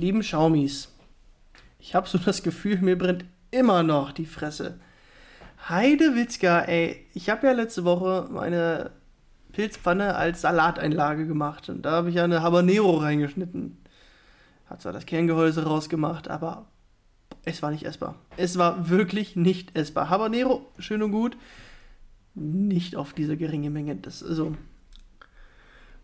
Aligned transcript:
Lieben 0.00 0.22
Schaumis, 0.22 0.88
ich 1.78 1.94
habe 1.94 2.08
so 2.08 2.18
das 2.18 2.42
Gefühl, 2.42 2.78
mir 2.78 2.96
brennt 2.96 3.24
immer 3.50 3.82
noch 3.82 4.12
die 4.12 4.26
Fresse. 4.26 4.80
Heidewitzka, 5.68 6.60
ey, 6.62 7.06
ich 7.14 7.28
habe 7.28 7.46
ja 7.46 7.52
letzte 7.52 7.84
Woche 7.84 8.28
meine 8.30 8.92
Pilzpfanne 9.52 10.14
als 10.14 10.40
Salateinlage 10.40 11.26
gemacht 11.26 11.68
und 11.68 11.82
da 11.82 11.92
habe 11.92 12.08
ich 12.08 12.16
ja 12.16 12.24
eine 12.24 12.42
Habanero 12.42 12.96
reingeschnitten. 12.96 13.78
Hat 14.66 14.80
zwar 14.80 14.92
das 14.92 15.06
Kerngehäuse 15.06 15.64
rausgemacht, 15.64 16.28
aber 16.28 16.66
es 17.44 17.62
war 17.62 17.70
nicht 17.70 17.84
essbar. 17.84 18.14
Es 18.36 18.56
war 18.56 18.88
wirklich 18.88 19.36
nicht 19.36 19.76
essbar. 19.76 20.08
Habanero, 20.08 20.66
schön 20.78 21.02
und 21.02 21.12
gut, 21.12 21.36
nicht 22.34 22.96
auf 22.96 23.12
diese 23.12 23.36
geringe 23.36 23.70
Menge. 23.70 23.96
Das 23.96 24.22
also 24.22 24.56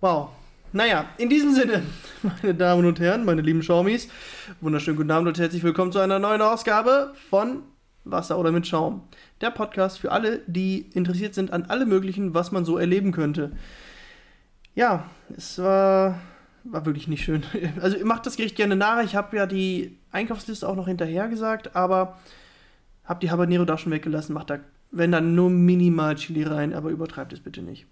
wow. 0.01 0.31
Naja, 0.73 1.07
in 1.17 1.29
diesem 1.29 1.55
Sinne, 1.55 1.83
meine 2.23 2.55
Damen 2.55 2.85
und 2.87 2.99
Herren, 2.99 3.25
meine 3.25 3.41
lieben 3.41 3.63
Schaumis, 3.63 4.09
wunderschönen 4.61 4.97
guten 4.97 5.11
Abend 5.13 5.29
und 5.29 5.39
herzlich 5.39 5.63
willkommen 5.63 5.93
zu 5.93 6.01
einer 6.01 6.19
neuen 6.19 6.43
Ausgabe 6.43 7.15
von 7.31 7.63
Wasser 8.05 8.37
oder 8.37 8.51
mit 8.51 8.67
Schaum. 8.67 9.03
Der 9.41 9.51
Podcast 9.51 10.01
für 10.01 10.11
alle, 10.11 10.41
die 10.49 10.91
interessiert 10.93 11.35
sind 11.35 11.53
an 11.53 11.67
allem 11.67 11.89
Möglichen, 11.89 12.35
was 12.35 12.51
man 12.51 12.65
so 12.65 12.79
erleben 12.79 13.13
könnte. 13.13 13.53
Ja, 14.75 15.09
es 15.37 15.59
war, 15.61 16.19
war 16.65 16.85
wirklich 16.85 17.07
nicht 17.07 17.25
schön. 17.25 17.45
Also, 17.81 17.97
ihr 17.97 18.05
macht 18.05 18.27
das 18.27 18.37
Gericht 18.37 18.57
gerne 18.57 18.75
nach. 18.75 19.03
Ich 19.05 19.15
habe 19.15 19.37
ja 19.37 19.47
die 19.47 19.97
Einkaufsliste 20.11 20.69
auch 20.69 20.77
noch 20.77 20.89
hinterher 20.89 21.29
gesagt, 21.29 21.77
aber 21.77 22.19
habe 23.05 23.21
die 23.21 23.31
Habanero 23.31 23.65
da 23.65 23.79
schon 23.79 23.93
weggelassen. 23.93 24.35
Macht 24.35 24.51
da, 24.51 24.59
wenn 24.91 25.13
dann 25.13 25.37
nur 25.37 25.49
minimal 25.49 26.17
Chili 26.17 26.43
rein, 26.43 26.75
aber 26.75 26.91
übertreibt 26.91 27.33
es 27.33 27.41
bitte 27.41 27.63
nicht. 27.63 27.87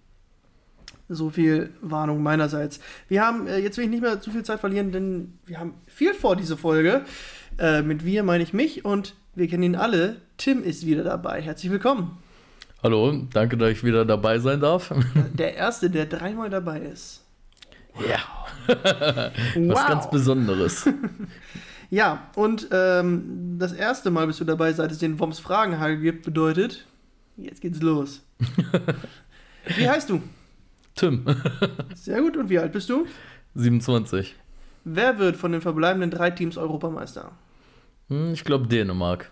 So 1.08 1.28
viel 1.28 1.70
Warnung 1.82 2.22
meinerseits. 2.22 2.80
Wir 3.08 3.22
haben, 3.22 3.46
äh, 3.46 3.58
jetzt 3.58 3.76
will 3.76 3.84
ich 3.84 3.90
nicht 3.90 4.00
mehr 4.00 4.20
zu 4.20 4.30
viel 4.30 4.42
Zeit 4.42 4.60
verlieren, 4.60 4.90
denn 4.90 5.38
wir 5.44 5.60
haben 5.60 5.74
viel 5.86 6.14
vor, 6.14 6.34
diese 6.34 6.56
Folge. 6.56 7.02
Äh, 7.58 7.82
mit 7.82 8.04
wir 8.04 8.22
meine 8.22 8.42
ich 8.42 8.54
mich 8.54 8.84
und 8.84 9.14
wir 9.34 9.46
kennen 9.48 9.62
ihn 9.62 9.76
alle. 9.76 10.16
Tim 10.38 10.62
ist 10.62 10.86
wieder 10.86 11.04
dabei. 11.04 11.42
Herzlich 11.42 11.70
willkommen. 11.70 12.18
Hallo, 12.82 13.12
danke, 13.32 13.56
dass 13.56 13.70
ich 13.70 13.84
wieder 13.84 14.04
dabei 14.04 14.38
sein 14.38 14.60
darf. 14.60 14.94
Der 15.34 15.54
Erste, 15.54 15.90
der 15.90 16.06
dreimal 16.06 16.50
dabei 16.50 16.80
ist. 16.80 17.22
Ja. 18.08 18.18
Was 18.66 19.32
wow. 19.56 19.88
ganz 19.88 20.10
Besonderes. 20.10 20.88
ja, 21.90 22.28
und 22.34 22.68
ähm, 22.72 23.56
das 23.58 23.72
erste 23.72 24.10
Mal 24.10 24.26
bist 24.26 24.40
du 24.40 24.44
dabei, 24.44 24.72
seit 24.72 24.90
es 24.90 24.98
den 24.98 25.18
Woms 25.18 25.38
Fragenhagel 25.38 25.98
gibt, 26.00 26.24
bedeutet, 26.24 26.86
jetzt 27.36 27.60
geht's 27.60 27.80
los. 27.80 28.22
Wie 29.76 29.88
heißt 29.88 30.10
du? 30.10 30.22
Tim. 30.94 31.24
Sehr 31.94 32.20
gut. 32.20 32.36
Und 32.36 32.48
wie 32.48 32.58
alt 32.58 32.72
bist 32.72 32.88
du? 32.88 33.06
27. 33.54 34.34
Wer 34.84 35.18
wird 35.18 35.36
von 35.36 35.52
den 35.52 35.60
verbleibenden 35.60 36.10
drei 36.10 36.30
Teams 36.30 36.56
Europameister? 36.56 37.32
Hm, 38.08 38.32
ich 38.32 38.44
glaube 38.44 38.66
Dänemark. 38.66 39.30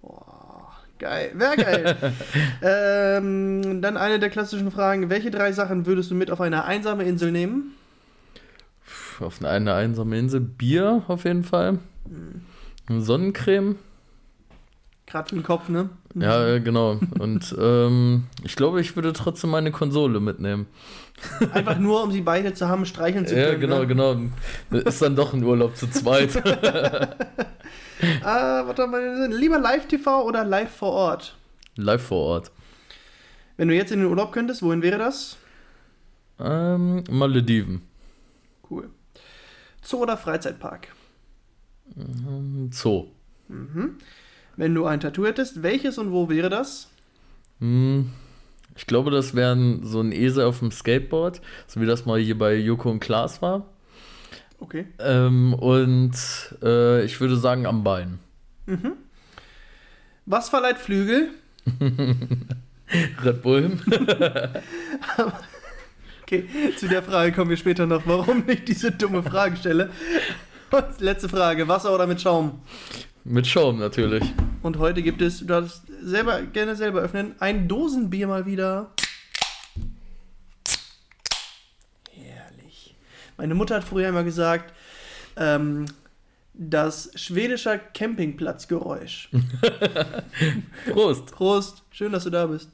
Boah, 0.00 0.72
geil. 0.98 1.32
Wäre 1.34 1.56
geil. 1.56 1.96
ähm, 2.62 3.82
dann 3.82 3.96
eine 3.96 4.18
der 4.18 4.30
klassischen 4.30 4.70
Fragen. 4.70 5.10
Welche 5.10 5.30
drei 5.30 5.52
Sachen 5.52 5.86
würdest 5.86 6.10
du 6.10 6.14
mit 6.14 6.30
auf 6.30 6.40
eine 6.40 6.64
einsame 6.64 7.04
Insel 7.04 7.30
nehmen? 7.30 7.74
Auf 9.20 9.44
eine 9.44 9.74
einsame 9.74 10.18
Insel? 10.18 10.40
Bier 10.40 11.02
auf 11.08 11.24
jeden 11.24 11.44
Fall. 11.44 11.78
Hm. 12.08 13.02
Sonnencreme. 13.02 13.76
Gerade 15.10 15.28
für 15.28 15.34
den 15.34 15.42
Kopf, 15.42 15.68
ne? 15.68 15.90
Ja, 16.14 16.58
genau. 16.58 17.00
Und 17.18 17.54
ähm, 17.58 18.28
ich 18.44 18.54
glaube, 18.54 18.80
ich 18.80 18.94
würde 18.94 19.12
trotzdem 19.12 19.50
meine 19.50 19.72
Konsole 19.72 20.20
mitnehmen. 20.20 20.66
Einfach 21.52 21.78
nur, 21.78 22.04
um 22.04 22.12
sie 22.12 22.20
beide 22.20 22.54
zu 22.54 22.68
haben, 22.68 22.86
streicheln 22.86 23.26
zu 23.26 23.34
können. 23.34 23.52
Ja, 23.52 23.54
genau, 23.86 24.14
ne? 24.14 24.30
genau. 24.70 24.80
Ist 24.88 25.02
dann 25.02 25.16
doch 25.16 25.34
ein 25.34 25.42
Urlaub 25.42 25.76
zu 25.76 25.90
zweit. 25.90 26.36
ah, 28.22 28.62
warte 28.66 28.86
mal, 28.86 29.28
lieber 29.32 29.58
Live-TV 29.58 30.24
oder 30.24 30.44
live 30.44 30.70
vor 30.70 30.92
Ort? 30.92 31.36
Live 31.74 32.04
vor 32.04 32.26
Ort. 32.26 32.52
Wenn 33.56 33.66
du 33.66 33.74
jetzt 33.74 33.90
in 33.90 33.98
den 33.98 34.08
Urlaub 34.08 34.32
könntest, 34.32 34.62
wohin 34.62 34.80
wäre 34.80 34.98
das? 34.98 35.36
Ähm, 36.38 37.02
Malediven. 37.10 37.82
Cool. 38.70 38.88
Zoo 39.82 39.98
oder 39.98 40.16
Freizeitpark? 40.16 40.88
Ähm, 41.96 42.70
Zoo. 42.72 43.08
Mhm. 43.48 43.98
Wenn 44.60 44.74
du 44.74 44.84
ein 44.84 45.00
Tattoo 45.00 45.24
hättest, 45.24 45.62
welches 45.62 45.96
und 45.96 46.12
wo 46.12 46.28
wäre 46.28 46.50
das? 46.50 46.90
Hm, 47.60 48.10
ich 48.76 48.86
glaube, 48.86 49.10
das 49.10 49.34
wäre 49.34 49.78
so 49.82 50.02
ein 50.02 50.12
Esel 50.12 50.44
auf 50.44 50.58
dem 50.58 50.70
Skateboard, 50.70 51.40
so 51.66 51.80
wie 51.80 51.86
das 51.86 52.04
mal 52.04 52.20
hier 52.20 52.36
bei 52.36 52.56
Joko 52.56 52.90
und 52.90 53.00
Klaas 53.00 53.40
war. 53.40 53.64
Okay. 54.58 54.84
Ähm, 54.98 55.54
und 55.54 56.12
äh, 56.62 57.02
ich 57.06 57.18
würde 57.22 57.38
sagen 57.38 57.64
am 57.64 57.84
Bein. 57.84 58.18
Mhm. 58.66 58.92
Was 60.26 60.50
verleiht 60.50 60.76
Flügel? 60.76 61.30
Red 63.24 63.40
Bull. 63.40 63.78
okay, 66.22 66.44
zu 66.76 66.86
der 66.86 67.02
Frage 67.02 67.32
kommen 67.32 67.48
wir 67.48 67.56
später 67.56 67.86
noch, 67.86 68.02
warum 68.04 68.44
ich 68.46 68.62
diese 68.64 68.92
dumme 68.92 69.22
Frage 69.22 69.56
stelle. 69.56 69.88
Und 70.70 71.00
letzte 71.00 71.30
Frage: 71.30 71.66
Wasser 71.66 71.94
oder 71.94 72.06
mit 72.06 72.20
Schaum? 72.20 72.60
Mit 73.24 73.46
Schaum 73.46 73.78
natürlich. 73.78 74.24
Und 74.62 74.78
heute 74.78 75.02
gibt 75.02 75.22
es, 75.22 75.38
du 75.38 75.46
darfst 75.46 75.82
selber 76.02 76.42
gerne 76.42 76.76
selber 76.76 77.00
öffnen, 77.00 77.34
ein 77.40 77.66
Dosenbier 77.66 78.26
mal 78.26 78.44
wieder. 78.44 78.90
Herrlich. 82.10 82.94
Meine 83.38 83.54
Mutter 83.54 83.76
hat 83.76 83.84
früher 83.84 84.08
immer 84.08 84.24
gesagt, 84.24 84.74
ähm, 85.36 85.86
das 86.52 87.10
schwedische 87.14 87.80
Campingplatzgeräusch. 87.94 89.30
Prost. 90.90 91.32
Prost. 91.32 91.82
Schön, 91.90 92.12
dass 92.12 92.24
du 92.24 92.30
da 92.30 92.46
bist. 92.46 92.70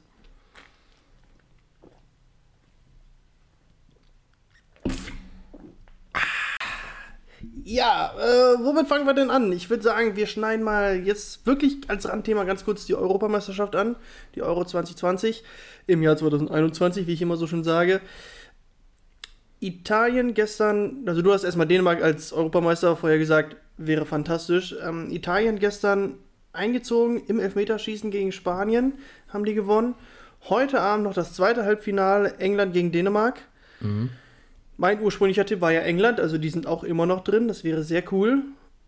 Ja, 7.69 8.13
äh, 8.17 8.63
womit 8.63 8.87
fangen 8.87 9.05
wir 9.05 9.13
denn 9.13 9.29
an? 9.29 9.51
Ich 9.51 9.69
würde 9.69 9.83
sagen, 9.83 10.15
wir 10.15 10.25
schneiden 10.25 10.63
mal 10.63 11.01
jetzt 11.05 11.45
wirklich 11.45 11.79
als 11.89 12.07
Randthema 12.07 12.45
ganz 12.45 12.63
kurz 12.63 12.85
die 12.85 12.95
Europameisterschaft 12.95 13.75
an, 13.75 13.97
die 14.35 14.41
Euro 14.41 14.63
2020 14.63 15.43
im 15.85 16.01
Jahr 16.01 16.15
2021, 16.15 17.07
wie 17.07 17.13
ich 17.13 17.21
immer 17.21 17.35
so 17.35 17.45
schön 17.45 17.65
sage. 17.65 17.99
Italien 19.59 20.33
gestern, 20.33 21.03
also 21.07 21.21
du 21.21 21.33
hast 21.33 21.43
erstmal 21.43 21.67
Dänemark 21.67 22.01
als 22.01 22.31
Europameister 22.31 22.95
vorher 22.95 23.19
gesagt, 23.19 23.57
wäre 23.75 24.05
fantastisch. 24.05 24.73
Ähm, 24.81 25.11
Italien 25.11 25.59
gestern 25.59 26.13
eingezogen 26.53 27.21
im 27.27 27.37
Elfmeterschießen 27.37 28.11
gegen 28.11 28.31
Spanien, 28.31 28.93
haben 29.27 29.43
die 29.43 29.55
gewonnen. 29.55 29.95
Heute 30.47 30.79
Abend 30.79 31.03
noch 31.03 31.13
das 31.13 31.33
zweite 31.33 31.65
Halbfinale 31.65 32.35
England 32.37 32.71
gegen 32.71 32.93
Dänemark. 32.93 33.41
Mhm. 33.81 34.11
Mein 34.77 35.01
ursprünglicher 35.01 35.45
Tipp 35.45 35.61
war 35.61 35.71
ja 35.71 35.81
England, 35.81 36.19
also 36.19 36.37
die 36.37 36.49
sind 36.49 36.67
auch 36.67 36.83
immer 36.83 37.05
noch 37.05 37.23
drin, 37.23 37.47
das 37.47 37.63
wäre 37.63 37.83
sehr 37.83 38.03
cool. 38.11 38.43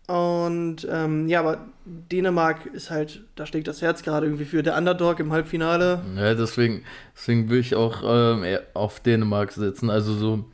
Und 0.06 0.88
ähm, 0.90 1.28
ja, 1.28 1.38
aber 1.38 1.66
Dänemark 1.84 2.66
ist 2.66 2.90
halt, 2.90 3.22
da 3.36 3.46
schlägt 3.46 3.68
das 3.68 3.80
Herz 3.80 4.02
gerade 4.02 4.26
irgendwie 4.26 4.44
für 4.44 4.62
der 4.62 4.76
Underdog 4.76 5.20
im 5.20 5.32
Halbfinale. 5.32 6.00
Ja, 6.16 6.34
deswegen, 6.34 6.82
deswegen 7.14 7.48
will 7.48 7.60
ich 7.60 7.76
auch 7.76 8.02
ähm, 8.04 8.44
auf 8.74 8.98
Dänemark 9.00 9.52
setzen. 9.52 9.88
Also 9.88 10.14
so. 10.14 10.44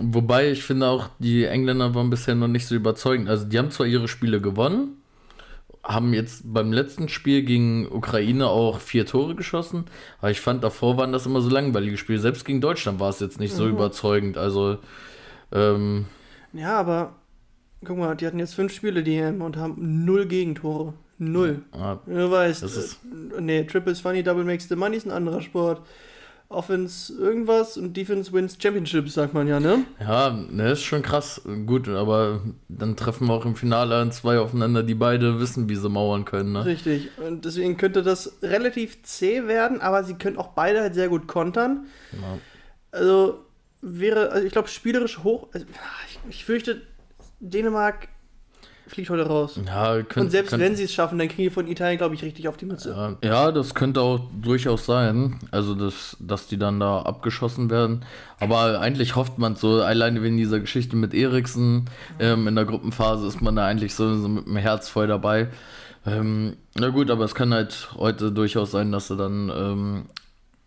Wobei 0.00 0.50
ich 0.50 0.64
finde 0.64 0.86
auch, 0.86 1.08
die 1.18 1.44
Engländer 1.44 1.94
waren 1.94 2.10
bisher 2.10 2.34
noch 2.34 2.48
nicht 2.48 2.66
so 2.66 2.74
überzeugend. 2.74 3.30
Also 3.30 3.46
die 3.46 3.58
haben 3.58 3.70
zwar 3.70 3.86
ihre 3.86 4.06
Spiele 4.06 4.40
gewonnen, 4.40 4.98
haben 5.86 6.12
jetzt 6.12 6.42
beim 6.44 6.72
letzten 6.72 7.08
Spiel 7.08 7.42
gegen 7.42 7.86
Ukraine 7.90 8.48
auch 8.48 8.80
vier 8.80 9.06
Tore 9.06 9.34
geschossen, 9.34 9.84
aber 10.18 10.30
ich 10.30 10.40
fand 10.40 10.64
davor 10.64 10.96
waren 10.96 11.12
das 11.12 11.26
immer 11.26 11.40
so 11.40 11.48
langweilige 11.48 11.96
Spiele. 11.96 12.18
Selbst 12.18 12.44
gegen 12.44 12.60
Deutschland 12.60 12.98
war 12.98 13.10
es 13.10 13.20
jetzt 13.20 13.38
nicht 13.38 13.52
mhm. 13.52 13.58
so 13.58 13.68
überzeugend. 13.68 14.36
Also 14.36 14.78
ähm, 15.52 16.06
ja, 16.52 16.78
aber 16.78 17.14
guck 17.84 17.98
mal, 17.98 18.16
die 18.16 18.26
hatten 18.26 18.38
jetzt 18.38 18.54
fünf 18.54 18.72
Spiele 18.72 19.02
die 19.02 19.16
EM 19.16 19.42
und 19.42 19.56
haben 19.56 20.04
null 20.04 20.26
Gegentore. 20.26 20.94
Null. 21.18 21.62
Ah, 21.72 21.96
du 22.04 22.30
weißt, 22.30 22.62
das 22.62 22.76
ist 22.76 22.98
nee, 23.40 23.64
Triple 23.64 23.92
is 23.92 24.00
funny, 24.00 24.22
Double 24.22 24.44
makes 24.44 24.68
the 24.68 24.76
money 24.76 24.96
ist 24.96 25.06
ein 25.06 25.12
anderer 25.12 25.40
Sport. 25.40 25.80
Offense 26.48 27.12
irgendwas 27.12 27.76
und 27.76 27.96
Defense 27.96 28.32
wins 28.32 28.56
Championships, 28.60 29.14
sagt 29.14 29.34
man 29.34 29.48
ja, 29.48 29.58
ne? 29.58 29.84
Ja, 30.00 30.30
ne, 30.30 30.72
ist 30.72 30.82
schon 30.82 31.02
krass. 31.02 31.42
Gut, 31.66 31.88
aber 31.88 32.40
dann 32.68 32.96
treffen 32.96 33.26
wir 33.26 33.34
auch 33.34 33.44
im 33.44 33.56
Finale 33.56 34.08
zwei 34.10 34.38
aufeinander, 34.38 34.82
die 34.82 34.94
beide 34.94 35.40
wissen, 35.40 35.68
wie 35.68 35.74
sie 35.74 35.88
mauern 35.88 36.24
können, 36.24 36.52
ne? 36.52 36.64
Richtig. 36.64 37.10
Und 37.18 37.44
deswegen 37.44 37.76
könnte 37.76 38.02
das 38.02 38.38
relativ 38.42 39.02
zäh 39.02 39.46
werden, 39.46 39.80
aber 39.80 40.04
sie 40.04 40.14
können 40.14 40.38
auch 40.38 40.48
beide 40.48 40.80
halt 40.80 40.94
sehr 40.94 41.08
gut 41.08 41.26
kontern. 41.26 41.86
Ja. 42.12 42.38
Also 42.92 43.44
wäre, 43.82 44.30
also 44.30 44.46
ich 44.46 44.52
glaube, 44.52 44.68
spielerisch 44.68 45.18
hoch. 45.24 45.48
Also, 45.52 45.66
ich, 46.08 46.18
ich 46.30 46.44
fürchte, 46.44 46.82
Dänemark 47.40 48.08
fliegt 48.86 49.10
heute 49.10 49.26
raus. 49.26 49.58
Ja, 49.66 50.02
könnt, 50.02 50.26
Und 50.26 50.30
selbst 50.30 50.50
könnt, 50.50 50.62
wenn 50.62 50.76
sie 50.76 50.84
es 50.84 50.92
schaffen, 50.92 51.18
dann 51.18 51.28
kriegen 51.28 51.44
die 51.44 51.50
von 51.50 51.66
Italien, 51.66 51.98
glaube 51.98 52.14
ich, 52.14 52.22
richtig 52.22 52.48
auf 52.48 52.56
die 52.56 52.66
Mütze. 52.66 53.16
Ja, 53.22 53.28
ja, 53.28 53.52
das 53.52 53.74
könnte 53.74 54.00
auch 54.00 54.20
durchaus 54.40 54.86
sein. 54.86 55.38
Also, 55.50 55.74
dass, 55.74 56.16
dass 56.20 56.46
die 56.46 56.58
dann 56.58 56.80
da 56.80 57.02
abgeschossen 57.02 57.70
werden. 57.70 58.04
Aber 58.38 58.80
eigentlich 58.80 59.16
hofft 59.16 59.38
man 59.38 59.56
so, 59.56 59.82
alleine 59.82 60.22
wegen 60.22 60.36
dieser 60.36 60.60
Geschichte 60.60 60.96
mit 60.96 61.14
Eriksen, 61.14 61.86
ähm, 62.18 62.46
in 62.48 62.54
der 62.54 62.64
Gruppenphase 62.64 63.26
ist 63.26 63.40
man 63.40 63.56
da 63.56 63.66
eigentlich 63.66 63.94
so, 63.94 64.16
so 64.16 64.28
mit 64.28 64.46
dem 64.46 64.56
Herz 64.56 64.88
voll 64.88 65.06
dabei. 65.06 65.48
Ähm, 66.06 66.56
na 66.74 66.88
gut, 66.88 67.10
aber 67.10 67.24
es 67.24 67.34
kann 67.34 67.52
halt 67.52 67.88
heute 67.96 68.30
durchaus 68.30 68.70
sein, 68.70 68.92
dass 68.92 69.08
sie 69.08 69.16
dann 69.16 69.50
ähm, 69.54 70.04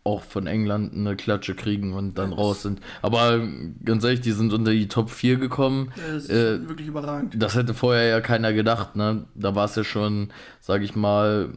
auch 0.10 0.24
von 0.24 0.48
England 0.48 0.94
eine 0.94 1.16
Klatsche 1.16 1.56
kriegen 1.56 1.94
und 1.94 2.18
dann 2.18 2.34
raus 2.34 2.62
sind. 2.64 2.82
Aber 3.02 3.40
ganz 3.86 4.04
ehrlich, 4.04 4.22
die 4.22 4.32
sind 4.32 4.52
unter 4.54 4.72
die 4.72 4.88
Top 4.88 5.10
4 5.10 5.38
gekommen. 5.38 5.92
Das 5.96 6.24
ist 6.24 6.30
Äh, 6.30 6.68
wirklich 6.68 6.88
überragend. 6.88 7.36
Das 7.38 7.56
hätte 7.56 7.74
vorher 7.74 8.06
ja 8.08 8.22
keiner 8.22 8.54
gedacht, 8.54 8.96
ne? 8.96 9.26
Da 9.36 9.56
war 9.56 9.66
es 9.66 9.76
ja 9.76 9.84
schon, 9.84 10.32
sag 10.60 10.82
ich 10.82 10.96
mal, 10.96 11.50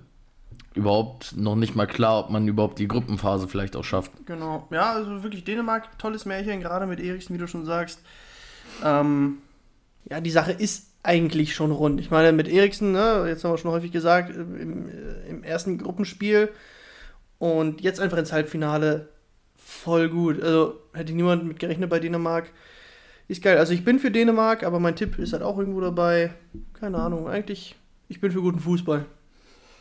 überhaupt 0.74 1.36
noch 1.36 1.56
nicht 1.56 1.76
mal 1.76 1.86
klar, 1.86 2.18
ob 2.20 2.30
man 2.30 2.48
überhaupt 2.48 2.78
die 2.78 2.88
Gruppenphase 2.88 3.48
vielleicht 3.48 3.76
auch 3.76 3.84
schafft. 3.84 4.12
Genau. 4.26 4.66
Ja, 4.70 4.92
also 4.92 5.22
wirklich 5.22 5.44
Dänemark, 5.44 5.98
tolles 5.98 6.24
Märchen, 6.24 6.60
gerade 6.60 6.86
mit 6.86 7.00
Eriksen, 7.00 7.34
wie 7.34 7.38
du 7.38 7.46
schon 7.46 7.64
sagst. 7.66 8.00
Ähm, 8.84 9.38
ja, 10.10 10.20
die 10.20 10.30
Sache 10.30 10.52
ist 10.52 10.88
eigentlich 11.02 11.54
schon 11.54 11.72
rund. 11.72 12.00
Ich 12.00 12.10
meine, 12.10 12.32
mit 12.32 12.48
Eriksen, 12.48 12.92
ne, 12.92 13.24
jetzt 13.26 13.44
haben 13.44 13.52
wir 13.52 13.58
schon 13.58 13.70
häufig 13.72 13.92
gesagt, 13.92 14.34
im, 14.34 14.88
im 15.28 15.42
ersten 15.42 15.78
Gruppenspiel 15.78 16.48
und 17.42 17.80
jetzt 17.80 17.98
einfach 17.98 18.18
ins 18.18 18.32
Halbfinale 18.32 19.08
voll 19.56 20.08
gut. 20.08 20.40
Also 20.40 20.78
hätte 20.92 21.12
niemand 21.12 21.44
mit 21.44 21.58
gerechnet 21.58 21.90
bei 21.90 21.98
Dänemark. 21.98 22.52
Ist 23.26 23.42
geil. 23.42 23.58
Also 23.58 23.72
ich 23.72 23.84
bin 23.84 23.98
für 23.98 24.12
Dänemark, 24.12 24.62
aber 24.62 24.78
mein 24.78 24.94
Tipp 24.94 25.18
ist 25.18 25.32
halt 25.32 25.42
auch 25.42 25.58
irgendwo 25.58 25.80
dabei. 25.80 26.34
Keine 26.72 26.98
Ahnung, 26.98 27.26
eigentlich, 27.26 27.74
ich 28.08 28.20
bin 28.20 28.30
für 28.30 28.40
guten 28.40 28.60
Fußball. 28.60 29.06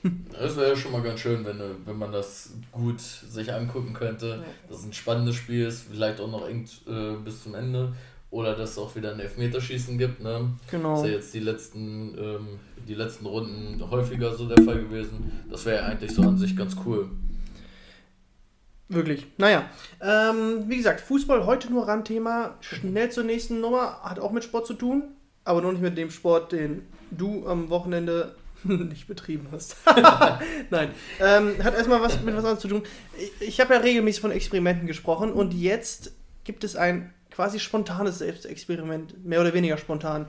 Das 0.32 0.58
wäre 0.58 0.70
ja 0.70 0.76
schon 0.76 0.94
mal 0.94 1.04
ganz 1.04 1.20
schön, 1.20 1.46
wenn, 1.46 1.60
wenn 1.86 1.96
man 1.96 2.12
das 2.12 2.54
gut 2.72 3.00
sich 3.00 3.54
angucken 3.54 3.94
könnte. 3.94 4.44
Dass 4.68 4.80
es 4.80 4.86
ein 4.86 4.94
spannendes 4.94 5.36
Spiel 5.36 5.68
ist, 5.68 5.84
vielleicht 5.92 6.20
auch 6.20 6.32
noch 6.32 6.50
eng 6.50 6.68
äh, 6.88 7.14
bis 7.24 7.44
zum 7.44 7.54
Ende. 7.54 7.94
Oder 8.32 8.56
dass 8.56 8.72
es 8.72 8.78
auch 8.80 8.96
wieder 8.96 9.12
ein 9.12 9.20
Elfmeterschießen 9.20 10.00
gibt. 10.00 10.24
Ne? 10.24 10.50
Genau. 10.72 10.94
Das 10.94 11.02
ist 11.02 11.08
ja 11.08 11.14
jetzt 11.14 11.34
die 11.36 11.40
letzten, 11.42 12.18
ähm, 12.18 12.48
die 12.88 12.96
letzten 12.96 13.28
Runden 13.28 13.88
häufiger 13.92 14.36
so 14.36 14.48
der 14.48 14.64
Fall 14.64 14.80
gewesen. 14.80 15.32
Das 15.48 15.64
wäre 15.68 15.84
ja 15.84 15.86
eigentlich 15.86 16.12
so 16.12 16.24
an 16.24 16.40
sich 16.40 16.58
ganz 16.58 16.76
cool. 16.84 17.08
Wirklich. 18.92 19.26
Naja, 19.38 19.70
ähm, 20.02 20.66
wie 20.68 20.76
gesagt, 20.76 21.00
Fußball 21.00 21.46
heute 21.46 21.72
nur 21.72 21.88
Randthema. 21.88 22.56
Schnell 22.60 23.10
zur 23.10 23.24
nächsten 23.24 23.62
Nummer. 23.62 24.02
Hat 24.04 24.20
auch 24.20 24.32
mit 24.32 24.44
Sport 24.44 24.68
zu 24.68 24.74
tun, 24.74 25.04
aber 25.46 25.62
noch 25.62 25.72
nicht 25.72 25.82
mit 25.82 25.98
dem 25.98 26.12
Sport, 26.12 26.52
den 26.52 26.86
du 27.10 27.48
am 27.48 27.70
Wochenende 27.70 28.36
nicht 28.64 29.08
betrieben 29.08 29.48
hast. 29.52 29.78
Nein. 30.70 30.90
Ähm, 31.22 31.64
hat 31.64 31.74
erstmal 31.74 32.02
was 32.02 32.22
mit 32.22 32.36
was 32.36 32.44
anderes 32.44 32.60
zu 32.60 32.68
tun. 32.68 32.84
Ich, 33.18 33.48
ich 33.48 33.62
habe 33.62 33.74
ja 33.74 33.80
regelmäßig 33.80 34.22
von 34.22 34.32
Experimenten 34.32 34.88
gesprochen 34.88 35.32
und 35.32 35.54
jetzt 35.54 36.12
gibt 36.44 36.66
es 36.66 36.76
ein 36.76 37.14
quasi 37.30 37.60
spontanes 37.60 38.18
Selbstexperiment, 38.20 39.24
mehr 39.26 39.40
oder 39.40 39.54
weniger 39.54 39.78
spontan. 39.78 40.28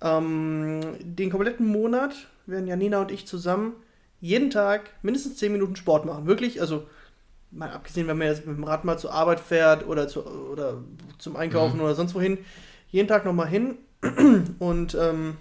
Ähm, 0.00 0.80
den 1.00 1.30
kompletten 1.30 1.66
Monat 1.66 2.14
werden 2.46 2.68
Janina 2.68 3.00
und 3.00 3.10
ich 3.10 3.26
zusammen 3.26 3.74
jeden 4.20 4.50
Tag 4.50 4.90
mindestens 5.02 5.36
10 5.38 5.50
Minuten 5.50 5.74
Sport 5.74 6.04
machen. 6.04 6.26
Wirklich, 6.26 6.60
also 6.60 6.86
mal 7.50 7.70
abgesehen, 7.70 8.06
wenn 8.06 8.18
man 8.18 8.26
jetzt 8.28 8.46
mit 8.46 8.56
dem 8.56 8.64
Rad 8.64 8.84
mal 8.84 8.98
zur 8.98 9.12
Arbeit 9.12 9.40
fährt 9.40 9.86
oder, 9.86 10.06
zu, 10.08 10.24
oder 10.26 10.82
zum 11.18 11.36
Einkaufen 11.36 11.76
Mhm. 11.76 11.82
oder 11.84 11.94
sonst 11.94 12.14
wohin, 12.14 12.38
jeden 12.90 13.08
Tag 13.08 13.24
nochmal 13.24 13.48
hin 13.48 13.76
und 14.58 14.94
ähm, 14.94 15.36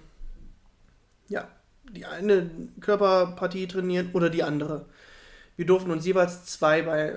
ja, 1.30 1.48
die 1.92 2.06
eine 2.06 2.50
Körperpartie 2.80 3.68
trainieren 3.68 4.10
oder 4.14 4.30
die 4.30 4.44
andere. 4.44 4.86
Wir 5.56 5.66
durften 5.66 5.92
uns 5.92 6.06
jeweils 6.06 6.46
zwei 6.46 6.82
bei, 6.84 7.16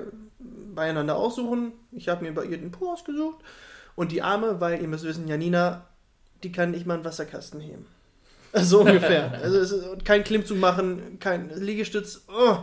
beieinander 0.74 1.16
aussuchen. 1.16 1.72
Ich 1.92 2.08
habe 2.08 2.24
mir 2.24 2.32
bei 2.32 2.44
ihr 2.44 2.58
den 2.58 2.70
Po 2.70 2.92
ausgesucht 2.92 3.36
und 3.96 4.12
die 4.12 4.22
Arme, 4.22 4.60
weil 4.60 4.80
ihr 4.80 4.88
müsst 4.88 5.04
wissen, 5.04 5.28
Janina, 5.28 5.86
die 6.42 6.52
kann 6.52 6.70
nicht 6.70 6.86
mal 6.86 6.94
einen 6.94 7.04
Wasserkasten 7.04 7.60
heben. 7.60 7.86
So 8.52 8.80
ungefähr. 8.80 9.30
also 9.40 9.58
es 9.58 9.70
ist 9.70 10.04
kein 10.04 10.24
Klimmzug 10.24 10.58
machen, 10.58 11.18
kein 11.20 11.50
Liegestütz. 11.50 12.22
Oh. 12.26 12.56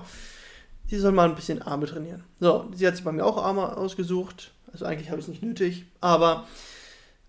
Sie 0.87 0.97
soll 0.99 1.11
mal 1.11 1.27
ein 1.27 1.35
bisschen 1.35 1.61
Arme 1.61 1.85
trainieren. 1.85 2.23
So, 2.39 2.69
sie 2.73 2.87
hat 2.87 2.95
sich 2.95 3.03
bei 3.03 3.11
mir 3.11 3.25
auch 3.25 3.37
Arme 3.43 3.75
ausgesucht. 3.75 4.51
Also 4.71 4.85
eigentlich 4.85 5.09
habe 5.09 5.19
ich 5.19 5.25
es 5.25 5.29
nicht 5.29 5.43
nötig, 5.43 5.85
aber 6.01 6.47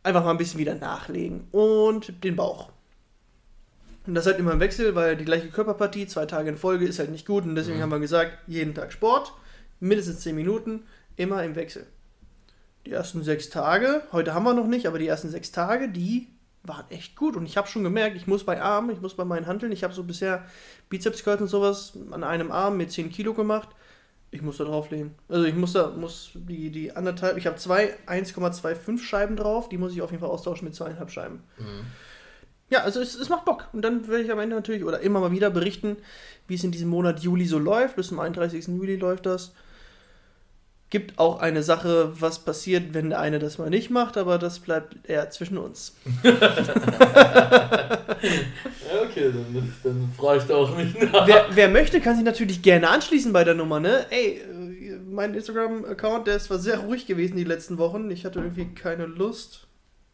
einfach 0.02 0.25
mal 0.25 0.31
ein 0.31 0.38
bisschen 0.38 0.60
wieder 0.60 0.75
nachlegen. 0.75 1.49
Und 1.50 2.22
den 2.25 2.37
Bauch. 2.37 2.70
Und 4.06 4.14
das 4.14 4.26
halt 4.26 4.38
immer 4.38 4.52
im 4.52 4.60
Wechsel, 4.60 4.94
weil 4.94 5.16
die 5.16 5.25
gleiche 5.25 5.49
Körperpartie, 5.49 6.06
zwei 6.06 6.25
Tage 6.26 6.49
in 6.49 6.56
Folge, 6.56 6.87
ist 6.87 6.99
halt 6.99 7.10
nicht 7.10 7.26
gut. 7.26 7.44
Und 7.44 7.56
deswegen 7.56 7.78
Mhm. 7.78 7.82
haben 7.82 7.90
wir 7.90 7.99
gesagt, 8.00 8.32
jeden 8.46 8.75
Tag 8.75 8.93
Sport, 8.93 9.32
mindestens 9.81 10.20
10 10.20 10.34
Minuten, 10.34 10.84
immer 11.16 11.43
im 11.44 11.56
Wechsel. 11.56 11.87
Die 12.87 12.93
ersten 12.93 13.22
sechs 13.22 13.50
Tage, 13.50 14.02
heute 14.12 14.32
haben 14.34 14.44
wir 14.44 14.54
noch 14.54 14.66
nicht, 14.66 14.87
aber 14.87 14.99
die 14.99 15.06
ersten 15.08 15.28
sechs 15.31 15.52
Tage, 15.52 15.88
die 15.90 16.28
waren 16.69 16.91
echt 16.91 17.17
gut. 17.17 17.37
Und 17.37 17.47
ich 17.47 17.56
habe 17.56 17.69
schon 17.69 17.82
gemerkt, 17.82 18.17
ich 18.17 18.26
muss 18.26 18.44
bei 18.44 18.61
Armen, 18.61 18.91
ich 18.91 19.00
muss 19.00 19.15
bei 19.15 19.25
meinen 19.25 19.47
Hanteln, 19.47 19.73
ich 19.73 19.85
habe 19.85 19.94
so 19.94 20.05
bisher 20.05 20.44
Bizeps 20.88 21.25
Curls 21.25 21.41
und 21.41 21.49
sowas 21.49 21.94
an 22.11 22.23
einem 22.23 22.53
Arm 22.53 22.76
mit 22.76 22.93
10 22.93 23.11
Kilo 23.11 23.35
gemacht. 23.35 23.69
Ich 24.31 24.43
muss 24.43 24.59
da 24.59 24.65
drauflegen. 24.65 25.15
Also 25.29 25.44
ich 25.44 25.55
muss 25.55 25.73
da, 25.73 25.88
muss 25.88 26.32
die, 26.35 26.70
die 26.70 26.94
anderthalb, 26.94 27.38
ich 27.38 27.47
habe 27.47 27.56
zwei 27.56 27.94
1,25 28.06 28.99
Scheiben 28.99 29.37
drauf, 29.37 29.70
die 29.70 29.79
muss 29.79 29.93
ich 29.93 30.03
auf 30.03 30.11
jeden 30.11 30.20
Fall 30.20 30.31
austauschen 30.31 30.67
mit 30.67 30.75
zweieinhalb 30.75 31.11
Scheiben. 31.11 31.43
Mhm. 31.56 31.87
Ja, 32.71 32.81
also 32.81 33.00
es, 33.00 33.14
es 33.14 33.31
macht 33.31 33.47
Bock. 33.47 33.69
Und 33.73 33.82
dann 33.82 34.06
werde 34.09 34.23
ich 34.23 34.31
am 34.31 34.38
Ende 34.38 34.55
natürlich 34.55 34.85
oder 34.85 35.00
immer 35.00 35.21
mal 35.21 35.32
wieder 35.32 35.49
berichten, 35.49 35.97
wie 36.47 36.55
es 36.55 36.64
in 36.64 36.73
diesem 36.73 36.91
Monat 36.91 37.21
Juli 37.21 37.47
so 37.47 37.59
läuft. 37.59 37.97
Bis 37.97 38.09
zum 38.09 38.21
31. 38.21 38.69
Juli 38.69 38.97
läuft 38.97 39.25
das. 39.25 39.55
Gibt 40.90 41.19
auch 41.19 41.40
eine 41.40 41.62
Sache, 41.62 42.12
was 42.19 42.38
passiert, 42.38 42.94
wenn 42.94 43.11
der 43.11 43.20
eine 43.20 43.38
das 43.38 43.58
mal 43.58 43.69
nicht 43.69 43.90
macht, 43.90 44.17
aber 44.17 44.38
das 44.38 44.58
bleibt 44.61 45.08
eher 45.08 45.29
zwischen 45.31 45.59
uns. 45.59 45.95
Ja, 48.88 49.02
okay, 49.02 49.33
dann, 49.33 49.75
dann 49.83 50.12
frage 50.16 50.40
ich 50.40 50.45
da 50.47 50.57
auch 50.57 50.76
nicht 50.76 51.00
nach. 51.12 51.26
wer, 51.26 51.47
wer 51.50 51.68
möchte, 51.68 52.00
kann 52.00 52.16
sich 52.16 52.25
natürlich 52.25 52.62
gerne 52.62 52.88
anschließen 52.88 53.33
bei 53.33 53.45
der 53.45 53.54
Nummer, 53.54 53.80
ne? 53.80 54.07
Ey, 54.11 54.38
äh, 54.38 54.99
mein 55.11 55.35
Instagram-Account, 55.35 56.26
der 56.26 56.37
ist 56.37 56.45
zwar 56.45 56.59
sehr 56.59 56.78
ruhig 56.78 57.07
gewesen 57.07 57.37
die 57.37 57.45
letzten 57.45 57.78
Wochen. 57.78 58.11
Ich 58.11 58.25
hatte 58.25 58.40
irgendwie 58.40 58.75
keine 58.75 59.07
Lust, 59.07 59.66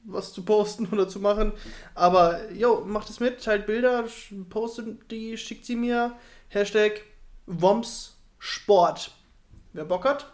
was 0.05 0.33
zu 0.33 0.45
posten 0.45 0.89
oder 0.93 1.09
zu 1.09 1.21
machen. 1.21 1.53
Aber, 1.95 2.51
yo, 2.53 2.85
macht 2.85 3.11
es 3.11 3.21
mit, 3.21 3.43
teilt 3.43 3.67
Bilder, 3.67 4.05
postet 4.51 5.11
die, 5.11 5.37
schickt 5.37 5.65
sie 5.65 5.77
mir. 5.77 6.13
Hashtag 6.49 7.03
Woms 7.47 8.17
Sport. 8.39 9.13
Wer 9.73 9.85
Bock 9.85 10.05
hat, 10.05 10.33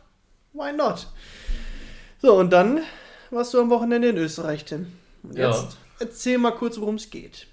why 0.52 0.72
not? 0.72 1.06
So, 2.22 2.34
und 2.34 2.50
dann 2.52 2.80
warst 3.30 3.54
du 3.54 3.60
am 3.60 3.70
Wochenende 3.70 4.08
in 4.08 4.16
Österreich, 4.16 4.64
Tim. 4.64 4.92
Und 5.22 5.36
Ja. 5.36 5.50
jetzt 5.50 5.76
erzähl 5.98 6.38
mal 6.38 6.52
kurz, 6.52 6.78
worum 6.78 6.96
es 6.96 7.10
geht. 7.10 7.46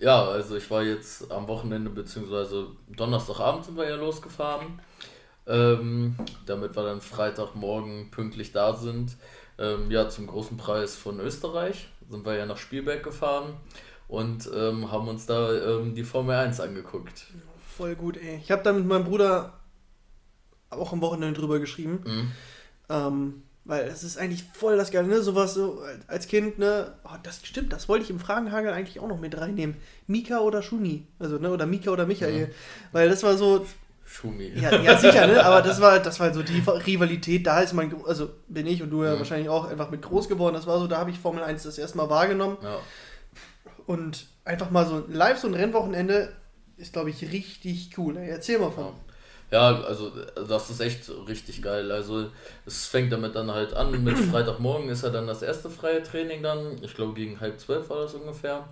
Ja, 0.00 0.24
also 0.28 0.56
ich 0.56 0.70
war 0.70 0.82
jetzt 0.82 1.30
am 1.30 1.48
Wochenende, 1.48 1.90
beziehungsweise 1.90 2.68
Donnerstagabend 2.88 3.64
sind 3.64 3.76
wir 3.76 3.88
ja 3.88 3.96
losgefahren. 3.96 4.80
Ähm, 5.46 6.14
damit 6.44 6.76
wir 6.76 6.82
dann 6.82 7.00
Freitagmorgen 7.00 8.10
pünktlich 8.10 8.52
da 8.52 8.76
sind. 8.76 9.16
Ähm, 9.58 9.90
ja, 9.90 10.08
zum 10.10 10.26
großen 10.26 10.58
Preis 10.58 10.94
von 10.94 11.20
Österreich 11.20 11.88
sind 12.10 12.26
wir 12.26 12.36
ja 12.36 12.44
nach 12.44 12.58
Spielberg 12.58 13.02
gefahren 13.02 13.54
und 14.08 14.48
ähm, 14.54 14.92
haben 14.92 15.08
uns 15.08 15.24
da 15.24 15.52
ähm, 15.52 15.94
die 15.94 16.04
Formel 16.04 16.36
1 16.36 16.60
angeguckt. 16.60 17.28
Voll 17.76 17.94
gut, 17.94 18.18
ey. 18.18 18.40
Ich 18.42 18.50
habe 18.50 18.62
da 18.62 18.72
mit 18.74 18.84
meinem 18.86 19.04
Bruder 19.04 19.57
auch 20.70 20.92
am 20.92 21.00
Wochenende 21.00 21.38
drüber 21.38 21.58
geschrieben. 21.58 22.00
Mhm. 22.04 22.32
Ähm, 22.90 23.42
weil 23.64 23.84
es 23.84 24.02
ist 24.02 24.16
eigentlich 24.16 24.44
voll 24.54 24.78
das 24.78 24.90
Geile, 24.90 25.08
ne? 25.08 25.20
Sowas 25.20 25.52
so 25.52 25.82
als 26.06 26.26
Kind, 26.26 26.58
ne? 26.58 26.94
Oh, 27.04 27.16
das 27.22 27.40
stimmt, 27.44 27.72
das 27.72 27.86
wollte 27.88 28.04
ich 28.04 28.10
im 28.10 28.18
Fragenhagel 28.18 28.72
eigentlich 28.72 28.98
auch 28.98 29.08
noch 29.08 29.20
mit 29.20 29.36
reinnehmen. 29.38 29.76
Mika 30.06 30.38
oder 30.40 30.62
Schumi. 30.62 31.06
Also, 31.18 31.36
ne? 31.38 31.50
Oder 31.50 31.66
Mika 31.66 31.90
oder 31.90 32.06
Michael. 32.06 32.54
Weil 32.92 33.10
das 33.10 33.22
war 33.24 33.36
so, 33.36 33.66
Schumi. 34.06 34.52
ja, 34.58 34.74
ja, 34.80 34.96
sicher, 34.98 35.26
ne? 35.26 35.44
Aber 35.44 35.60
das 35.60 35.82
war, 35.82 35.98
das 35.98 36.18
war 36.18 36.32
so 36.32 36.42
die 36.42 36.60
Rivalität, 36.66 37.46
da 37.46 37.60
ist 37.60 37.74
mein, 37.74 37.94
also 38.06 38.30
bin 38.48 38.66
ich 38.66 38.82
und 38.82 38.88
du 38.88 39.04
ja 39.04 39.14
Mhm. 39.14 39.18
wahrscheinlich 39.18 39.50
auch 39.50 39.66
einfach 39.68 39.90
mit 39.90 40.00
groß 40.00 40.30
geworden. 40.30 40.54
Das 40.54 40.66
war 40.66 40.78
so, 40.78 40.86
da 40.86 40.96
habe 40.96 41.10
ich 41.10 41.18
Formel 41.18 41.42
1 41.42 41.62
das 41.64 41.76
erste 41.76 41.98
Mal 41.98 42.08
wahrgenommen. 42.08 42.56
Ja. 42.62 42.78
Und 43.86 44.26
einfach 44.46 44.70
mal 44.70 44.86
so 44.86 45.04
live 45.08 45.38
so 45.38 45.46
ein 45.46 45.54
Rennwochenende 45.54 46.32
ist, 46.78 46.94
glaube 46.94 47.10
ich, 47.10 47.20
richtig 47.32 47.90
cool. 47.98 48.16
Ey. 48.16 48.30
Erzähl 48.30 48.58
mal 48.58 48.70
von. 48.70 48.84
Ja. 48.84 48.92
Ja, 49.50 49.80
also 49.82 50.12
das 50.46 50.70
ist 50.70 50.80
echt 50.80 51.10
richtig 51.26 51.62
geil. 51.62 51.90
Also 51.90 52.26
es 52.66 52.86
fängt 52.86 53.12
damit 53.12 53.34
dann 53.34 53.50
halt 53.50 53.74
an. 53.74 54.02
Mit 54.04 54.18
Freitagmorgen 54.30 54.90
ist 54.90 55.02
ja 55.02 55.10
dann 55.10 55.26
das 55.26 55.42
erste 55.42 55.70
freie 55.70 56.02
Training 56.02 56.42
dann. 56.42 56.82
Ich 56.82 56.94
glaube 56.94 57.14
gegen 57.14 57.40
halb 57.40 57.58
zwölf 57.58 57.88
war 57.88 58.02
das 58.02 58.14
ungefähr. 58.14 58.68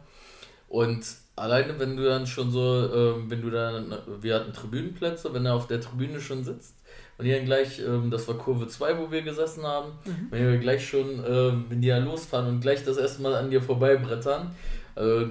Und 0.69 1.05
alleine 1.37 1.79
wenn 1.79 1.97
du 1.97 2.05
dann 2.05 2.27
schon 2.27 2.51
so, 2.51 2.61
äh, 2.61 3.31
wenn 3.31 3.41
du 3.41 3.51
dann, 3.51 3.95
wir 4.21 4.35
hatten 4.35 4.53
Tribünenplätze, 4.53 5.33
wenn 5.33 5.47
er 5.47 5.55
auf 5.55 5.67
der 5.67 5.81
Tribüne 5.81 6.21
schon 6.21 6.45
sitzt 6.45 6.75
und 7.17 7.25
die 7.25 7.33
dann 7.33 7.45
gleich, 7.45 7.79
ähm, 7.79 8.11
das 8.11 8.27
war 8.29 8.37
Kurve 8.37 8.67
2, 8.67 8.99
wo 8.99 9.11
wir 9.11 9.23
gesessen 9.23 9.65
haben, 9.65 9.93
mhm. 10.05 10.27
wenn 10.31 10.51
wir 10.51 10.59
gleich 10.59 10.87
schon, 10.87 11.25
äh, 11.25 11.53
wenn 11.69 11.81
die 11.81 11.89
ja 11.89 11.99
losfahren 11.99 12.49
und 12.49 12.61
gleich 12.61 12.85
das 12.85 12.97
erste 12.97 13.23
Mal 13.23 13.35
an 13.35 13.51
dir 13.51 13.63
vorbeibrettern, 13.63 14.51
äh, 14.97 15.27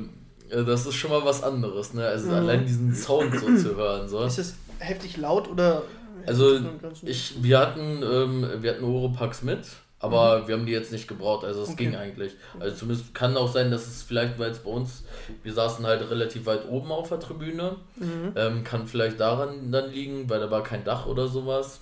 das 0.49 0.85
ist 0.85 0.93
schon 0.93 1.09
mal 1.09 1.25
was 1.25 1.41
anderes, 1.43 1.93
ne? 1.93 2.05
Also 2.05 2.27
mhm. 2.27 2.35
allein 2.35 2.65
diesen 2.65 2.93
Sound 2.93 3.33
so 3.33 3.47
zu 3.57 3.75
hören. 3.75 4.07
So. 4.07 4.23
Ist 4.23 4.37
es 4.37 4.55
heftig 4.79 5.17
laut 5.17 5.50
oder? 5.50 5.84
Also 6.25 6.60
ich, 7.03 7.44
wir 7.44 7.60
hatten, 7.60 8.01
ähm, 8.01 8.48
wir 8.62 8.72
hatten 8.72 8.84
Oropax 8.84 9.44
mit, 9.44 9.60
aber 10.00 10.39
mhm. 10.39 10.48
wir 10.48 10.55
haben 10.55 10.65
die 10.65 10.72
jetzt 10.72 10.91
nicht 10.91 11.08
gebraucht, 11.08 11.46
also 11.46 11.63
es 11.63 11.70
okay. 11.70 11.86
ging 11.86 11.96
eigentlich. 11.96 12.34
Also 12.60 12.77
zumindest 12.77 13.13
kann 13.13 13.38
auch 13.38 13.51
sein, 13.51 13.72
dass 13.72 13.88
es 13.88 14.03
vielleicht, 14.03 14.39
weil 14.39 14.51
es 14.51 14.60
bei 14.60 14.72
uns, 14.72 15.03
wir 15.44 15.53
saßen 15.53 15.86
halt 15.86 16.10
relativ 16.10 16.46
weit 16.46 16.67
oben 16.67 16.91
auf 16.91 17.10
der 17.10 17.20
Tribüne, 17.20 17.77
mhm. 17.96 18.34
ähm, 18.36 18.63
kann 18.63 18.88
vielleicht 18.88 19.20
daran 19.20 19.72
dann 19.72 19.91
liegen, 19.91 20.29
weil 20.29 20.39
da 20.39 20.50
war 20.50 20.63
kein 20.63 20.84
Dach 20.84 21.05
oder 21.05 21.27
sowas. 21.27 21.82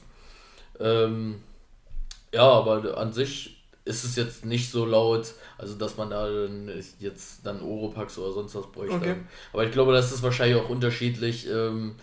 Ähm, 0.80 1.42
ja, 2.34 2.44
aber 2.44 2.98
an 2.98 3.14
sich 3.14 3.64
ist 3.86 4.04
es 4.04 4.16
jetzt 4.16 4.46
nicht 4.46 4.72
so 4.72 4.86
laut, 4.86 5.34
also 5.58 5.76
dass 5.76 5.98
man 5.98 6.10
da 6.10 6.28
jetzt 7.00 7.46
dann 7.46 7.62
Oropax 7.62 8.18
oder 8.18 8.32
sonst 8.32 8.56
was 8.56 8.72
bräuchte. 8.72 8.96
Okay. 8.96 9.16
Aber 9.52 9.66
ich 9.66 9.72
glaube, 9.72 9.92
das 9.92 10.12
ist 10.12 10.24
wahrscheinlich 10.24 10.62
auch 10.62 10.70
unterschiedlich. 10.70 11.48
Ähm, 11.50 11.96
äh, 11.96 12.02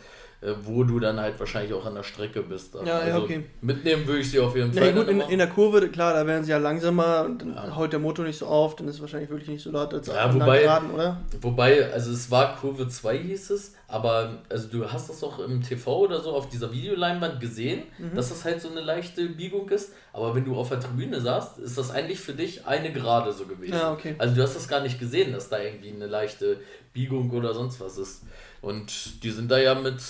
wo 0.64 0.84
du 0.84 0.98
dann 0.98 1.20
halt 1.20 1.38
wahrscheinlich 1.38 1.74
auch 1.74 1.84
an 1.84 1.94
der 1.94 2.02
Strecke 2.02 2.42
bist. 2.42 2.74
Dann. 2.74 2.86
Ja, 2.86 2.98
also 2.98 3.18
ja, 3.18 3.24
okay. 3.24 3.44
Mitnehmen 3.60 4.06
würde 4.06 4.20
ich 4.20 4.30
sie 4.30 4.40
auf 4.40 4.56
jeden 4.56 4.72
Fall. 4.72 4.86
Ja, 4.86 4.92
gut, 4.92 5.08
in, 5.08 5.20
in, 5.20 5.38
der 5.38 5.48
Kurve, 5.48 5.86
klar, 5.88 6.14
da 6.14 6.26
werden 6.26 6.44
sie 6.44 6.50
ja 6.50 6.56
langsamer 6.56 7.24
und 7.26 7.42
dann 7.42 7.54
ja. 7.54 7.76
haut 7.76 7.92
der 7.92 8.00
Motor 8.00 8.24
nicht 8.24 8.38
so 8.38 8.46
auf, 8.46 8.74
dann 8.76 8.88
ist 8.88 8.94
es 8.94 9.00
wahrscheinlich 9.02 9.28
wirklich 9.28 9.50
nicht 9.50 9.62
so 9.62 9.70
laut 9.70 9.92
als 9.92 10.06
ja, 10.06 10.32
wobei, 10.32 10.62
Geraden, 10.62 10.90
oder? 10.92 11.20
Wobei, 11.42 11.92
also 11.92 12.10
es 12.12 12.30
war 12.30 12.56
Kurve 12.56 12.88
2 12.88 13.18
hieß 13.18 13.50
es, 13.50 13.74
aber 13.86 14.38
also 14.48 14.68
du 14.68 14.90
hast 14.90 15.10
das 15.10 15.22
auch 15.22 15.40
im 15.40 15.60
TV 15.60 15.98
oder 15.98 16.20
so 16.20 16.30
auf 16.30 16.48
dieser 16.48 16.72
Videoleinwand 16.72 17.38
gesehen, 17.38 17.82
mhm. 17.98 18.14
dass 18.14 18.30
das 18.30 18.44
halt 18.46 18.62
so 18.62 18.70
eine 18.70 18.80
leichte 18.80 19.26
Biegung 19.26 19.68
ist, 19.68 19.92
aber 20.14 20.34
wenn 20.34 20.46
du 20.46 20.56
auf 20.56 20.70
der 20.70 20.80
Tribüne 20.80 21.20
saßt, 21.20 21.58
ist 21.58 21.76
das 21.76 21.90
eigentlich 21.90 22.20
für 22.20 22.32
dich 22.32 22.66
eine 22.66 22.92
Gerade 22.92 23.32
so 23.32 23.44
gewesen. 23.44 23.74
Ja, 23.74 23.92
okay. 23.92 24.14
Also 24.16 24.34
du 24.34 24.42
hast 24.42 24.56
das 24.56 24.68
gar 24.68 24.80
nicht 24.80 24.98
gesehen, 24.98 25.32
dass 25.32 25.48
da 25.48 25.60
irgendwie 25.60 25.92
eine 25.92 26.06
leichte 26.06 26.60
Biegung 26.92 27.30
oder 27.30 27.54
sonst 27.54 27.80
was 27.80 27.98
ist. 27.98 28.22
Und 28.60 29.22
die 29.22 29.30
sind 29.30 29.50
da 29.50 29.58
ja 29.58 29.74
mit, 29.74 30.02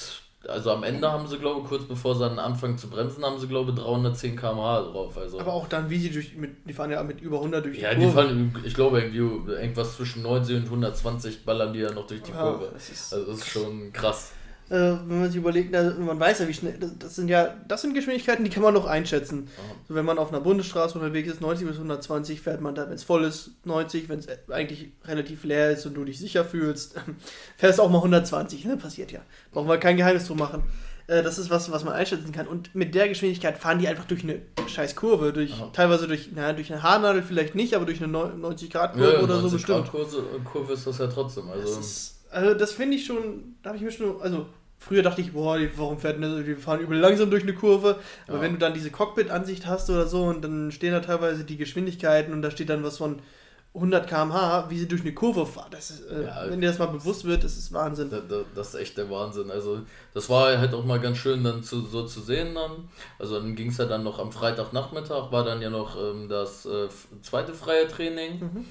also 0.49 0.73
am 0.73 0.83
Ende 0.83 1.11
haben 1.11 1.27
sie, 1.27 1.39
glaube 1.39 1.61
ich, 1.61 1.69
kurz 1.69 1.85
bevor 1.85 2.17
sie 2.17 2.25
anfangen 2.25 2.79
zu 2.79 2.89
bremsen, 2.89 3.25
haben 3.25 3.39
sie, 3.39 3.47
glaube 3.47 3.71
ich, 3.71 3.79
310 3.79 4.37
km/h 4.37 4.81
drauf. 4.91 5.17
Also. 5.17 5.41
Aber 5.41 5.53
auch 5.53 5.69
dann, 5.69 5.89
wie 5.91 5.99
sie 5.99 6.11
durch, 6.11 6.37
mit, 6.37 6.69
die 6.69 6.73
fahren 6.73 6.91
ja 6.91 7.03
mit 7.03 7.21
über 7.21 7.37
100 7.37 7.65
durch 7.65 7.77
die 7.77 7.83
ja, 7.83 7.95
Kurve. 7.95 8.03
Ja, 8.03 8.09
die 8.09 8.15
fahren, 8.15 8.63
ich 8.65 8.75
glaube, 8.75 9.01
irgendwie 9.01 9.53
irgendwas 9.53 9.97
zwischen 9.97 10.23
90 10.23 10.57
und 10.57 10.65
120 10.65 11.45
ballern 11.45 11.73
die 11.73 11.81
ja 11.81 11.93
noch 11.93 12.07
durch 12.07 12.23
die 12.23 12.33
ja, 12.33 12.43
Kurve. 12.43 12.71
Das 12.73 12.91
ist, 12.91 13.15
also 13.15 13.27
das 13.27 13.39
ist 13.39 13.49
schon 13.49 13.93
krass 13.93 14.33
äh, 14.71 14.97
wenn 15.05 15.21
man 15.21 15.27
sich 15.27 15.37
überlegt, 15.37 15.73
man 15.73 16.21
weiß 16.21 16.39
ja, 16.39 16.49
wie 16.49 16.55
schnell, 16.55 16.77
das, 16.79 16.97
das, 16.97 17.17
sind 17.17 17.29
ja, 17.29 17.57
das 17.67 17.83
sind 17.83 17.93
Geschwindigkeiten, 17.93 18.45
die 18.45 18.51
kann 18.51 18.63
man 18.63 18.73
noch 18.73 18.87
einschätzen. 18.87 19.49
So, 19.89 19.97
wenn 19.97 20.05
man 20.05 20.17
auf 20.17 20.29
einer 20.29 20.41
Bundesstraße 20.41 20.97
unterwegs 20.97 21.29
ist, 21.29 21.41
90 21.41 21.67
bis 21.67 21.77
120, 21.77 22.41
fährt 22.41 22.61
man 22.61 22.77
da, 22.77 22.87
wenn 22.87 22.95
es 22.95 23.03
voll 23.03 23.25
ist, 23.25 23.51
90, 23.65 24.09
wenn 24.09 24.21
es 24.21 24.29
eigentlich 24.49 24.93
relativ 25.05 25.43
leer 25.43 25.73
ist 25.73 25.87
und 25.87 25.95
du 25.95 26.05
dich 26.05 26.21
sicher 26.21 26.45
fühlst, 26.45 26.95
fährst 27.57 27.81
auch 27.81 27.91
mal 27.91 27.99
120, 27.99 28.65
ne? 28.65 28.77
passiert 28.77 29.11
ja. 29.11 29.21
Brauchen 29.51 29.69
wir 29.69 29.79
kein 29.79 29.97
Geheimnis 29.97 30.29
drum 30.29 30.39
machen. 30.39 30.63
Äh, 31.09 31.25
das 31.25 31.41
ist 31.41 31.51
was, 31.51 31.73
was 31.73 31.83
man 31.83 31.95
einschätzen 31.95 32.31
kann. 32.31 32.47
Und 32.47 32.73
mit 32.73 32.95
der 32.95 33.09
Geschwindigkeit 33.09 33.59
fahren 33.59 33.81
die 33.81 33.89
einfach 33.89 34.05
durch 34.05 34.23
eine 34.23 34.41
scheiß 34.69 34.95
Kurve, 34.95 35.33
durch, 35.33 35.53
teilweise 35.73 36.07
durch, 36.07 36.31
na, 36.33 36.53
durch 36.53 36.73
eine 36.73 36.85
Haarnadel 36.85 37.25
vielleicht 37.25 37.57
nicht, 37.57 37.75
aber 37.75 37.87
durch 37.87 38.01
eine 38.01 38.17
90-Grad-Kurve 38.17 39.15
ja, 39.15 39.21
oder 39.21 39.41
so 39.41 39.51
bestimmt. 39.51 39.89
90-Grad-Kurve 39.89 40.73
ist 40.75 40.87
das 40.87 40.99
ja 40.99 41.09
trotzdem. 41.09 41.51
Also 41.51 41.63
das, 41.63 41.79
ist, 41.85 42.21
also 42.31 42.55
das 42.55 42.71
finde 42.71 42.97
ich 42.97 43.05
schon, 43.05 43.57
da 43.65 43.71
habe 43.71 43.79
ich 43.79 43.83
mir 43.83 43.91
schon, 43.91 44.23
also 44.23 44.47
Früher 44.83 45.03
dachte 45.03 45.21
ich, 45.21 45.33
boah, 45.33 45.59
warum 45.77 45.99
fährt 45.99 46.23
denn 46.23 46.45
die 46.45 46.55
fahren 46.55 46.81
übel 46.81 46.99
langsam 46.99 47.31
durch 47.31 47.43
eine 47.43 47.53
Kurve. 47.53 48.01
Aber 48.27 48.39
ja. 48.39 48.43
wenn 48.43 48.53
du 48.55 48.59
dann 48.59 48.73
diese 48.73 48.91
Cockpit-Ansicht 48.91 49.67
hast 49.67 49.91
oder 49.91 50.07
so 50.07 50.25
und 50.25 50.43
dann 50.43 50.73
stehen 50.73 50.93
da 50.93 51.01
teilweise 51.01 51.45
die 51.45 51.59
Geschwindigkeiten 51.59 52.33
und 52.33 52.41
da 52.41 52.51
steht 52.51 52.71
dann 52.71 52.83
was 52.83 52.97
von 52.97 53.21
100 53.75 54.09
km/h, 54.09 54.69
wie 54.69 54.79
sie 54.79 54.89
durch 54.89 55.03
eine 55.03 55.13
Kurve 55.13 55.47
fahren. 55.47 55.69
Das 55.71 55.91
ist, 55.91 56.07
äh, 56.07 56.25
ja, 56.25 56.45
wenn 56.49 56.61
dir 56.61 56.69
das 56.69 56.79
mal 56.79 56.87
bewusst 56.87 57.25
wird, 57.25 57.45
das 57.45 57.57
ist 57.57 57.73
Wahnsinn. 57.73 58.11
Das, 58.11 58.23
das, 58.55 58.69
ist 58.75 58.81
echt 58.81 58.99
der 58.99 59.09
Wahnsinn. 59.11 59.51
Also, 59.51 59.83
das 60.13 60.29
war 60.29 60.59
halt 60.59 60.75
auch 60.75 60.85
mal 60.85 60.99
ganz 60.99 61.19
schön 61.19 61.45
dann 61.45 61.63
zu, 61.63 61.83
so 61.83 62.05
zu 62.05 62.21
sehen 62.21 62.55
dann. 62.55 62.89
Also, 63.19 63.39
dann 63.39 63.55
ging 63.55 63.69
es 63.69 63.77
ja 63.77 63.85
dann 63.85 64.03
noch 64.03 64.19
am 64.19 64.33
Freitagnachmittag, 64.33 65.31
war 65.31 65.45
dann 65.45 65.63
ja 65.63 65.71
noch 65.71 65.97
ähm, 65.97 66.29
das 66.29 66.67
äh, 66.67 66.89
zweite 67.23 67.55
freie 67.55 67.87
Training. 67.87 68.41
Mhm. 68.41 68.67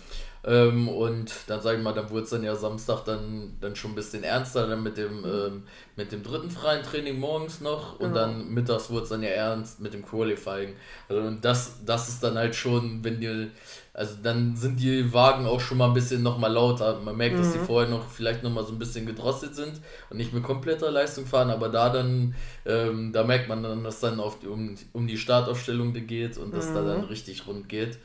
Ähm, 0.45 0.87
und 0.87 1.33
dann 1.47 1.61
sage 1.61 1.77
ich 1.77 1.83
mal, 1.83 1.93
dann 1.93 2.09
wurde 2.09 2.23
es 2.23 2.29
dann 2.29 2.43
ja 2.43 2.55
Samstag 2.55 3.03
dann, 3.03 3.57
dann 3.59 3.75
schon 3.75 3.91
ein 3.91 3.95
bisschen 3.95 4.23
ernster, 4.23 4.67
dann 4.67 4.81
mit 4.81 4.95
dem, 4.95 5.25
ähm, 5.25 5.63
mit 5.97 6.13
dem 6.13 6.23
dritten 6.23 6.49
freien 6.49 6.81
Training 6.81 7.19
morgens 7.19 7.59
noch 7.59 7.99
und 7.99 8.13
genau. 8.13 8.21
dann 8.21 8.49
mittags 8.49 8.89
wurde 8.89 9.03
es 9.03 9.09
dann 9.09 9.21
ja 9.21 9.29
ernst 9.29 9.81
mit 9.81 9.93
dem 9.93 10.05
Qualifying. 10.05 10.75
Also 11.09 11.21
und 11.21 11.43
das, 11.43 11.81
das 11.85 12.07
ist 12.07 12.23
dann 12.23 12.37
halt 12.37 12.55
schon, 12.55 13.03
wenn 13.03 13.19
die, 13.19 13.49
also 13.93 14.15
dann 14.23 14.55
sind 14.55 14.79
die 14.79 15.11
Wagen 15.11 15.45
auch 15.45 15.59
schon 15.59 15.77
mal 15.77 15.87
ein 15.87 15.93
bisschen 15.93 16.23
nochmal 16.23 16.53
lauter. 16.53 17.01
Man 17.01 17.17
merkt, 17.17 17.35
mhm. 17.35 17.39
dass 17.39 17.51
die 17.51 17.59
mhm. 17.59 17.65
vorher 17.65 17.89
noch 17.89 18.07
vielleicht 18.09 18.41
nochmal 18.41 18.65
so 18.65 18.71
ein 18.71 18.79
bisschen 18.79 19.05
gedrosselt 19.05 19.55
sind 19.55 19.73
und 20.09 20.15
nicht 20.15 20.31
mit 20.31 20.43
kompletter 20.43 20.89
Leistung 20.89 21.25
fahren, 21.25 21.49
aber 21.49 21.67
da 21.67 21.89
dann, 21.89 22.33
ähm, 22.65 23.11
da 23.11 23.25
merkt 23.25 23.49
man 23.49 23.61
dann, 23.61 23.83
dass 23.83 23.99
dann 23.99 24.21
auf 24.21 24.39
die, 24.39 24.47
um, 24.47 24.75
um 24.93 25.05
die 25.05 25.17
Startaufstellung 25.17 25.91
geht 25.91 26.37
und 26.37 26.53
dass 26.53 26.69
mhm. 26.69 26.75
da 26.75 26.81
dann 26.83 27.03
richtig 27.03 27.45
rund 27.45 27.67
geht. 27.67 27.97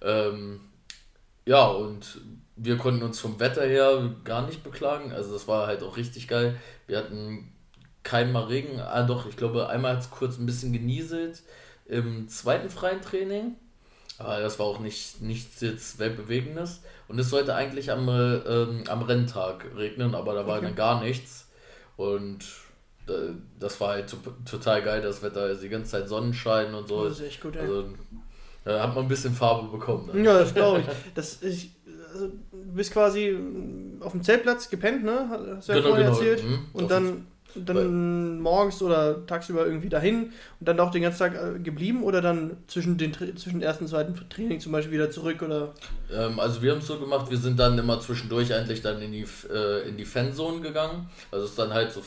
Ähm, 0.00 0.60
ja, 1.44 1.66
und 1.66 2.20
wir 2.56 2.76
konnten 2.76 3.02
uns 3.02 3.18
vom 3.18 3.40
Wetter 3.40 3.64
her 3.64 4.14
gar 4.24 4.46
nicht 4.46 4.62
beklagen. 4.62 5.12
Also 5.12 5.32
das 5.32 5.48
war 5.48 5.66
halt 5.66 5.82
auch 5.82 5.96
richtig 5.96 6.28
geil. 6.28 6.56
Wir 6.86 6.98
hatten 6.98 7.52
keinen 8.02 8.32
Mal 8.32 8.44
Regen. 8.44 8.80
Ah 8.80 9.02
doch, 9.02 9.26
ich 9.26 9.36
glaube, 9.36 9.68
einmal 9.68 9.92
hat 9.92 10.02
es 10.02 10.10
kurz 10.10 10.38
ein 10.38 10.46
bisschen 10.46 10.72
genieselt 10.72 11.42
im 11.86 12.28
zweiten 12.28 12.70
freien 12.70 13.00
Training. 13.00 13.56
Aber 14.18 14.40
das 14.40 14.58
war 14.58 14.66
auch 14.66 14.78
nicht, 14.78 15.20
nichts 15.20 15.60
jetzt 15.60 15.98
Weltbewegendes. 15.98 16.82
Und 17.08 17.18
es 17.18 17.30
sollte 17.30 17.54
eigentlich 17.54 17.90
am, 17.90 18.08
ähm, 18.08 18.84
am 18.88 19.02
Renntag 19.02 19.66
regnen, 19.76 20.14
aber 20.14 20.34
da 20.34 20.46
war 20.46 20.58
okay. 20.58 20.66
dann 20.66 20.76
gar 20.76 21.02
nichts. 21.02 21.48
Und 21.96 22.44
äh, 23.08 23.32
das 23.58 23.80
war 23.80 23.90
halt 23.90 24.14
total 24.48 24.82
geil, 24.82 25.02
das 25.02 25.22
Wetter. 25.22 25.40
Also 25.40 25.62
die 25.62 25.68
ganze 25.68 25.92
Zeit 25.92 26.08
Sonnenschein 26.08 26.74
und 26.74 26.88
so. 26.88 27.04
Das 27.04 27.18
ist 27.18 27.26
echt 27.26 27.40
gut, 27.40 27.56
ey. 27.56 27.62
Also 27.62 27.88
da 28.64 28.82
hat 28.82 28.94
man 28.94 29.04
ein 29.04 29.08
bisschen 29.08 29.34
Farbe 29.34 29.68
bekommen. 29.68 30.08
Dann. 30.12 30.24
Ja, 30.24 30.38
das 30.38 30.54
glaube 30.54 30.80
ich. 30.80 30.86
Das 31.14 31.34
ist, 31.42 31.68
also, 32.12 32.28
du 32.28 32.74
bist 32.74 32.92
quasi 32.92 33.36
auf 34.00 34.12
dem 34.12 34.22
Zeltplatz 34.22 34.68
gepennt, 34.70 35.04
ne? 35.04 35.28
Hast 35.56 35.68
du 35.68 35.72
ja 35.72 35.78
genau, 35.78 35.90
vorher 35.90 36.06
genau. 36.06 36.18
erzählt. 36.18 36.44
Mhm. 36.44 36.58
Und 36.72 36.90
dann, 36.90 37.26
dann 37.54 38.40
morgens 38.40 38.80
oder 38.82 39.26
tagsüber 39.26 39.66
irgendwie 39.66 39.88
dahin 39.88 40.32
und 40.60 40.68
dann 40.68 40.80
auch 40.80 40.90
den 40.90 41.02
ganzen 41.02 41.18
Tag 41.18 41.34
äh, 41.34 41.58
geblieben 41.58 42.02
oder 42.02 42.22
dann 42.22 42.56
zwischen 42.66 42.96
den 42.96 43.12
zwischen 43.12 43.60
ersten 43.60 43.84
und 43.84 43.90
zweiten 43.90 44.14
Training 44.30 44.60
zum 44.60 44.72
Beispiel 44.72 44.94
wieder 44.94 45.10
zurück 45.10 45.42
oder? 45.42 45.74
Ähm, 46.10 46.40
also 46.40 46.62
wir 46.62 46.72
haben 46.72 46.78
es 46.78 46.86
so 46.86 46.98
gemacht, 46.98 47.30
wir 47.30 47.36
sind 47.36 47.58
dann 47.58 47.78
immer 47.78 48.00
zwischendurch 48.00 48.54
eigentlich 48.54 48.80
dann 48.80 49.02
in 49.02 49.12
die 49.12 49.26
äh, 49.52 49.88
in 49.88 49.96
die 49.96 50.06
Fanzone 50.06 50.60
gegangen. 50.60 51.10
Also 51.30 51.44
es 51.44 51.50
ist 51.50 51.58
dann 51.58 51.74
halt 51.74 51.92
so 51.92 52.02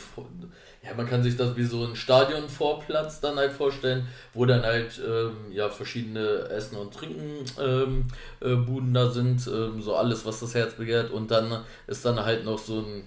ja, 0.86 0.94
man 0.96 1.08
kann 1.08 1.24
sich 1.24 1.36
das 1.36 1.56
wie 1.56 1.64
so 1.64 1.84
ein 1.84 1.96
Stadionvorplatz 1.96 3.20
dann 3.20 3.38
halt 3.38 3.54
vorstellen, 3.54 4.08
wo 4.34 4.46
dann 4.46 4.62
halt 4.64 5.02
ähm, 5.06 5.52
ja 5.52 5.70
verschiedene 5.70 6.48
Essen 6.50 6.78
und 6.78 6.94
Trinken 6.94 7.46
ähm, 7.60 8.06
äh, 8.40 8.56
da 8.94 9.10
sind, 9.10 9.48
ähm, 9.48 9.82
so 9.82 9.96
alles, 9.96 10.26
was 10.26 10.40
das 10.40 10.54
Herz 10.54 10.74
begehrt. 10.76 11.12
Und 11.12 11.32
dann 11.32 11.64
ist 11.88 12.06
dann 12.06 12.24
halt 12.24 12.46
noch 12.46 12.60
so 12.60 12.82
ein 12.82 13.04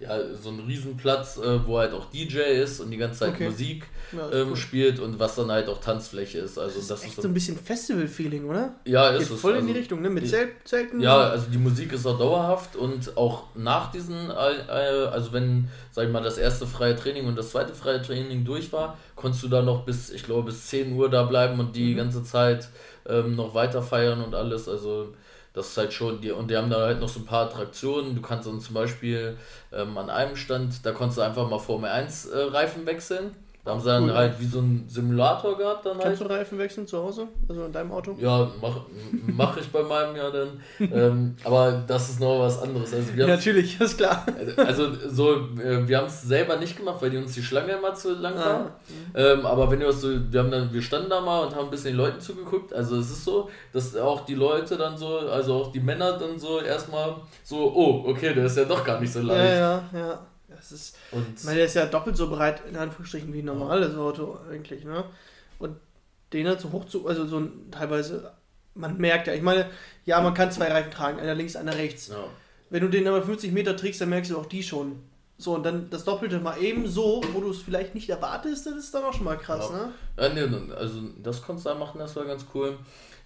ja, 0.00 0.16
so 0.32 0.50
ein 0.50 0.60
Riesenplatz, 0.60 1.38
äh, 1.38 1.66
wo 1.66 1.78
halt 1.78 1.92
auch 1.92 2.08
DJ 2.10 2.38
ist 2.38 2.78
und 2.78 2.92
die 2.92 2.96
ganze 2.96 3.18
Zeit 3.18 3.30
okay. 3.30 3.46
Musik 3.46 3.84
ja, 4.12 4.30
ähm, 4.30 4.50
cool. 4.50 4.56
spielt 4.56 5.00
und 5.00 5.18
was 5.18 5.34
dann 5.34 5.50
halt 5.50 5.68
auch 5.68 5.80
Tanzfläche 5.80 6.38
ist. 6.38 6.56
Also 6.56 6.78
das, 6.78 6.86
das 6.86 7.00
ist 7.00 7.04
echt 7.06 7.18
ist 7.18 7.22
so 7.22 7.28
ein 7.28 7.34
bisschen 7.34 7.58
Festival-Feeling, 7.58 8.44
oder? 8.44 8.76
Ja, 8.84 9.10
ist 9.10 9.26
Geht 9.26 9.36
es. 9.36 9.40
Voll 9.40 9.54
also, 9.54 9.60
in 9.60 9.66
die 9.66 9.72
also 9.72 9.80
Richtung, 9.80 10.02
ne? 10.02 10.10
Mit 10.10 10.28
Zelt, 10.28 10.50
Zelten. 10.64 11.00
Ja, 11.00 11.30
also 11.30 11.50
die 11.50 11.58
Musik 11.58 11.92
ist 11.92 12.06
auch 12.06 12.16
dauerhaft 12.16 12.76
und 12.76 13.16
auch 13.16 13.46
nach 13.56 13.90
diesen, 13.90 14.30
äh, 14.30 14.32
also 14.32 15.32
wenn, 15.32 15.68
sag 15.90 16.06
ich 16.06 16.12
mal, 16.12 16.22
das 16.22 16.38
erste 16.38 16.68
freie 16.68 16.94
Training 16.94 17.26
und 17.26 17.36
das 17.36 17.50
zweite 17.50 17.74
freie 17.74 18.00
Training 18.00 18.44
durch 18.44 18.72
war, 18.72 18.96
konntest 19.16 19.42
du 19.42 19.48
da 19.48 19.62
noch 19.62 19.84
bis, 19.84 20.10
ich 20.10 20.22
glaube, 20.22 20.44
bis 20.44 20.66
10 20.66 20.92
Uhr 20.92 21.10
da 21.10 21.24
bleiben 21.24 21.58
und 21.58 21.74
die 21.74 21.94
mhm. 21.94 21.96
ganze 21.96 22.22
Zeit 22.22 22.68
ähm, 23.08 23.34
noch 23.34 23.52
weiter 23.54 23.82
feiern 23.82 24.22
und 24.22 24.36
alles. 24.36 24.68
Also 24.68 25.12
das 25.52 25.68
ist 25.68 25.78
halt 25.78 25.92
schon, 25.92 26.20
die, 26.20 26.30
und 26.30 26.50
die 26.50 26.56
haben 26.56 26.70
da 26.70 26.80
halt 26.80 27.00
noch 27.00 27.08
so 27.08 27.20
ein 27.20 27.26
paar 27.26 27.46
Attraktionen. 27.46 28.14
Du 28.14 28.22
kannst 28.22 28.46
dann 28.46 28.60
zum 28.60 28.74
Beispiel 28.74 29.36
ähm, 29.72 29.96
an 29.98 30.10
einem 30.10 30.36
Stand, 30.36 30.84
da 30.84 30.92
konntest 30.92 31.18
du 31.18 31.22
einfach 31.22 31.48
mal 31.48 31.58
Formel 31.58 31.90
1 31.90 32.26
äh, 32.26 32.38
Reifen 32.38 32.86
wechseln. 32.86 33.34
Da 33.68 33.74
haben 33.74 33.80
sie 33.82 33.88
dann 33.88 34.04
Cool. 34.04 34.14
halt 34.14 34.40
wie 34.40 34.46
so 34.46 34.60
einen 34.60 34.88
Simulator 34.88 35.58
gehabt 35.58 35.84
dann 35.84 35.96
halt. 35.98 36.04
Kannst 36.04 36.22
du 36.22 36.24
Reifen 36.24 36.56
wechseln 36.58 36.86
zu 36.86 37.02
Hause? 37.02 37.28
Also 37.46 37.66
in 37.66 37.70
deinem 37.72 37.92
Auto? 37.92 38.16
Ja, 38.18 38.50
mach, 38.62 38.76
mach 39.26 39.58
ich 39.58 39.68
bei 39.68 39.82
meinem 39.82 40.16
ja 40.16 40.30
dann. 40.30 40.48
ähm, 40.90 41.36
aber 41.44 41.84
das 41.86 42.08
ist 42.08 42.18
noch 42.18 42.40
was 42.40 42.62
anderes. 42.62 42.94
Also 42.94 43.14
wir 43.14 43.26
Ja, 43.26 43.34
natürlich, 43.36 43.78
ist 43.80 43.98
klar. 43.98 44.24
also 44.56 44.86
so, 45.10 45.34
äh, 45.62 45.86
wir 45.86 45.98
haben 45.98 46.06
es 46.06 46.22
selber 46.22 46.56
nicht 46.56 46.78
gemacht, 46.78 46.96
weil 47.02 47.10
die 47.10 47.18
uns 47.18 47.34
die 47.34 47.42
Schlange 47.42 47.72
immer 47.72 47.92
zu 47.92 48.14
lang 48.14 48.36
war. 48.36 48.46
Ah. 48.46 48.70
Ähm, 49.14 49.44
aber 49.44 49.70
wenn 49.70 49.80
du 49.80 49.86
was 49.88 50.00
so, 50.00 50.08
wir 50.32 50.40
haben 50.40 50.50
dann, 50.50 50.72
wir 50.72 50.80
standen 50.80 51.10
da 51.10 51.20
mal 51.20 51.44
und 51.44 51.54
haben 51.54 51.66
ein 51.66 51.70
bisschen 51.70 51.90
den 51.90 51.98
Leuten 51.98 52.20
zugeguckt. 52.22 52.72
Also 52.72 52.96
es 52.96 53.10
ist 53.10 53.22
so, 53.22 53.50
dass 53.74 53.94
auch 53.96 54.24
die 54.24 54.34
Leute 54.34 54.78
dann 54.78 54.96
so, 54.96 55.18
also 55.18 55.56
auch 55.56 55.72
die 55.72 55.80
Männer 55.80 56.12
dann 56.18 56.38
so 56.38 56.60
erstmal 56.62 57.16
so, 57.44 57.70
oh, 57.74 58.04
okay, 58.08 58.32
der 58.32 58.46
ist 58.46 58.56
ja 58.56 58.64
doch 58.64 58.82
gar 58.82 58.98
nicht 58.98 59.12
so 59.12 59.18
Ja, 59.20 59.26
leicht. 59.26 59.52
ja, 59.60 59.82
ja. 59.92 60.18
Das 60.70 60.80
ist, 60.80 60.96
Und 61.12 61.38
ich 61.38 61.44
meine, 61.44 61.56
der 61.58 61.66
ist 61.66 61.74
ja 61.74 61.86
doppelt 61.86 62.16
so 62.16 62.28
breit, 62.28 62.62
in 62.68 62.76
Anführungsstrichen, 62.76 63.32
wie 63.32 63.40
ein 63.40 63.44
normales 63.46 63.96
Auto 63.96 64.38
eigentlich, 64.50 64.84
ne? 64.84 65.04
Und 65.58 65.76
den 66.32 66.46
halt 66.46 66.60
so 66.60 66.70
hoch 66.72 66.84
zu, 66.86 67.06
also 67.06 67.26
so 67.26 67.38
ein, 67.40 67.70
teilweise, 67.70 68.32
man 68.74 68.96
merkt 68.98 69.26
ja, 69.26 69.32
ich 69.34 69.42
meine, 69.42 69.66
ja, 70.04 70.20
man 70.20 70.34
kann 70.34 70.50
zwei 70.52 70.68
Reifen 70.70 70.90
tragen, 70.92 71.18
einer 71.20 71.34
links, 71.34 71.56
einer 71.56 71.74
rechts. 71.76 72.08
ja. 72.08 72.24
Wenn 72.70 72.82
du 72.82 72.88
den 72.88 73.08
aber 73.08 73.22
50 73.22 73.50
Meter 73.52 73.76
trägst, 73.76 74.00
dann 74.02 74.10
merkst 74.10 74.30
du 74.30 74.38
auch 74.38 74.44
die 74.46 74.62
schon. 74.62 75.00
So, 75.38 75.54
und 75.54 75.62
dann 75.62 75.88
das 75.88 76.04
Doppelte 76.04 76.38
mal 76.40 76.58
eben 76.60 76.86
so, 76.86 77.22
wo 77.32 77.40
du 77.40 77.50
es 77.50 77.62
vielleicht 77.62 77.94
nicht 77.94 78.10
erwartest, 78.10 78.66
das 78.66 78.74
ist 78.74 78.92
dann 78.94 79.04
auch 79.04 79.14
schon 79.14 79.24
mal 79.24 79.38
krass, 79.38 79.70
Ja. 79.70 79.76
ne? 79.76 79.92
Ja, 80.42 80.48
nee, 80.48 80.74
also 80.74 81.00
das 81.22 81.40
konntest 81.40 81.64
du 81.66 81.70
da 81.70 81.76
machen, 81.76 81.98
das 81.98 82.14
war 82.16 82.24
ganz 82.24 82.44
cool. 82.54 82.76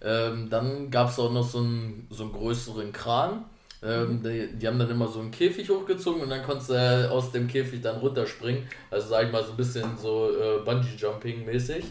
Ähm, 0.01 0.49
dann 0.51 0.91
gab 0.91 1.09
es 1.09 1.19
auch 1.19 1.33
noch 1.33 1.49
so 1.49 1.59
einen, 1.59 2.07
so 2.11 2.25
einen 2.25 2.33
größeren 2.33 2.93
Kran. 2.93 3.45
Ähm, 3.85 4.23
die, 4.23 4.49
die 4.57 4.67
haben 4.69 4.79
dann 4.79 4.91
immer 4.91 5.09
so 5.09 5.21
einen 5.21 5.31
Käfig 5.33 5.69
hochgezogen 5.69 6.23
und 6.23 6.31
dann 6.31 6.43
konntest 6.45 6.71
du 6.71 6.75
äh, 6.75 7.07
aus 7.09 7.33
dem 7.33 7.49
Käfig 7.49 7.81
dann 7.81 7.97
runterspringen. 7.97 8.63
Also 8.91 9.09
sag 9.09 9.27
ich 9.27 9.33
mal 9.33 9.43
so 9.43 9.51
ein 9.51 9.57
bisschen 9.57 9.97
so 10.01 10.31
äh, 10.31 10.65
Bungee-Jumping 10.65 11.45
mäßig. 11.45 11.85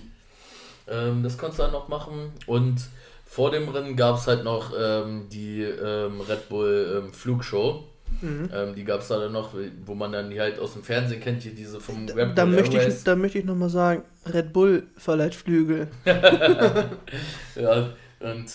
Ähm, 0.88 1.22
das 1.24 1.38
konntest 1.38 1.60
du 1.60 1.64
dann 1.64 1.74
noch 1.74 1.90
machen. 1.90 2.32
Und 2.48 2.82
vor 3.26 3.52
dem 3.52 3.68
Rennen 3.70 3.96
gab 3.96 4.18
es 4.18 4.28
halt 4.28 4.44
noch 4.44 4.74
ähm, 4.78 5.28
die 5.30 5.64
ähm, 5.64 6.22
Red 6.22 6.48
Bull 6.50 7.04
ähm, 7.06 7.14
Flugshow. 7.14 7.84
Mhm. 8.22 8.50
Ähm, 8.54 8.76
die 8.76 8.84
gab 8.84 9.02
es 9.02 9.08
da 9.08 9.20
dann 9.20 9.32
noch, 9.32 9.54
wo 9.86 9.96
man 9.96 10.12
dann 10.12 10.30
die 10.30 10.40
halt 10.40 10.60
aus 10.60 10.74
dem 10.74 10.84
Fernsehen 10.84 11.22
kennt, 11.22 11.44
hier 11.44 11.56
diese 11.56 11.80
vom 11.80 12.08
Red 12.08 12.16
Bull 12.16 12.32
Da 12.36 12.46
möchte, 12.46 12.78
Airways. 12.78 12.98
ich, 13.00 13.04
da 13.04 13.16
möchte 13.16 13.40
ich 13.40 13.46
nochmal 13.46 13.70
sagen, 13.70 14.04
Red 14.26 14.54
Bull 14.54 14.84
verleiht 14.98 15.36
Flügel. 15.36 15.88
Ja, 17.56 17.90
und 18.20 18.46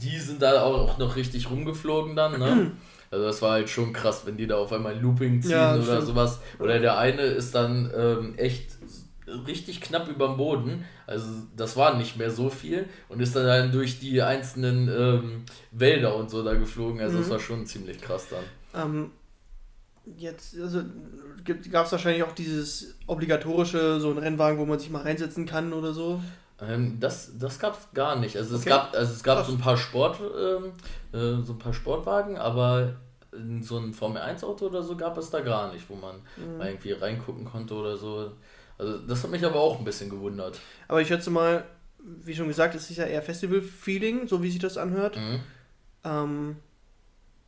die 0.00 0.18
sind 0.18 0.42
da 0.42 0.62
auch 0.62 0.98
noch 0.98 1.16
richtig 1.16 1.50
rumgeflogen 1.50 2.16
dann, 2.16 2.38
ne? 2.38 2.70
Also 3.08 3.24
das 3.24 3.40
war 3.40 3.52
halt 3.52 3.70
schon 3.70 3.92
krass, 3.92 4.22
wenn 4.26 4.36
die 4.36 4.48
da 4.48 4.56
auf 4.56 4.72
einmal 4.72 4.96
ein 4.96 5.00
Looping 5.00 5.40
ziehen 5.40 5.52
Ja, 5.52 5.74
oder 5.76 5.84
stimmt. 5.84 6.06
sowas. 6.06 6.40
Oder 6.58 6.80
der 6.80 6.98
eine 6.98 7.22
ist 7.22 7.54
dann 7.54 7.88
ähm, 7.96 8.34
echt 8.36 8.78
richtig 9.46 9.80
knapp 9.80 10.08
über 10.08 10.26
dem 10.26 10.36
Boden. 10.36 10.84
Also 11.06 11.26
das 11.56 11.76
war 11.76 11.96
nicht 11.96 12.16
mehr 12.16 12.32
so 12.32 12.50
viel 12.50 12.88
und 13.08 13.20
ist 13.20 13.36
dann, 13.36 13.46
dann 13.46 13.70
durch 13.70 14.00
die 14.00 14.20
einzelnen 14.22 14.88
ähm, 14.88 15.44
Wälder 15.70 16.16
und 16.16 16.30
so 16.30 16.42
da 16.42 16.54
geflogen. 16.54 17.00
Also 17.00 17.18
das 17.18 17.26
Mhm. 17.28 17.30
war 17.30 17.38
schon 17.38 17.64
ziemlich 17.66 18.00
krass 18.00 18.26
dann. 18.28 18.44
Ähm, 18.88 19.10
jetzt, 20.18 20.58
also 20.60 20.82
gab 21.70 21.86
es 21.86 21.92
wahrscheinlich 21.92 22.24
auch 22.24 22.32
dieses 22.32 22.96
obligatorische, 23.06 24.00
so 24.00 24.10
ein 24.10 24.18
Rennwagen, 24.18 24.58
wo 24.58 24.66
man 24.66 24.80
sich 24.80 24.90
mal 24.90 25.02
reinsetzen 25.02 25.46
kann 25.46 25.72
oder 25.72 25.92
so. 25.92 26.20
Ähm, 26.60 26.98
das 27.00 27.32
das 27.38 27.58
gab 27.58 27.78
es 27.78 27.88
gar 27.92 28.16
nicht. 28.16 28.36
Also 28.36 28.54
es 28.56 28.62
Okay. 28.62 28.70
gab 28.70 28.94
also 28.94 29.12
es 29.12 29.22
gab 29.22 29.38
Krass. 29.38 29.46
so 29.48 29.52
ein 29.52 29.58
paar 29.58 29.76
Sport 29.76 30.18
ähm, 30.20 30.72
äh, 31.12 31.42
so 31.44 31.52
ein 31.52 31.58
paar 31.58 31.74
Sportwagen, 31.74 32.38
aber 32.38 32.94
so 33.60 33.76
ein 33.78 33.92
Formel 33.92 34.22
1 34.22 34.42
Auto 34.44 34.66
oder 34.66 34.82
so 34.82 34.96
gab 34.96 35.18
es 35.18 35.28
da 35.28 35.40
gar 35.40 35.70
nicht, 35.72 35.88
wo 35.90 35.94
man 35.96 36.16
Mhm. 36.38 36.60
irgendwie 36.60 36.92
reingucken 36.92 37.44
konnte 37.44 37.74
oder 37.74 37.96
so. 37.96 38.32
Also 38.78 38.98
das 38.98 39.22
hat 39.22 39.30
mich 39.30 39.44
aber 39.44 39.56
auch 39.60 39.78
ein 39.78 39.84
bisschen 39.84 40.08
gewundert. 40.08 40.58
Aber 40.88 41.02
ich 41.02 41.08
schätze 41.08 41.30
mal, 41.30 41.64
wie 41.98 42.34
schon 42.34 42.48
gesagt, 42.48 42.74
es 42.74 42.88
ist 42.90 42.96
ja 42.96 43.04
eher 43.04 43.20
Festival-Feeling, 43.22 44.26
so 44.28 44.42
wie 44.42 44.50
sich 44.50 44.60
das 44.60 44.78
anhört. 44.78 45.16
Mhm. 45.16 45.40
Ähm, 46.04 46.56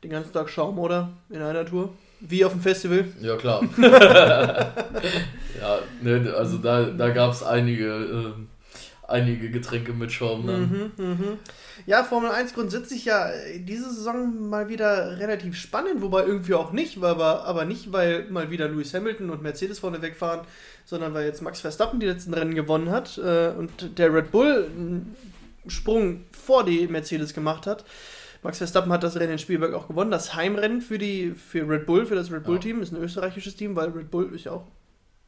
den 0.04 0.10
ganzen 0.10 0.32
Tag 0.32 0.50
Schaum, 0.50 0.78
oder? 0.78 1.10
In 1.30 1.40
einer 1.40 1.64
Tour. 1.64 1.90
Wie 2.20 2.44
auf 2.44 2.52
dem 2.52 2.60
Festival. 2.60 3.06
Ja 3.20 3.36
klar. 3.36 3.62
ja, 3.78 5.78
ne, 6.02 6.34
also 6.36 6.58
da, 6.58 6.82
da 6.84 7.08
gab 7.10 7.32
es 7.32 7.42
einige, 7.42 7.86
ähm, 7.86 8.48
einige 9.08 9.50
Getränke 9.50 9.92
mit 9.92 10.12
Schaum 10.12 10.46
dann. 10.46 10.92
Mhm, 10.96 11.04
mhm. 11.04 11.38
Ja, 11.86 12.04
Formel 12.04 12.30
1 12.30 12.52
grundsätzlich 12.54 13.06
ja 13.06 13.30
äh, 13.30 13.58
diese 13.58 13.92
Saison 13.92 14.48
mal 14.48 14.68
wieder 14.68 15.18
relativ 15.18 15.56
spannend, 15.56 16.02
wobei 16.02 16.24
irgendwie 16.24 16.54
auch 16.54 16.72
nicht, 16.72 17.02
aber, 17.02 17.44
aber 17.44 17.64
nicht, 17.64 17.92
weil 17.92 18.28
mal 18.30 18.50
wieder 18.50 18.68
Lewis 18.68 18.92
Hamilton 18.92 19.30
und 19.30 19.42
Mercedes 19.42 19.78
vorne 19.78 20.02
wegfahren, 20.02 20.42
sondern 20.84 21.14
weil 21.14 21.24
jetzt 21.24 21.40
Max 21.40 21.60
Verstappen 21.60 22.00
die 22.00 22.06
letzten 22.06 22.34
Rennen 22.34 22.54
gewonnen 22.54 22.90
hat 22.90 23.18
äh, 23.18 23.48
und 23.56 23.98
der 23.98 24.12
Red 24.14 24.30
Bull 24.30 24.70
einen 24.76 25.16
Sprung 25.66 26.24
vor 26.32 26.64
die 26.64 26.86
Mercedes 26.86 27.32
gemacht 27.32 27.66
hat. 27.66 27.84
Max 28.42 28.58
Verstappen 28.58 28.92
hat 28.92 29.02
das 29.02 29.16
Rennen 29.16 29.32
in 29.32 29.38
Spielberg 29.38 29.72
auch 29.72 29.88
gewonnen. 29.88 30.10
Das 30.10 30.34
Heimrennen 30.34 30.80
für, 30.80 30.98
die, 30.98 31.32
für 31.32 31.68
Red 31.68 31.86
Bull, 31.86 32.06
für 32.06 32.14
das 32.14 32.30
Red 32.30 32.44
Bull-Team, 32.44 32.82
ist 32.82 32.92
ein 32.92 33.02
österreichisches 33.02 33.56
Team, 33.56 33.74
weil 33.74 33.88
Red 33.88 34.10
Bull 34.10 34.32
ist 34.32 34.44
ja 34.44 34.52
auch 34.52 34.64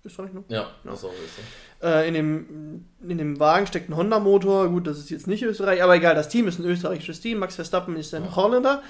Österreich, 0.04 0.32
ne? 0.32 0.42
Ja, 0.48 0.70
das 0.84 1.04
auch 1.04 1.12
ist 1.12 1.36
so. 1.80 1.86
Äh, 1.86 2.08
in, 2.08 2.14
dem, 2.14 2.84
in 3.06 3.18
dem 3.18 3.38
Wagen 3.40 3.66
steckt 3.66 3.88
ein 3.90 3.96
Honda-Motor. 3.96 4.68
Gut, 4.70 4.86
das 4.86 4.98
ist 4.98 5.10
jetzt 5.10 5.26
nicht 5.26 5.42
Österreich, 5.42 5.82
aber 5.82 5.96
egal, 5.96 6.14
das 6.14 6.28
Team 6.28 6.48
ist 6.48 6.58
ein 6.58 6.64
österreichisches 6.64 7.20
Team. 7.20 7.38
Max 7.38 7.54
Verstappen 7.56 7.96
ist 7.96 8.14
ein 8.14 8.24
Ja. 8.24 8.36
Holländer. 8.36 8.82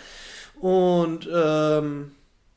Und 0.60 1.28
ähm, 1.32 2.12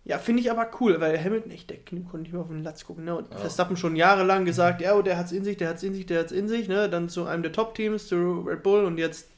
ja, 0.05 0.17
finde 0.19 0.41
ich 0.41 0.51
aber 0.51 0.69
cool, 0.81 0.99
weil 0.99 1.17
Hamilton, 1.23 1.51
echt, 1.51 1.69
der 1.69 1.77
Knie 1.77 2.01
konnte 2.03 2.23
nicht 2.23 2.33
mehr 2.33 2.41
auf 2.41 2.49
den 2.49 2.63
Latz 2.63 2.83
gucken. 2.85 3.05
Ne? 3.05 3.15
Und 3.15 3.31
Ja. 3.31 3.37
Verstappen 3.37 3.77
schon 3.77 3.95
jahrelang 3.95 4.43
gesagt, 4.45 4.81
ja, 4.81 4.95
oh, 4.95 5.01
der 5.01 5.17
hat's 5.17 5.31
in 5.31 5.43
sich, 5.43 5.57
der 5.57 5.69
hat's 5.69 5.83
in 5.83 5.93
sich, 5.93 6.05
der 6.05 6.19
hat's 6.19 6.31
in 6.31 6.47
sich. 6.47 6.67
Ne? 6.67 6.89
Dann 6.89 7.09
zu 7.09 7.25
einem 7.25 7.41
der 7.43 7.53
Top-Teams, 7.53 8.07
zu 8.07 8.41
Red 8.47 8.61
Bull 8.63 8.83
und 8.85 8.97
jetzt 8.97 9.29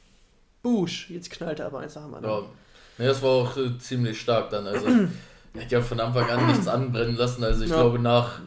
Busch. 0.62 1.08
Jetzt 1.10 1.30
knallt 1.30 1.60
er 1.60 1.66
aber 1.66 1.78
eins 1.80 1.94
nach 1.94 2.04
dem 2.04 2.14
anderen. 2.14 2.44
Ja, 2.98 3.04
das 3.06 3.22
war 3.22 3.30
auch 3.30 3.56
äh, 3.56 3.78
ziemlich 3.78 4.20
stark 4.20 4.50
dann. 4.50 4.66
Also, 4.66 4.86
er 5.56 5.64
hat 5.64 5.72
ja 5.72 5.80
von 5.80 6.00
Anfang 6.00 6.28
an 6.30 6.46
nichts 6.46 6.68
anbrennen 6.68 7.16
lassen. 7.16 7.42
Also, 7.44 7.64
ich 7.64 7.70
Ja. 7.70 7.76
glaube, 7.76 7.98
nach. 7.98 8.40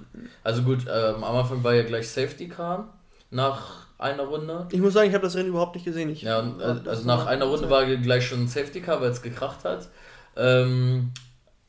Also, 0.44 0.64
gut, 0.64 0.86
ähm, 0.88 1.24
am 1.24 1.36
Anfang 1.36 1.64
war 1.64 1.74
ja 1.74 1.84
gleich 1.84 2.10
Safety 2.10 2.48
Car 2.48 2.94
nach 3.32 3.88
einer 3.98 4.24
Runde. 4.24 4.68
Ich 4.72 4.80
muss 4.80 4.94
sagen, 4.94 5.10
ich 5.10 5.14
habe 5.14 5.24
das 5.26 5.36
Rennen 5.36 5.50
überhaupt 5.50 5.76
nicht 5.76 5.84
gesehen. 5.86 6.10
Ich, 6.10 6.22
Ja, 6.22 6.40
äh, 6.40 6.88
also 6.88 7.06
nach 7.06 7.26
einer 7.28 7.46
Runde 7.46 7.70
war 7.70 7.86
gleich 7.86 8.26
schon 8.28 8.48
Safety 8.48 8.82
Car, 8.82 9.02
weil 9.02 9.12
es 9.12 9.22
gekracht 9.22 9.66
hat. 9.66 9.90
Ähm, 10.36 11.12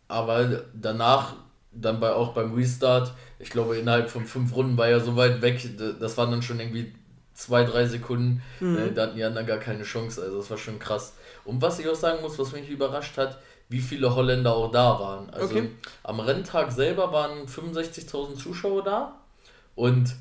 aber 0.09 0.63
danach, 0.75 1.35
dann 1.73 2.01
bei, 2.01 2.13
auch 2.13 2.33
beim 2.33 2.55
Restart, 2.55 3.13
ich 3.39 3.51
glaube, 3.51 3.77
innerhalb 3.79 4.11
von 4.11 4.25
fünf 4.27 4.55
Runden 4.55 4.77
war 4.77 4.89
er 4.89 5.01
so 5.01 5.17
weit 5.17 5.43
weg, 5.43 5.61
das 6.01 6.17
waren 6.17 6.31
dann 6.31 6.43
schon 6.43 6.61
irgendwie 6.61 6.93
zwei, 7.35 7.65
drei 7.65 7.87
Sekunden. 7.87 8.43
Mhm. 8.61 8.77
Äh, 8.79 8.93
da 8.93 9.03
hatten 9.03 9.17
die 9.17 9.25
anderen 9.25 9.47
gar 9.47 9.59
keine 9.59 9.83
Chance. 9.83 10.23
Also, 10.23 10.39
das 10.39 10.51
war 10.51 10.59
schon 10.59 10.79
krass. 10.79 11.15
Und 11.45 11.61
was 11.63 11.79
ich 11.79 11.89
auch 11.89 11.95
sagen 11.95 12.21
muss, 12.23 12.39
was 12.39 12.53
mich 12.53 12.69
überrascht 12.69 13.17
hat, 13.19 13.39
wie 13.71 13.81
viele 13.81 14.15
Holländer 14.15 14.55
auch 14.55 14.71
da 14.71 14.99
waren. 15.01 15.31
Also, 15.31 15.47
Okay. 15.55 15.71
am 16.03 16.21
Renntag 16.21 16.71
selber 16.73 17.11
waren 17.13 17.47
65.000 17.49 18.37
Zuschauer 18.37 18.85
da. 18.85 19.15
Und, 19.75 20.15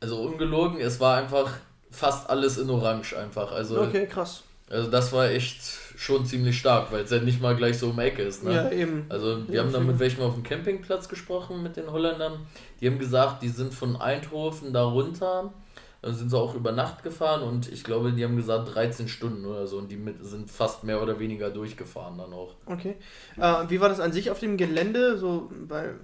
also 0.00 0.16
ungelogen, 0.22 0.80
es 0.80 0.98
war 0.98 1.16
einfach 1.18 1.50
fast 1.90 2.28
alles 2.28 2.58
in 2.58 2.68
Orange 2.70 3.14
einfach. 3.16 3.52
Also, 3.52 3.80
Okay, 3.82 4.06
krass. 4.06 4.42
also 4.70 4.90
das 4.90 5.12
war 5.12 5.28
echt 5.30 5.60
schon 5.96 6.24
ziemlich 6.26 6.58
stark, 6.58 6.90
weil 6.92 7.02
es 7.04 7.10
ja 7.10 7.18
nicht 7.18 7.40
mal 7.42 7.54
gleich 7.56 7.78
so 7.78 7.88
um 7.90 7.98
Ecke 7.98 8.22
ist. 8.22 8.42
Ne? 8.44 8.54
Ja, 8.54 8.70
eben. 8.70 9.04
Also 9.08 9.46
wir 9.48 9.56
Ja, 9.56 9.62
haben 9.62 9.72
dann 9.72 9.86
mit 9.86 9.98
welchem 9.98 10.22
auf 10.22 10.34
dem 10.34 10.42
Campingplatz 10.42 11.08
gesprochen, 11.08 11.62
mit 11.62 11.76
den 11.76 11.90
Holländern. 11.90 12.46
Die 12.80 12.86
haben 12.86 12.98
gesagt, 12.98 13.42
die 13.42 13.48
sind 13.48 13.74
von 13.74 13.96
Eindhoven 14.00 14.72
da 14.72 14.84
runter, 14.84 15.52
dann 16.00 16.14
sind 16.14 16.30
sie 16.30 16.38
auch 16.38 16.54
über 16.54 16.70
Nacht 16.72 17.02
gefahren 17.02 17.42
und 17.42 17.70
ich 17.72 17.82
glaube, 17.82 18.12
die 18.12 18.24
haben 18.24 18.36
gesagt 18.36 18.74
13 18.74 19.08
Stunden 19.08 19.44
oder 19.44 19.66
so 19.66 19.78
und 19.78 19.90
die 19.90 19.96
mit, 19.96 20.24
sind 20.24 20.50
fast 20.50 20.84
mehr 20.84 21.02
oder 21.02 21.18
weniger 21.18 21.50
durchgefahren 21.50 22.18
dann 22.18 22.32
auch. 22.32 22.54
Okay. 22.66 22.96
Äh, 23.36 23.64
wie 23.68 23.80
war 23.80 23.88
das 23.88 23.98
an 23.98 24.12
sich 24.12 24.30
auf 24.30 24.38
dem 24.38 24.56
Gelände? 24.56 25.18
So, 25.18 25.50
weil, 25.66 25.96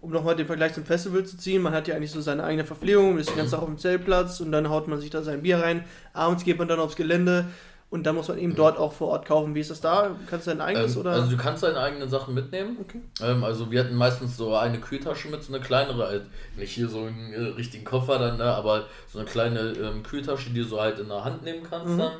um 0.00 0.12
nochmal 0.12 0.36
den 0.36 0.46
Vergleich 0.46 0.72
zum 0.74 0.84
Festival 0.84 1.24
zu 1.24 1.36
ziehen, 1.36 1.62
man 1.62 1.72
hat 1.72 1.88
ja 1.88 1.96
eigentlich 1.96 2.12
so 2.12 2.20
seine 2.20 2.44
eigene 2.44 2.64
Verpflegung, 2.64 3.18
ist 3.18 3.30
den 3.30 3.36
ganzen 3.36 3.52
Tag 3.52 3.62
auf 3.62 3.68
dem 3.68 3.78
Zeltplatz 3.78 4.38
und 4.38 4.52
dann 4.52 4.68
haut 4.68 4.86
man 4.86 5.00
sich 5.00 5.10
da 5.10 5.22
sein 5.22 5.42
Bier 5.42 5.58
rein. 5.58 5.84
Abends 6.12 6.44
geht 6.44 6.58
man 6.58 6.68
dann 6.68 6.78
aufs 6.78 6.96
Gelände 6.96 7.46
und 7.90 8.04
dann 8.06 8.14
muss 8.14 8.28
man 8.28 8.38
eben 8.38 8.54
dort 8.54 8.78
auch 8.78 8.92
vor 8.92 9.08
Ort 9.08 9.26
kaufen. 9.26 9.54
Wie 9.54 9.60
ist 9.60 9.70
das 9.70 9.80
da? 9.80 10.10
Kannst 10.28 10.46
du 10.46 10.50
dein 10.52 10.60
eigenes 10.60 10.94
Ähm, 10.94 11.00
oder? 11.00 11.10
Also 11.12 11.30
du 11.30 11.36
kannst 11.36 11.62
deine 11.62 11.80
eigenen 11.80 12.08
Sachen 12.08 12.34
mitnehmen. 12.34 12.76
okay. 12.80 13.00
Ähm, 13.20 13.42
also 13.44 13.70
wir 13.70 13.80
hatten 13.80 13.94
meistens 13.96 14.36
so 14.36 14.54
eine 14.54 14.78
Kühltasche 14.78 15.28
mit, 15.28 15.42
so 15.42 15.52
eine 15.52 15.62
kleinere, 15.62 16.06
halt 16.06 16.26
nicht 16.56 16.72
hier 16.72 16.88
so 16.88 17.00
einen 17.00 17.32
äh, 17.32 17.40
richtigen 17.56 17.84
Koffer 17.84 18.18
dann, 18.18 18.38
ne, 18.38 18.44
aber 18.44 18.86
so 19.08 19.18
eine 19.18 19.28
kleine 19.28 19.60
ähm, 19.72 20.02
Kühltasche, 20.04 20.50
die 20.50 20.64
du 20.64 20.80
halt 20.80 20.98
in 21.00 21.08
der 21.08 21.24
Hand 21.24 21.42
nehmen 21.42 21.62
kannst 21.68 21.94
Mhm. 21.94 21.98
dann. 21.98 22.12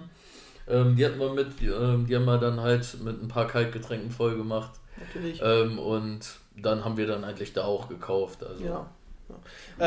Ähm, 0.68 0.96
die 0.96 1.04
hatten 1.06 1.18
wir 1.18 1.32
mit, 1.32 1.60
die, 1.60 1.66
ähm, 1.66 2.06
die 2.06 2.14
haben 2.16 2.24
wir 2.26 2.38
dann 2.38 2.60
halt 2.60 2.96
mit 3.02 3.22
ein 3.22 3.28
paar 3.28 3.46
Kaltgetränken 3.46 4.10
voll 4.10 4.36
gemacht. 4.36 4.70
Natürlich. 4.98 5.40
Ähm, 5.42 5.78
und 5.78 6.20
dann 6.56 6.84
haben 6.84 6.96
wir 6.96 7.06
dann 7.06 7.24
eigentlich 7.24 7.52
da 7.52 7.64
auch 7.64 7.88
gekauft. 7.88 8.44
Also. 8.44 8.64
Ja. 8.64 8.86
ja. 9.28 9.86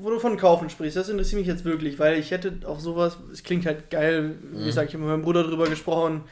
Wo 0.00 0.10
du 0.10 0.18
von 0.18 0.36
Kaufen 0.36 0.70
sprichst, 0.70 0.96
das 0.96 1.08
interessiert 1.08 1.38
mich 1.40 1.48
jetzt 1.48 1.64
wirklich, 1.64 1.98
weil 1.98 2.18
ich 2.18 2.30
hätte 2.30 2.52
auf 2.64 2.80
sowas, 2.80 3.18
es 3.32 3.42
klingt 3.42 3.66
halt 3.66 3.90
geil, 3.90 4.36
wie 4.52 4.60
Mhm. 4.60 4.64
gesagt, 4.64 4.88
ich 4.88 4.94
habe 4.94 5.04
mit 5.04 5.12
meinem 5.12 5.22
Bruder 5.22 5.44
drüber 5.44 5.68
gesprochen, 5.68 6.22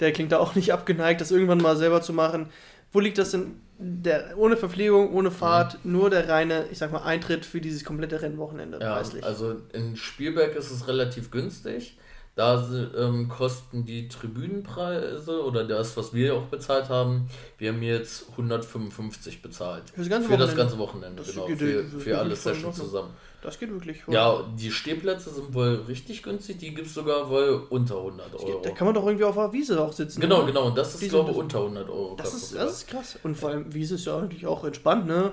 der 0.00 0.12
klingt 0.12 0.32
da 0.32 0.38
auch 0.38 0.54
nicht 0.56 0.72
abgeneigt, 0.72 1.20
das 1.20 1.30
irgendwann 1.30 1.58
mal 1.58 1.76
selber 1.76 2.02
zu 2.02 2.12
machen. 2.12 2.48
Wo 2.92 3.00
liegt 3.00 3.18
das 3.18 3.30
denn? 3.32 3.60
Der, 3.78 4.38
ohne 4.38 4.56
Verpflegung, 4.56 5.12
ohne 5.12 5.30
Fahrt, 5.30 5.84
mhm. 5.84 5.92
nur 5.92 6.08
der 6.10 6.28
reine, 6.28 6.64
ich 6.72 6.78
sag 6.78 6.92
mal, 6.92 7.02
Eintritt 7.02 7.44
für 7.44 7.60
dieses 7.60 7.84
komplette 7.84 8.22
Rennwochenende. 8.22 8.78
Ja, 8.80 8.94
preislich. 8.94 9.22
also 9.24 9.56
in 9.74 9.96
Spielberg 9.96 10.56
ist 10.56 10.70
es 10.70 10.88
relativ 10.88 11.30
günstig. 11.30 11.98
Da 12.36 12.62
ähm, 12.98 13.30
kosten 13.30 13.86
die 13.86 14.08
Tribünenpreise 14.08 15.42
oder 15.42 15.64
das, 15.64 15.96
was 15.96 16.12
wir 16.12 16.34
auch 16.34 16.42
bezahlt 16.42 16.90
haben, 16.90 17.30
wir 17.56 17.72
haben 17.72 17.82
jetzt 17.82 18.26
155 18.32 19.40
bezahlt. 19.40 19.84
Für 19.94 20.00
das 20.00 20.10
ganze 20.10 20.28
für 20.28 20.34
Wochenende, 20.34 20.46
das 20.46 20.54
ganze 20.54 20.78
Wochenende 20.78 21.22
genau. 21.22 21.46
Für, 21.46 21.84
für 21.84 22.18
alle 22.18 22.36
Sessions 22.36 22.76
zusammen. 22.76 23.14
Das 23.40 23.58
geht 23.58 23.70
wirklich. 23.70 24.06
Oder? 24.06 24.16
Ja, 24.16 24.44
die 24.58 24.70
Stehplätze 24.70 25.30
sind 25.30 25.54
wohl 25.54 25.84
richtig 25.88 26.22
günstig, 26.22 26.58
die 26.58 26.74
gibt 26.74 26.88
es 26.88 26.94
sogar 26.94 27.30
wohl 27.30 27.62
unter 27.70 27.96
100 27.96 28.34
Euro. 28.34 28.60
Da 28.60 28.70
kann 28.70 28.86
man 28.86 28.94
doch 28.94 29.06
irgendwie 29.06 29.24
auf 29.24 29.36
der 29.36 29.52
Wiese 29.52 29.80
auch 29.80 29.92
sitzen. 29.92 30.20
Genau, 30.20 30.38
oder? 30.38 30.46
genau, 30.46 30.66
und 30.66 30.76
das 30.76 31.00
ist, 31.00 31.08
glaube 31.08 31.30
ich, 31.30 31.36
unter 31.38 31.60
100 31.60 31.88
Euro. 31.88 32.16
Das 32.16 32.34
ist, 32.34 32.54
das 32.54 32.72
ist 32.72 32.88
krass. 32.88 33.18
Und 33.22 33.36
vor 33.36 33.50
allem, 33.50 33.72
Wiese 33.72 33.94
ist 33.94 34.04
ja 34.04 34.18
eigentlich 34.18 34.44
auch 34.46 34.64
entspannt, 34.64 35.06
ne? 35.06 35.32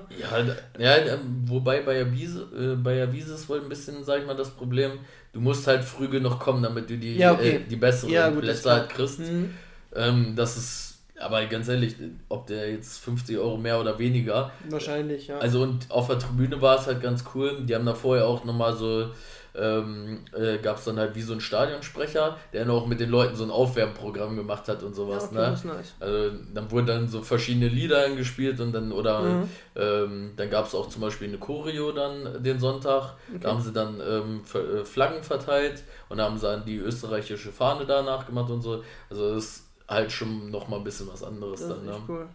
Ja, 0.78 0.98
ja 1.00 1.18
wobei 1.46 1.82
bei 1.82 1.96
der 1.96 2.14
Wiese, 2.14 2.48
äh, 2.56 2.76
bei 2.76 2.96
der 2.96 3.12
Wiese 3.12 3.34
ist 3.34 3.50
wohl 3.50 3.60
ein 3.60 3.68
bisschen, 3.68 4.04
sag 4.06 4.22
ich 4.22 4.28
mal, 4.28 4.38
das 4.38 4.52
Problem, 4.52 5.00
du 5.34 5.42
musst 5.42 5.68
halt 5.68 5.84
früh 5.84 6.08
genug 6.08 6.40
kommen, 6.40 6.64
damit 6.64 6.90
du 6.90 6.98
die, 6.98 7.18
ja, 7.18 7.34
okay. 7.34 7.58
äh, 7.58 7.60
die 7.60 7.76
besseren 7.76 8.14
ja, 8.14 8.30
gut, 8.30 8.42
Plätze 8.42 8.72
halt 8.72 8.90
kriegst. 8.90 9.20
Mhm. 9.20 9.54
Ähm, 9.96 10.34
das 10.36 10.56
ist 10.58 10.94
aber 11.20 11.46
ganz 11.46 11.68
ehrlich, 11.68 11.96
ob 12.30 12.48
der 12.48 12.72
jetzt 12.72 13.00
50 13.00 13.38
Euro 13.38 13.58
mehr 13.58 13.80
oder 13.80 13.98
weniger. 14.00 14.52
Wahrscheinlich, 14.70 15.28
ja. 15.28 15.38
Also 15.40 15.64
und 15.64 15.90
auf 15.90 16.08
der 16.08 16.20
Tribüne 16.20 16.62
war 16.62 16.80
es 16.80 16.88
halt 16.88 17.02
ganz 17.02 17.24
cool. 17.34 17.64
Die 17.66 17.76
haben 17.76 17.86
da 17.86 17.94
vorher 17.94 18.28
auch 18.28 18.44
nochmal 18.46 18.76
so, 18.76 19.12
ähm, 19.56 20.20
äh, 20.34 20.58
gab 20.58 20.78
es 20.78 20.86
dann 20.86 20.98
halt 20.98 21.16
wie 21.16 21.22
so 21.22 21.34
ein 21.34 21.42
Stadionsprecher, 21.42 22.38
der 22.54 22.66
noch 22.66 22.88
mit 22.88 23.00
den 23.00 23.10
Leuten 23.10 23.36
so 23.36 23.44
ein 23.44 23.52
Aufwärmprogramm 23.52 24.36
gemacht 24.36 24.68
hat 24.68 24.84
und 24.84 24.96
sowas. 24.96 25.30
Ja, 25.32 25.54
okay, 25.54 25.68
ne? 25.68 25.74
Nice. 25.76 25.94
Also 26.00 26.38
dann 26.54 26.72
wurden 26.72 26.88
dann 26.88 27.08
so 27.08 27.22
verschiedene 27.22 27.68
Lieder 27.68 28.10
gespielt 28.16 28.60
und 28.60 28.72
dann, 28.72 28.92
oder 28.92 29.22
mhm. 29.22 29.50
ähm, 29.76 30.32
dann 30.36 30.50
gab 30.50 30.68
es 30.68 30.76
auch 30.76 30.90
zum 30.90 31.02
Beispiel 31.02 31.28
eine 31.28 31.38
Choreo 31.38 31.92
dann 31.92 32.42
den 32.44 32.60
Sonntag. 32.60 33.16
Okay. 33.30 33.40
Da 33.42 33.52
haben 33.52 33.62
sie 33.62 33.72
dann 33.72 34.02
ähm, 34.02 34.42
äh, 34.54 34.84
Flaggen 34.84 35.24
verteilt 35.24 35.84
und 36.10 36.18
da 36.18 36.26
haben 36.26 36.38
sie 36.38 36.48
dann 36.48 36.66
die 36.66 36.78
österreichische 36.78 37.52
Fahne 37.52 37.86
danach 37.86 38.26
gemacht 38.26 38.50
und 38.50 38.62
so. 38.62 38.84
Also 39.10 39.36
das 39.36 39.64
halt 39.88 40.12
schon 40.12 40.50
noch 40.50 40.68
mal 40.68 40.78
ein 40.78 40.84
bisschen 40.84 41.08
was 41.12 41.24
anderes 41.24 41.60
das 41.60 41.70
dann. 41.70 41.86
Ne? 41.86 41.96
Cool. 42.08 42.28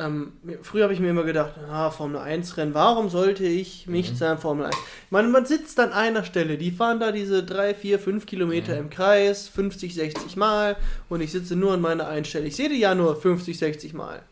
Ähm, 0.00 0.32
früher 0.62 0.84
habe 0.84 0.94
ich 0.94 1.00
mir 1.00 1.10
immer 1.10 1.24
gedacht, 1.24 1.52
ah, 1.70 1.90
Formel 1.90 2.20
1 2.20 2.56
Rennen, 2.56 2.74
warum 2.74 3.10
sollte 3.10 3.44
ich 3.44 3.86
nicht 3.86 4.14
mhm. 4.14 4.16
sein 4.16 4.38
Formel 4.38 4.66
1? 4.66 4.74
Ich 4.76 5.10
meine, 5.10 5.28
man 5.28 5.44
sitzt 5.44 5.78
an 5.78 5.92
einer 5.92 6.24
Stelle, 6.24 6.56
die 6.56 6.70
fahren 6.70 7.00
da 7.00 7.12
diese 7.12 7.44
3, 7.44 7.74
4, 7.74 7.98
5 7.98 8.26
Kilometer 8.26 8.72
mhm. 8.72 8.80
im 8.80 8.90
Kreis, 8.90 9.48
50, 9.48 9.94
60 9.94 10.36
Mal 10.36 10.76
und 11.10 11.20
ich 11.20 11.32
sitze 11.32 11.54
nur 11.54 11.74
an 11.74 11.82
meiner 11.82 12.08
einen 12.08 12.24
Stelle. 12.24 12.46
Ich 12.46 12.56
sehe 12.56 12.70
die 12.70 12.78
ja 12.78 12.94
nur 12.94 13.14
50, 13.14 13.58
60 13.58 13.92
Mal. 13.92 14.22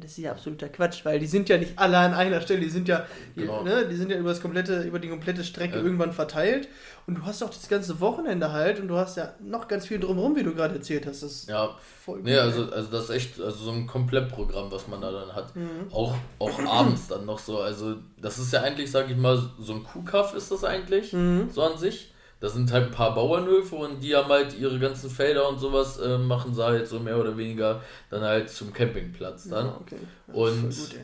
Das 0.00 0.12
ist 0.12 0.18
ja 0.18 0.30
absoluter 0.30 0.68
Quatsch, 0.68 1.04
weil 1.04 1.18
die 1.18 1.26
sind 1.26 1.48
ja 1.48 1.58
nicht 1.58 1.76
alle 1.76 1.98
an 1.98 2.14
einer 2.14 2.40
Stelle, 2.40 2.60
die 2.60 2.70
sind 2.70 2.86
ja, 2.86 3.04
genau. 3.34 3.62
die, 3.62 3.68
ne, 3.68 3.88
die 3.88 3.96
sind 3.96 4.10
ja 4.10 4.16
über, 4.16 4.28
das 4.28 4.40
komplette, 4.40 4.82
über 4.82 4.98
die 4.98 5.08
komplette 5.08 5.42
Strecke 5.42 5.76
ja. 5.76 5.82
irgendwann 5.82 6.12
verteilt 6.12 6.68
und 7.06 7.16
du 7.16 7.24
hast 7.24 7.42
auch 7.42 7.50
das 7.50 7.68
ganze 7.68 8.00
Wochenende 8.00 8.52
halt 8.52 8.78
und 8.80 8.88
du 8.88 8.96
hast 8.96 9.16
ja 9.16 9.34
noch 9.40 9.66
ganz 9.66 9.86
viel 9.86 9.98
drumherum, 9.98 10.36
wie 10.36 10.44
du 10.44 10.54
gerade 10.54 10.76
erzählt 10.76 11.06
hast. 11.06 11.22
Das 11.22 11.46
ja, 11.46 11.76
voll 12.04 12.20
nee, 12.22 12.36
also, 12.36 12.70
also 12.70 12.90
das 12.90 13.04
ist 13.04 13.10
echt 13.10 13.40
also 13.40 13.64
so 13.64 13.72
ein 13.72 13.86
Komplettprogramm, 13.86 14.70
was 14.70 14.86
man 14.86 15.00
da 15.00 15.10
dann 15.10 15.34
hat. 15.34 15.56
Mhm. 15.56 15.92
Auch, 15.92 16.14
auch 16.38 16.58
abends 16.66 17.08
dann 17.08 17.26
noch 17.26 17.38
so, 17.38 17.60
also 17.60 17.96
das 18.20 18.38
ist 18.38 18.52
ja 18.52 18.62
eigentlich, 18.62 18.90
sag 18.90 19.10
ich 19.10 19.16
mal, 19.16 19.42
so 19.58 19.72
ein 19.72 19.82
Kuhkaff 19.82 20.34
ist 20.34 20.50
das 20.50 20.64
eigentlich, 20.64 21.12
mhm. 21.12 21.50
so 21.50 21.62
an 21.62 21.76
sich. 21.76 22.12
Das 22.40 22.52
sind 22.52 22.72
halt 22.72 22.86
ein 22.86 22.90
paar 22.92 23.14
Bauernhöfe 23.14 23.74
und 23.74 24.00
die 24.00 24.14
haben 24.14 24.28
halt 24.28 24.56
ihre 24.58 24.78
ganzen 24.78 25.10
Felder 25.10 25.48
und 25.48 25.58
sowas, 25.58 25.98
äh, 25.98 26.18
machen 26.18 26.54
sie 26.54 26.64
halt 26.64 26.86
so 26.86 27.00
mehr 27.00 27.18
oder 27.18 27.36
weniger 27.36 27.82
dann 28.10 28.22
halt 28.22 28.48
zum 28.48 28.72
Campingplatz 28.72 29.48
dann. 29.48 29.66
Ja, 29.66 29.76
okay. 29.80 29.96
und 30.32 30.68
gut, 30.68 30.94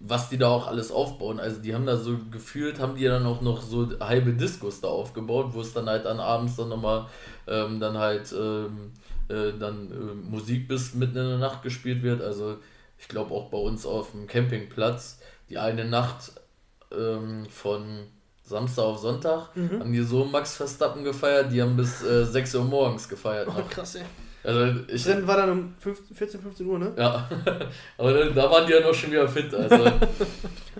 was 0.00 0.28
die 0.28 0.36
da 0.36 0.48
auch 0.48 0.66
alles 0.66 0.92
aufbauen, 0.92 1.40
also 1.40 1.62
die 1.62 1.74
haben 1.74 1.86
da 1.86 1.96
so 1.96 2.18
gefühlt, 2.30 2.78
haben 2.78 2.94
die 2.94 3.04
dann 3.04 3.24
auch 3.24 3.40
noch 3.40 3.62
so 3.62 3.88
halbe 4.00 4.34
Diskos 4.34 4.82
da 4.82 4.88
aufgebaut, 4.88 5.48
wo 5.52 5.62
es 5.62 5.72
dann 5.72 5.88
halt 5.88 6.04
an 6.04 6.20
abends 6.20 6.56
dann 6.56 6.68
nochmal 6.68 7.06
ähm, 7.46 7.80
dann 7.80 7.96
halt 7.96 8.34
ähm, 8.38 8.92
äh, 9.28 9.52
dann 9.58 9.90
äh, 9.90 10.14
Musik 10.14 10.68
bis 10.68 10.94
mitten 10.94 11.16
in 11.16 11.28
der 11.28 11.38
Nacht 11.38 11.62
gespielt 11.62 12.02
wird. 12.02 12.20
Also 12.20 12.58
ich 12.98 13.08
glaube 13.08 13.32
auch 13.32 13.48
bei 13.48 13.58
uns 13.58 13.86
auf 13.86 14.10
dem 14.10 14.26
Campingplatz, 14.26 15.20
die 15.48 15.56
eine 15.56 15.86
Nacht 15.86 16.32
ähm, 16.92 17.46
von 17.48 18.06
Samstag 18.44 18.84
auf 18.84 18.98
Sonntag 18.98 19.48
mhm. 19.56 19.80
haben 19.80 19.92
die 19.92 20.02
so 20.02 20.24
Max 20.24 20.56
Verstappen 20.56 21.02
gefeiert, 21.02 21.50
die 21.50 21.62
haben 21.62 21.76
bis 21.76 22.02
äh, 22.02 22.24
6 22.24 22.56
Uhr 22.56 22.64
morgens 22.64 23.08
gefeiert. 23.08 23.48
Oh, 23.48 23.62
krass, 23.68 23.94
ey. 23.96 24.02
Also 24.44 24.80
ich, 24.88 25.06
Rennen 25.06 25.26
war 25.26 25.38
dann 25.38 25.50
um 25.50 25.74
15, 25.78 26.14
14, 26.14 26.40
15 26.42 26.66
Uhr, 26.66 26.78
ne? 26.78 26.92
Ja, 26.98 27.26
aber 27.98 28.26
da 28.26 28.50
waren 28.50 28.66
die 28.66 28.74
ja 28.74 28.80
noch 28.80 28.92
schon 28.92 29.10
wieder 29.10 29.26
fit, 29.26 29.54
also 29.54 29.90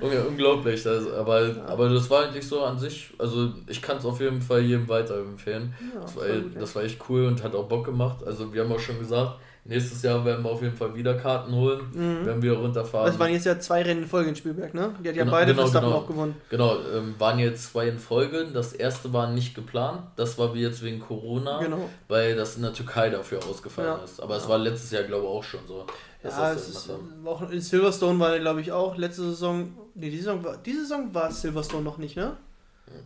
unglaublich. 0.28 0.86
Also, 0.86 1.14
aber, 1.14 1.48
ja. 1.48 1.64
aber 1.64 1.88
das 1.88 2.10
war 2.10 2.26
eigentlich 2.26 2.46
so 2.46 2.62
an 2.62 2.78
sich, 2.78 3.14
also 3.16 3.54
ich 3.66 3.80
kann 3.80 3.96
es 3.96 4.04
auf 4.04 4.20
jeden 4.20 4.42
Fall 4.42 4.60
jedem 4.60 4.86
weiterempfehlen. 4.86 5.72
Ja, 5.94 6.00
das, 6.02 6.16
war, 6.16 6.26
gut, 6.26 6.60
das 6.60 6.76
war 6.76 6.82
echt 6.82 7.00
cool 7.08 7.24
und 7.24 7.42
hat 7.42 7.54
auch 7.54 7.66
Bock 7.66 7.86
gemacht. 7.86 8.18
Also 8.26 8.52
wir 8.52 8.62
haben 8.62 8.72
auch 8.72 8.78
schon 8.80 8.98
gesagt, 8.98 9.38
Nächstes 9.66 10.02
Jahr 10.02 10.22
werden 10.26 10.44
wir 10.44 10.50
auf 10.50 10.60
jeden 10.60 10.76
Fall 10.76 10.94
wieder 10.94 11.14
Karten 11.14 11.54
holen, 11.54 11.80
mhm. 11.94 12.26
wenn 12.26 12.42
wir 12.42 12.52
runterfahren. 12.52 13.06
Das 13.06 13.18
waren 13.18 13.32
jetzt 13.32 13.46
ja 13.46 13.58
zwei 13.58 13.80
Rennen 13.80 14.02
in 14.02 14.08
Folge 14.08 14.28
in 14.28 14.36
Spielberg, 14.36 14.74
ne? 14.74 14.94
Die 15.02 15.08
hat 15.08 15.16
ja 15.16 15.24
genau, 15.24 15.32
beide 15.32 15.52
genau, 15.52 15.62
Verstappen 15.62 15.88
genau. 15.88 16.00
auch 16.02 16.06
gewonnen. 16.06 16.36
Genau, 16.50 16.76
ähm, 16.94 17.14
waren 17.18 17.38
jetzt 17.38 17.72
zwei 17.72 17.88
in 17.88 17.98
Folge. 17.98 18.46
Das 18.52 18.74
erste 18.74 19.14
war 19.14 19.30
nicht 19.30 19.54
geplant. 19.54 20.02
Das 20.16 20.36
war 20.38 20.52
wie 20.54 20.60
jetzt 20.60 20.82
wegen 20.82 21.00
Corona, 21.00 21.60
genau. 21.60 21.88
weil 22.08 22.36
das 22.36 22.56
in 22.56 22.62
der 22.62 22.74
Türkei 22.74 23.08
dafür 23.08 23.38
ausgefallen 23.48 23.98
ja. 23.98 24.04
ist. 24.04 24.20
Aber 24.20 24.36
es 24.36 24.46
war 24.48 24.58
letztes 24.58 24.90
Jahr, 24.90 25.04
glaube 25.04 25.24
ich, 25.24 25.30
auch 25.30 25.44
schon 25.44 25.60
so. 25.66 25.86
Ja, 26.22 26.52
es 26.52 26.68
ist, 26.68 26.90
auch 27.24 27.50
in 27.50 27.60
Silverstone 27.60 28.18
war, 28.18 28.38
glaube 28.38 28.60
ich, 28.60 28.70
auch 28.70 28.96
letzte 28.96 29.22
Saison. 29.22 29.72
Nee, 29.94 30.10
die 30.10 30.18
Saison 30.18 30.44
war, 30.44 30.58
diese 30.58 30.82
Saison 30.82 31.14
war 31.14 31.30
Silverstone 31.30 31.84
noch 31.84 31.96
nicht, 31.96 32.16
ne? 32.16 32.36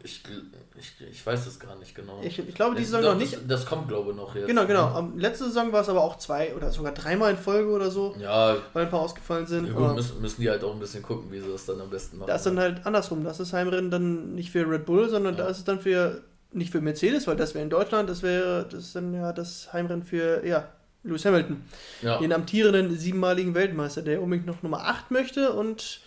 Ich, 0.02 0.22
ich, 0.76 1.08
ich 1.08 1.26
weiß 1.26 1.46
es 1.46 1.60
gar 1.60 1.76
nicht 1.76 1.94
genau. 1.94 2.20
Ich, 2.22 2.38
ich 2.38 2.54
glaube, 2.54 2.74
die 2.74 2.84
Saison 2.84 3.02
noch 3.02 3.14
nicht. 3.16 3.34
Das, 3.34 3.46
das, 3.46 3.66
kommt, 3.66 3.88
glaube 3.88 4.10
ich, 4.10 4.16
noch 4.16 4.34
jetzt. 4.34 4.48
Genau, 4.48 4.66
genau. 4.66 5.00
Ne? 5.02 5.12
Letzte 5.16 5.44
Saison 5.44 5.72
war 5.72 5.82
es 5.82 5.88
aber 5.88 6.02
auch 6.02 6.18
zwei 6.18 6.54
oder 6.54 6.70
sogar 6.72 6.92
dreimal 6.92 7.30
in 7.30 7.36
Folge 7.36 7.70
oder 7.70 7.90
so. 7.90 8.14
Ja. 8.18 8.56
Weil 8.72 8.84
ein 8.84 8.90
paar 8.90 9.00
ausgefallen 9.00 9.46
sind. 9.46 9.68
Ja, 9.68 9.72
gut, 9.72 9.94
müssen, 9.94 10.20
müssen 10.20 10.40
die 10.40 10.50
halt 10.50 10.64
auch 10.64 10.72
ein 10.72 10.80
bisschen 10.80 11.02
gucken, 11.02 11.30
wie 11.30 11.40
sie 11.40 11.48
das 11.48 11.66
dann 11.66 11.80
am 11.80 11.90
besten 11.90 12.18
machen. 12.18 12.28
Da 12.28 12.34
ist 12.34 12.46
dann 12.46 12.58
halt 12.58 12.84
andersrum. 12.86 13.22
Das 13.22 13.38
ist 13.38 13.52
Heimrennen 13.52 13.90
dann 13.90 14.34
nicht 14.34 14.50
für 14.50 14.68
Red 14.68 14.84
Bull, 14.84 15.08
sondern 15.08 15.36
ja. 15.36 15.44
da 15.44 15.48
ist 15.48 15.58
es 15.58 15.64
dann 15.64 15.80
für. 15.80 16.22
Nicht 16.50 16.72
für 16.72 16.80
Mercedes, 16.80 17.26
weil 17.26 17.36
das 17.36 17.52
wäre 17.52 17.62
in 17.62 17.68
Deutschland, 17.68 18.08
das 18.08 18.22
wäre 18.22 18.66
das 18.72 18.94
dann 18.94 19.12
ja 19.12 19.34
das 19.34 19.70
Heimrennen 19.74 20.02
für 20.02 20.46
ja, 20.46 20.66
Lewis 21.02 21.26
Hamilton. 21.26 21.62
Ja. 22.00 22.18
Den 22.18 22.32
amtierenden 22.32 22.96
siebenmaligen 22.96 23.54
Weltmeister, 23.54 24.00
der 24.00 24.22
unbedingt 24.22 24.46
noch 24.46 24.62
Nummer 24.62 24.86
8 24.86 25.10
möchte 25.10 25.52
und 25.52 26.00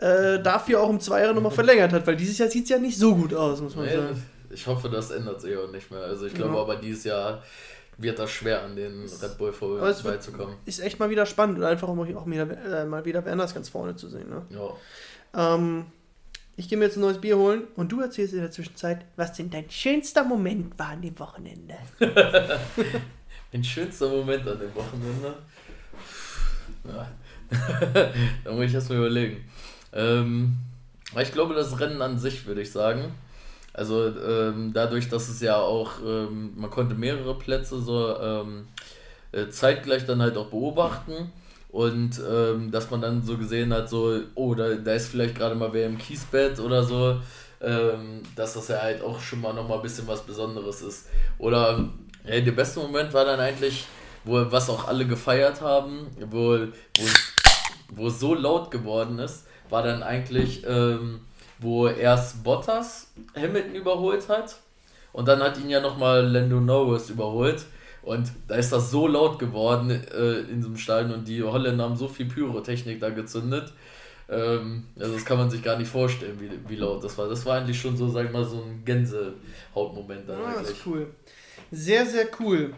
äh, 0.00 0.40
dafür 0.42 0.80
auch 0.80 0.88
um 0.88 1.00
zwei 1.00 1.22
Jahre 1.22 1.34
nochmal 1.34 1.52
verlängert 1.52 1.92
hat, 1.92 2.06
weil 2.06 2.16
dieses 2.16 2.38
Jahr 2.38 2.48
sieht 2.48 2.64
es 2.64 2.70
ja 2.70 2.78
nicht 2.78 2.98
so 2.98 3.14
gut 3.14 3.34
aus, 3.34 3.60
muss 3.60 3.74
man 3.74 3.86
nee, 3.86 3.96
sagen. 3.96 4.22
Ich 4.50 4.66
hoffe, 4.66 4.88
das 4.88 5.10
ändert 5.10 5.40
sich 5.40 5.56
auch 5.56 5.70
nicht 5.70 5.90
mehr. 5.90 6.00
Also 6.00 6.26
ich 6.26 6.34
glaube 6.34 6.54
ja. 6.54 6.60
aber 6.60 6.76
dieses 6.76 7.04
Jahr 7.04 7.42
wird 7.98 8.18
das 8.18 8.30
schwer 8.30 8.62
an 8.62 8.76
den 8.76 9.02
Red 9.02 9.38
Bull 9.38 9.52
vorbeizukommen. 9.52 10.56
Ist 10.64 10.80
echt 10.80 10.98
mal 11.00 11.10
wieder 11.10 11.26
spannend 11.26 11.58
und 11.58 11.64
einfach 11.64 11.88
um 11.88 11.98
auch 12.00 12.26
wieder, 12.26 12.82
äh, 12.82 12.84
mal 12.86 13.04
wieder 13.04 13.24
Werners 13.24 13.52
ganz 13.52 13.68
vorne 13.68 13.96
zu 13.96 14.08
sehen. 14.08 14.30
Ne? 14.30 14.46
Ja. 14.50 15.54
Ähm, 15.54 15.86
ich 16.56 16.68
gehe 16.68 16.78
mir 16.78 16.84
jetzt 16.84 16.96
ein 16.96 17.00
neues 17.00 17.20
Bier 17.20 17.36
holen 17.36 17.64
und 17.74 17.90
du 17.90 18.00
erzählst 18.00 18.34
in 18.34 18.40
der 18.40 18.50
Zwischenzeit, 18.50 19.04
was 19.16 19.32
denn 19.32 19.50
dein 19.50 19.68
schönster 19.68 20.24
Moment 20.24 20.78
war 20.78 20.90
an 20.90 21.02
dem 21.02 21.18
Wochenende. 21.18 21.74
mein 23.52 23.64
schönster 23.64 24.08
Moment 24.08 24.46
an 24.46 24.58
dem 24.58 24.74
Wochenende? 24.74 25.34
Ja. 26.84 27.08
da 28.44 28.52
muss 28.52 28.64
ich 28.66 28.74
erst 28.74 28.90
mal 28.90 28.98
überlegen. 28.98 29.44
Ähm, 29.92 30.56
ich 31.20 31.32
glaube, 31.32 31.54
das 31.54 31.78
Rennen 31.80 32.02
an 32.02 32.18
sich, 32.18 32.46
würde 32.46 32.62
ich 32.62 32.72
sagen. 32.72 33.12
Also 33.72 34.08
ähm, 34.08 34.72
dadurch, 34.72 35.08
dass 35.08 35.28
es 35.28 35.40
ja 35.40 35.56
auch, 35.56 36.00
ähm, 36.04 36.52
man 36.56 36.70
konnte 36.70 36.94
mehrere 36.94 37.38
Plätze 37.38 37.80
so 37.80 38.18
ähm, 38.18 38.66
äh, 39.30 39.48
zeitgleich 39.48 40.04
dann 40.04 40.20
halt 40.20 40.36
auch 40.36 40.48
beobachten 40.48 41.30
und 41.70 42.20
ähm, 42.28 42.70
dass 42.70 42.90
man 42.90 43.00
dann 43.00 43.22
so 43.22 43.36
gesehen 43.36 43.72
hat, 43.72 43.88
so, 43.88 44.20
oh, 44.34 44.54
da, 44.54 44.74
da 44.74 44.94
ist 44.94 45.10
vielleicht 45.10 45.36
gerade 45.36 45.54
mal 45.54 45.72
wer 45.72 45.86
im 45.86 45.98
Kiesbett 45.98 46.58
oder 46.58 46.82
so, 46.82 47.20
ähm, 47.60 48.22
dass 48.34 48.54
das 48.54 48.68
ja 48.68 48.80
halt 48.80 49.02
auch 49.02 49.20
schon 49.20 49.40
mal 49.40 49.52
nochmal 49.52 49.78
ein 49.78 49.82
bisschen 49.82 50.08
was 50.08 50.22
Besonderes 50.22 50.82
ist. 50.82 51.08
Oder 51.38 51.88
ja, 52.24 52.40
der 52.40 52.52
beste 52.52 52.80
Moment 52.80 53.12
war 53.12 53.24
dann 53.24 53.38
eigentlich, 53.38 53.86
wo 54.24 54.44
was 54.50 54.70
auch 54.70 54.88
alle 54.88 55.06
gefeiert 55.06 55.60
haben, 55.60 56.06
wo, 56.30 56.58
wo, 56.58 57.04
wo 57.90 58.06
es 58.08 58.18
so 58.18 58.34
laut 58.34 58.70
geworden 58.70 59.18
ist, 59.18 59.44
war 59.70 59.82
dann 59.82 60.02
eigentlich, 60.02 60.64
ähm, 60.66 61.20
wo 61.58 61.88
erst 61.88 62.44
Bottas 62.44 63.12
Hamilton 63.34 63.74
überholt 63.74 64.28
hat 64.28 64.56
und 65.12 65.26
dann 65.26 65.40
hat 65.40 65.58
ihn 65.58 65.70
ja 65.70 65.80
nochmal 65.80 66.26
Lando 66.26 66.60
Norris 66.60 67.10
überholt. 67.10 67.64
Und 68.02 68.30
da 68.46 68.54
ist 68.54 68.72
das 68.72 68.90
so 68.90 69.06
laut 69.06 69.38
geworden 69.38 69.90
äh, 69.90 70.40
in 70.40 70.56
diesem 70.56 70.76
Stadion 70.76 71.12
und 71.12 71.28
die 71.28 71.42
Holländer 71.42 71.84
haben 71.84 71.96
so 71.96 72.08
viel 72.08 72.26
Pyrotechnik 72.26 73.00
da 73.00 73.10
gezündet. 73.10 73.72
Ähm, 74.30 74.84
also 74.98 75.14
das 75.14 75.24
kann 75.24 75.38
man 75.38 75.50
sich 75.50 75.62
gar 75.62 75.78
nicht 75.78 75.90
vorstellen, 75.90 76.38
wie, 76.40 76.50
wie 76.70 76.76
laut 76.76 77.02
das 77.02 77.18
war. 77.18 77.28
Das 77.28 77.44
war 77.44 77.58
eigentlich 77.58 77.80
schon 77.80 77.96
so, 77.96 78.08
sag 78.08 78.26
ich 78.26 78.32
mal, 78.32 78.44
so 78.44 78.62
ein 78.62 78.84
Gänsehautmoment. 78.84 80.28
Dann 80.28 80.38
ah, 80.40 80.54
das 80.58 80.70
ist 80.70 80.86
cool. 80.86 81.08
Sehr, 81.70 82.06
sehr 82.06 82.28
cool. 82.40 82.74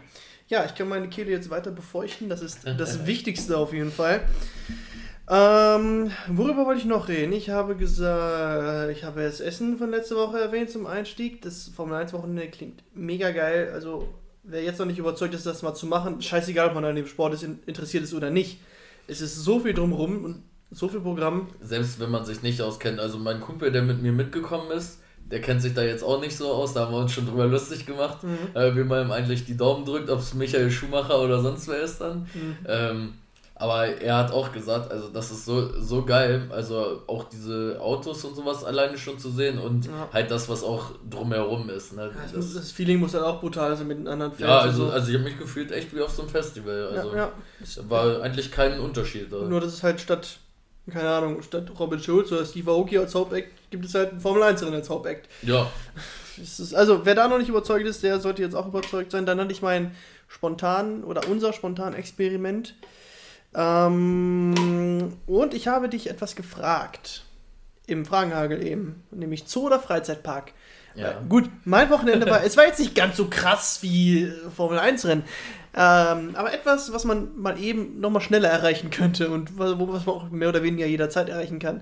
ja, 0.49 0.65
ich 0.65 0.75
kann 0.75 0.89
meine 0.89 1.07
Kehle 1.09 1.31
jetzt 1.31 1.49
weiter 1.49 1.71
befeuchten. 1.71 2.27
Das 2.27 2.41
ist 2.41 2.65
das 2.77 3.05
Wichtigste 3.05 3.57
auf 3.57 3.73
jeden 3.73 3.91
Fall. 3.91 4.21
Ähm, 5.33 6.11
worüber 6.27 6.65
wollte 6.65 6.81
ich 6.81 6.85
noch 6.85 7.07
reden? 7.07 7.31
Ich 7.31 7.49
habe 7.49 7.77
gesagt, 7.77 8.91
ich 8.91 9.05
habe 9.05 9.23
das 9.23 9.39
Essen 9.39 9.77
von 9.77 9.89
letzter 9.89 10.17
Woche 10.17 10.37
erwähnt 10.37 10.69
zum 10.69 10.85
Einstieg. 10.85 11.41
Das 11.41 11.69
Formel 11.73 11.95
1 11.95 12.11
Wochenende 12.11 12.49
klingt 12.49 12.83
mega 12.93 13.31
geil. 13.31 13.71
Also, 13.73 14.09
wer 14.43 14.61
jetzt 14.61 14.77
noch 14.77 14.85
nicht 14.85 14.99
überzeugt 14.99 15.33
ist, 15.33 15.45
das 15.45 15.61
mal 15.61 15.73
zu 15.73 15.85
machen, 15.85 16.21
scheißegal, 16.21 16.67
ob 16.67 16.73
man 16.73 16.83
an 16.83 16.97
dem 16.97 17.07
Sport 17.07 17.33
ist, 17.33 17.43
interessiert 17.43 18.03
ist 18.03 18.13
oder 18.13 18.29
nicht. 18.29 18.59
Es 19.07 19.21
ist 19.21 19.37
so 19.37 19.61
viel 19.61 19.73
drumherum 19.73 20.25
und 20.25 20.43
so 20.69 20.89
viel 20.89 20.99
Programm. 20.99 21.47
Selbst 21.61 22.01
wenn 22.01 22.11
man 22.11 22.25
sich 22.25 22.41
nicht 22.41 22.61
auskennt. 22.61 22.99
Also, 22.99 23.17
mein 23.17 23.39
Kumpel, 23.39 23.71
der 23.71 23.83
mit 23.83 24.01
mir 24.01 24.11
mitgekommen 24.11 24.69
ist, 24.71 24.99
der 25.31 25.39
kennt 25.39 25.61
sich 25.61 25.73
da 25.73 25.81
jetzt 25.81 26.03
auch 26.03 26.19
nicht 26.19 26.35
so 26.35 26.51
aus, 26.51 26.73
da 26.73 26.81
haben 26.81 26.93
wir 26.93 26.99
uns 26.99 27.13
schon 27.13 27.25
drüber 27.25 27.47
lustig 27.47 27.85
gemacht, 27.85 28.21
mhm. 28.23 28.53
äh, 28.53 28.75
wie 28.75 28.83
man 28.83 29.07
ihm 29.07 29.11
eigentlich 29.11 29.45
die 29.45 29.55
Daumen 29.55 29.85
drückt, 29.85 30.09
ob 30.09 30.19
es 30.19 30.33
Michael 30.33 30.69
Schumacher 30.69 31.21
oder 31.21 31.41
sonst 31.41 31.69
wer 31.69 31.83
ist 31.83 32.01
dann. 32.01 32.27
Mhm. 32.33 32.57
Ähm, 32.67 33.13
aber 33.61 33.85
er 34.01 34.17
hat 34.17 34.31
auch 34.31 34.51
gesagt, 34.51 34.91
also 34.91 35.07
das 35.09 35.29
ist 35.29 35.45
so, 35.45 35.79
so 35.79 36.03
geil, 36.03 36.47
also 36.49 37.03
auch 37.05 37.25
diese 37.25 37.77
Autos 37.79 38.25
und 38.25 38.35
sowas 38.35 38.63
alleine 38.63 38.97
schon 38.97 39.19
zu 39.19 39.29
sehen 39.29 39.59
und 39.59 39.85
ja. 39.85 40.09
halt 40.11 40.31
das, 40.31 40.49
was 40.49 40.63
auch 40.63 40.93
drumherum 41.07 41.69
ist. 41.69 41.93
Ne? 41.93 42.09
Ja, 42.11 42.33
das, 42.33 42.55
das, 42.55 42.71
Feeling 42.71 42.99
muss 42.99 43.13
halt 43.13 43.23
auch 43.23 43.39
brutal 43.39 43.77
sein 43.77 43.85
mit 43.85 43.99
den 43.99 44.07
anderen 44.07 44.31
Fans. 44.31 44.41
Ja, 44.41 44.59
also, 44.61 44.87
so. 44.87 44.91
also 44.91 45.09
ich 45.09 45.13
habe 45.13 45.25
mich 45.25 45.37
gefühlt 45.37 45.71
echt 45.71 45.95
wie 45.95 46.01
auf 46.01 46.09
so 46.09 46.23
einem 46.23 46.31
Festival. 46.31 46.87
Also 46.87 47.15
ja, 47.15 47.31
war 47.87 48.23
eigentlich 48.23 48.51
kein 48.51 48.79
Unterschied. 48.79 49.31
Da. 49.31 49.43
Nur, 49.43 49.61
dass 49.61 49.73
es 49.73 49.83
halt 49.83 50.01
statt, 50.01 50.37
keine 50.89 51.09
Ahnung, 51.09 51.43
statt 51.43 51.71
Robin 51.77 51.99
Schulz 51.99 52.31
oder 52.31 52.43
Steve 52.43 52.71
Aoki 52.71 52.97
als 52.97 53.13
Hauptact 53.13 53.49
gibt 53.69 53.85
es 53.85 53.93
halt 53.93 54.09
einen 54.09 54.21
Formel 54.21 54.41
1 54.41 54.63
als 54.63 54.89
Hauptact. 54.89 55.29
Ja. 55.43 55.69
Ist, 56.41 56.73
also, 56.73 57.05
wer 57.05 57.13
da 57.13 57.27
noch 57.27 57.37
nicht 57.37 57.49
überzeugt 57.49 57.85
ist, 57.85 58.01
der 58.01 58.19
sollte 58.19 58.41
jetzt 58.41 58.55
auch 58.55 58.67
überzeugt 58.67 59.11
sein. 59.11 59.27
Dann 59.27 59.39
hatte 59.39 59.51
ich 59.51 59.61
mein 59.61 59.95
spontan 60.27 61.03
oder 61.03 61.27
unser 61.27 61.53
spontan 61.53 61.93
Experiment. 61.93 62.73
Ähm, 63.53 65.17
und 65.27 65.53
ich 65.53 65.67
habe 65.67 65.89
dich 65.89 66.09
etwas 66.09 66.35
gefragt. 66.35 67.25
Im 67.87 68.05
Fragenhagel 68.05 68.65
eben. 68.65 69.03
Nämlich 69.11 69.45
Zoo 69.47 69.67
oder 69.67 69.79
Freizeitpark. 69.79 70.53
Ja. 70.95 71.11
Äh, 71.11 71.15
gut, 71.27 71.49
mein 71.65 71.89
Wochenende 71.89 72.29
war, 72.29 72.43
es 72.45 72.57
war 72.57 72.65
jetzt 72.65 72.79
nicht 72.79 72.95
ganz 72.95 73.17
so 73.17 73.27
krass 73.29 73.79
wie 73.81 74.31
Formel 74.55 74.79
1 74.79 75.05
Rennen. 75.05 75.23
Ähm, 75.73 76.35
aber 76.35 76.53
etwas, 76.53 76.91
was 76.91 77.05
man 77.05 77.39
mal 77.39 77.57
eben 77.57 77.99
nochmal 78.01 78.21
schneller 78.21 78.49
erreichen 78.49 78.89
könnte 78.89 79.29
und 79.29 79.57
was, 79.57 79.79
was 79.79 80.05
man 80.05 80.15
auch 80.15 80.29
mehr 80.29 80.49
oder 80.49 80.63
weniger 80.63 80.85
jederzeit 80.85 81.29
erreichen 81.29 81.59
kann. 81.59 81.81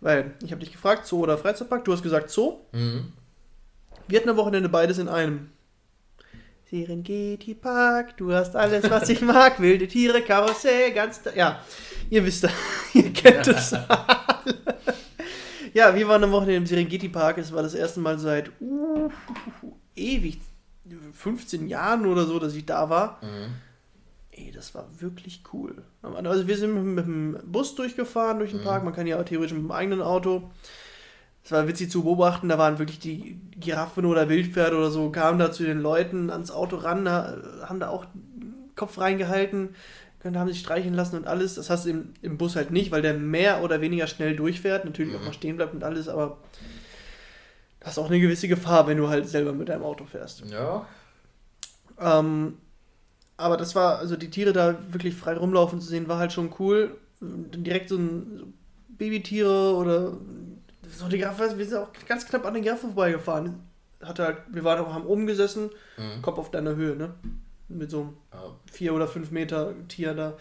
Weil, 0.00 0.32
ich 0.42 0.50
habe 0.50 0.60
dich 0.60 0.72
gefragt, 0.72 1.06
Zoo 1.06 1.20
oder 1.20 1.38
Freizeitpark, 1.38 1.84
du 1.84 1.92
hast 1.92 2.02
gesagt 2.02 2.30
Zoo. 2.30 2.58
Mhm. 2.72 3.12
Wir 4.08 4.18
hatten 4.18 4.30
am 4.30 4.36
Wochenende 4.36 4.68
beides 4.68 4.98
in 4.98 5.08
einem. 5.08 5.50
Serengeti 6.72 7.52
Park, 7.52 8.16
du 8.16 8.32
hast 8.32 8.56
alles, 8.56 8.88
was 8.88 9.06
ich 9.10 9.20
mag, 9.20 9.60
wilde 9.60 9.86
Tiere, 9.86 10.22
Karussell, 10.22 10.92
ganz. 10.92 11.20
Ja, 11.36 11.60
ihr 12.08 12.24
wisst, 12.24 12.48
ihr 12.94 13.12
kennt 13.12 13.46
es 13.46 13.74
alle. 13.74 14.78
Ja, 15.74 15.94
wir 15.94 16.08
waren 16.08 16.24
am 16.24 16.32
Wochenende 16.32 16.56
im 16.56 16.66
Serengeti 16.66 17.10
Park. 17.10 17.36
Es 17.36 17.52
war 17.52 17.62
das 17.62 17.74
erste 17.74 18.00
Mal 18.00 18.18
seit 18.18 18.50
uh, 18.62 19.10
ewig, 19.94 20.40
15 21.12 21.68
Jahren 21.68 22.06
oder 22.06 22.24
so, 22.24 22.38
dass 22.38 22.54
ich 22.54 22.64
da 22.64 22.88
war. 22.88 23.20
Mhm. 23.20 23.52
Ey, 24.30 24.50
das 24.50 24.74
war 24.74 24.88
wirklich 24.98 25.42
cool. 25.52 25.82
Also 26.00 26.48
wir 26.48 26.56
sind 26.56 26.94
mit 26.94 27.04
dem 27.04 27.36
Bus 27.44 27.74
durchgefahren 27.74 28.38
durch 28.38 28.52
den 28.52 28.60
mhm. 28.60 28.64
Park. 28.64 28.82
Man 28.82 28.94
kann 28.94 29.06
ja 29.06 29.20
auch 29.20 29.26
theoretisch 29.26 29.52
mit 29.52 29.62
dem 29.62 29.72
eigenen 29.72 30.00
Auto. 30.00 30.50
Es 31.44 31.50
war 31.50 31.66
witzig 31.66 31.90
zu 31.90 32.04
beobachten, 32.04 32.48
da 32.48 32.56
waren 32.56 32.78
wirklich 32.78 33.00
die 33.00 33.40
Giraffen 33.58 34.04
oder 34.04 34.28
Wildpferde 34.28 34.76
oder 34.76 34.90
so, 34.90 35.10
kamen 35.10 35.38
da 35.38 35.50
zu 35.50 35.64
den 35.64 35.80
Leuten 35.80 36.30
ans 36.30 36.52
Auto 36.52 36.76
ran, 36.76 37.08
haben 37.08 37.80
da 37.80 37.88
auch 37.88 38.06
Kopf 38.76 38.98
reingehalten, 38.98 39.74
haben 40.24 40.48
sich 40.48 40.60
streichen 40.60 40.94
lassen 40.94 41.16
und 41.16 41.26
alles. 41.26 41.56
Das 41.56 41.68
hast 41.68 41.84
du 41.84 41.90
im, 41.90 42.14
im 42.22 42.38
Bus 42.38 42.54
halt 42.54 42.70
nicht, 42.70 42.92
weil 42.92 43.02
der 43.02 43.14
mehr 43.14 43.62
oder 43.62 43.80
weniger 43.80 44.06
schnell 44.06 44.36
durchfährt, 44.36 44.84
natürlich 44.84 45.16
auch 45.16 45.20
mhm. 45.20 45.26
mal 45.26 45.32
stehen 45.32 45.56
bleibt 45.56 45.74
und 45.74 45.82
alles, 45.82 46.08
aber 46.08 46.38
das 47.80 47.92
ist 47.92 47.98
auch 47.98 48.08
eine 48.08 48.20
gewisse 48.20 48.46
Gefahr, 48.46 48.86
wenn 48.86 48.98
du 48.98 49.08
halt 49.08 49.28
selber 49.28 49.52
mit 49.52 49.68
deinem 49.68 49.82
Auto 49.82 50.04
fährst. 50.04 50.44
Ja. 50.48 50.86
Ähm, 51.98 52.56
aber 53.36 53.56
das 53.56 53.74
war, 53.74 53.98
also 53.98 54.14
die 54.14 54.30
Tiere 54.30 54.52
da 54.52 54.78
wirklich 54.90 55.16
frei 55.16 55.36
rumlaufen 55.36 55.80
zu 55.80 55.88
sehen, 55.88 56.06
war 56.06 56.18
halt 56.18 56.32
schon 56.32 56.54
cool. 56.60 56.96
Direkt 57.20 57.88
so 57.88 57.96
ein 57.96 58.54
Babytiere 58.88 59.74
oder 59.74 60.16
so 60.96 61.08
die 61.08 61.18
Giraffe, 61.18 61.56
wir 61.56 61.66
sind 61.66 61.78
auch 61.78 61.88
ganz 62.06 62.26
knapp 62.26 62.44
an 62.46 62.54
den 62.54 62.62
Giraffen 62.62 62.92
vorbeigefahren. 62.94 63.60
Hatte 64.02 64.24
halt, 64.24 64.38
wir 64.48 64.64
waren 64.64 64.80
auch, 64.80 64.92
haben 64.92 65.06
oben 65.06 65.26
gesessen, 65.26 65.70
mhm. 65.96 66.22
Kopf 66.22 66.38
auf 66.38 66.50
deiner 66.50 66.74
Höhe, 66.74 66.96
ne? 66.96 67.14
Mit 67.68 67.90
so 67.90 68.00
einem 68.00 68.16
oh. 68.32 68.52
vier 68.70 68.94
oder 68.94 69.06
fünf 69.06 69.30
Meter 69.30 69.72
Tier 69.88 70.14
da. 70.14 70.34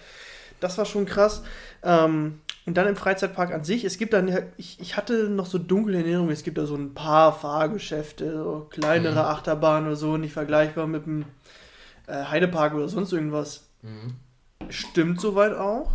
Das 0.60 0.78
war 0.78 0.86
schon 0.86 1.06
krass. 1.06 1.44
Ähm, 1.84 2.42
und 2.66 2.78
dann 2.78 2.88
im 2.88 2.96
Freizeitpark 2.96 3.52
an 3.54 3.64
sich, 3.64 3.86
es 3.86 3.98
gibt 3.98 4.14
dann, 4.14 4.52
ich, 4.58 4.80
ich 4.80 4.96
hatte 4.96 5.30
noch 5.30 5.48
so 5.48 5.58
dunkle 5.58 5.98
Erinnerungen, 5.98 6.32
es 6.32 6.44
gibt 6.44 6.58
da 6.58 6.66
so 6.66 6.76
ein 6.76 6.94
paar 6.94 7.34
Fahrgeschäfte, 7.34 8.32
so 8.32 8.68
kleinere 8.70 9.14
mhm. 9.14 9.30
Achterbahnen 9.30 9.88
oder 9.88 9.96
so, 9.96 10.18
nicht 10.18 10.34
vergleichbar 10.34 10.86
mit 10.86 11.06
dem 11.06 11.26
äh, 12.06 12.24
Heidepark 12.26 12.76
oder 12.76 12.88
sonst 12.88 13.14
irgendwas. 13.14 13.68
Mhm. 13.82 14.16
Stimmt 14.70 15.20
soweit 15.20 15.54
auch. 15.54 15.92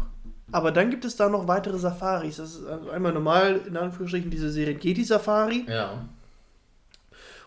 Aber 0.53 0.71
dann 0.71 0.91
gibt 0.91 1.05
es 1.05 1.17
da 1.17 1.29
noch 1.29 1.49
weitere 1.49 1.79
Safaris. 1.79 2.37
Das 2.37 2.55
ist 2.55 2.67
also 2.67 2.91
einmal 2.91 3.13
normal, 3.13 3.63
in 3.67 3.77
Anführungsstrichen, 3.77 4.31
diese 4.31 4.51
Serengeti-Safari. 4.51 5.67
Ja. 5.69 6.07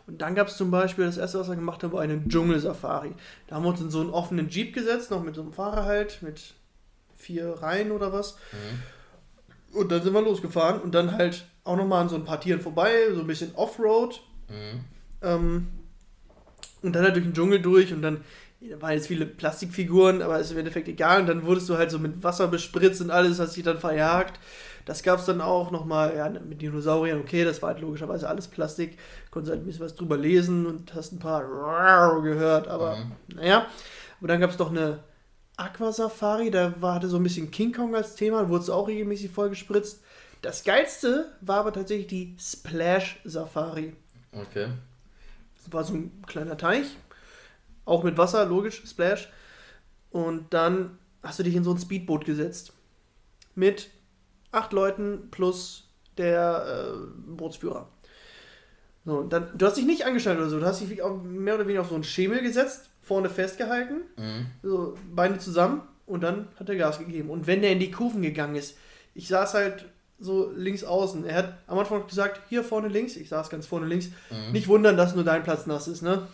Und 0.05 0.21
dann 0.21 0.35
gab 0.35 0.47
es 0.47 0.57
zum 0.57 0.71
Beispiel, 0.71 1.05
das 1.05 1.17
erste, 1.17 1.39
was 1.39 1.47
wir 1.47 1.55
gemacht 1.55 1.83
haben, 1.83 1.93
war 1.93 2.01
eine 2.01 2.27
Dschungel-Safari. 2.27 3.13
Da 3.47 3.55
haben 3.55 3.63
wir 3.63 3.69
uns 3.69 3.81
in 3.81 3.89
so 3.89 4.01
einen 4.01 4.09
offenen 4.09 4.49
Jeep 4.49 4.73
gesetzt, 4.73 5.11
noch 5.11 5.23
mit 5.23 5.35
so 5.35 5.41
einem 5.41 5.53
Fahrer 5.53 5.85
halt, 5.85 6.21
mit 6.21 6.55
vier 7.15 7.53
Reihen 7.61 7.91
oder 7.91 8.11
was. 8.11 8.37
Mhm. 8.51 9.77
Und 9.79 9.91
dann 9.91 10.01
sind 10.01 10.13
wir 10.13 10.21
losgefahren 10.21 10.81
und 10.81 10.95
dann 10.95 11.11
halt 11.13 11.45
auch 11.63 11.77
nochmal 11.77 12.01
an 12.01 12.09
so 12.09 12.15
ein 12.15 12.25
paar 12.25 12.41
Tieren 12.41 12.59
vorbei, 12.59 12.91
so 13.13 13.21
ein 13.21 13.27
bisschen 13.27 13.53
Offroad. 13.55 14.21
Mhm. 14.49 14.79
Ähm, 15.21 15.67
und 16.81 16.93
dann 16.95 17.03
halt 17.03 17.15
durch 17.15 17.25
den 17.25 17.33
Dschungel 17.33 17.61
durch 17.61 17.93
und 17.93 18.01
dann 18.01 18.21
da 18.61 18.81
waren 18.81 18.93
jetzt 18.93 19.07
viele 19.07 19.25
Plastikfiguren, 19.25 20.21
aber 20.21 20.39
ist 20.39 20.51
im 20.51 20.57
Endeffekt 20.57 20.87
egal. 20.87 21.21
Und 21.21 21.27
dann 21.27 21.45
wurdest 21.45 21.69
du 21.69 21.77
halt 21.77 21.91
so 21.91 21.99
mit 21.99 22.23
Wasser 22.23 22.47
bespritzt 22.47 23.01
und 23.01 23.11
alles, 23.11 23.39
hast 23.39 23.55
dich 23.55 23.63
dann 23.63 23.79
verjagt. 23.79 24.39
Das 24.85 25.03
gab 25.03 25.19
es 25.19 25.25
dann 25.25 25.39
auch 25.39 25.71
nochmal 25.71 26.15
ja, 26.15 26.29
mit 26.29 26.61
Dinosauriern. 26.61 27.21
Okay, 27.21 27.45
das 27.45 27.61
war 27.61 27.69
halt 27.69 27.81
logischerweise 27.81 28.27
alles 28.27 28.47
Plastik. 28.47 28.97
Konntest 29.31 29.51
halt 29.51 29.61
ein 29.61 29.65
bisschen 29.65 29.85
was 29.85 29.95
drüber 29.95 30.17
lesen 30.17 30.65
und 30.65 30.93
hast 30.93 31.11
ein 31.11 31.19
paar 31.19 32.21
gehört, 32.21 32.67
aber 32.67 32.97
mhm. 32.97 33.11
naja. 33.35 33.67
Aber 34.19 34.27
dann 34.27 34.41
gab 34.41 34.49
es 34.49 34.57
doch 34.57 34.71
eine 34.71 34.99
Aquasafari, 35.59 36.51
da 36.51 36.73
war, 36.81 36.95
hatte 36.95 37.07
so 37.07 37.17
ein 37.17 37.23
bisschen 37.23 37.51
King 37.51 37.73
Kong 37.73 37.95
als 37.95 38.15
Thema, 38.15 38.49
wurde 38.49 38.63
es 38.63 38.69
auch 38.69 38.87
regelmäßig 38.87 39.29
voll 39.29 39.49
gespritzt. 39.49 40.01
Das 40.41 40.63
geilste 40.63 41.33
war 41.41 41.59
aber 41.59 41.73
tatsächlich 41.73 42.07
die 42.07 42.37
Splash 42.39 43.19
Safari. 43.25 43.93
Okay. 44.31 44.69
Das 45.57 45.73
war 45.73 45.83
so 45.83 45.95
ein 45.95 46.21
kleiner 46.25 46.57
Teich, 46.57 46.95
auch 47.89 48.03
mit 48.03 48.17
Wasser, 48.17 48.45
logisch, 48.45 48.83
Splash. 48.85 49.29
Und 50.11 50.53
dann 50.53 50.97
hast 51.23 51.39
du 51.39 51.43
dich 51.43 51.55
in 51.55 51.63
so 51.63 51.73
ein 51.73 51.79
Speedboot 51.79 52.25
gesetzt. 52.25 52.73
Mit 53.55 53.89
acht 54.51 54.73
Leuten 54.73 55.29
plus 55.31 55.89
der 56.17 56.93
äh, 56.93 57.31
Bootsführer. 57.31 57.87
So, 59.05 59.23
dann, 59.23 59.57
du 59.57 59.65
hast 59.65 59.77
dich 59.77 59.85
nicht 59.85 60.05
angeschnallt 60.05 60.39
oder 60.39 60.49
so, 60.49 60.59
du 60.59 60.65
hast 60.65 60.81
dich 60.81 61.01
mehr 61.23 61.55
oder 61.55 61.65
weniger 61.65 61.81
auf 61.81 61.89
so 61.89 61.95
einen 61.95 62.03
Schemel 62.03 62.41
gesetzt, 62.41 62.89
vorne 63.01 63.29
festgehalten, 63.29 64.01
mhm. 64.17 64.47
so 64.61 64.97
Beine 65.13 65.39
zusammen 65.39 65.81
und 66.05 66.21
dann 66.21 66.47
hat 66.59 66.69
er 66.69 66.75
Gas 66.75 66.99
gegeben. 66.99 67.29
Und 67.29 67.47
wenn 67.47 67.61
der 67.61 67.71
in 67.71 67.79
die 67.79 67.91
Kurven 67.91 68.21
gegangen 68.21 68.55
ist, 68.55 68.77
ich 69.15 69.27
saß 69.27 69.53
halt 69.53 69.85
so 70.19 70.51
links 70.55 70.83
außen. 70.83 71.25
Er 71.25 71.35
hat 71.35 71.57
am 71.67 71.79
Anfang 71.79 72.05
gesagt, 72.05 72.41
hier 72.49 72.63
vorne 72.63 72.89
links, 72.89 73.15
ich 73.15 73.29
saß 73.29 73.49
ganz 73.49 73.65
vorne 73.65 73.87
links. 73.87 74.09
Mhm. 74.29 74.51
Nicht 74.51 74.67
wundern, 74.67 74.97
dass 74.97 75.15
nur 75.15 75.23
dein 75.23 75.43
Platz 75.43 75.65
nass 75.65 75.87
ist, 75.87 76.01
ne? 76.01 76.27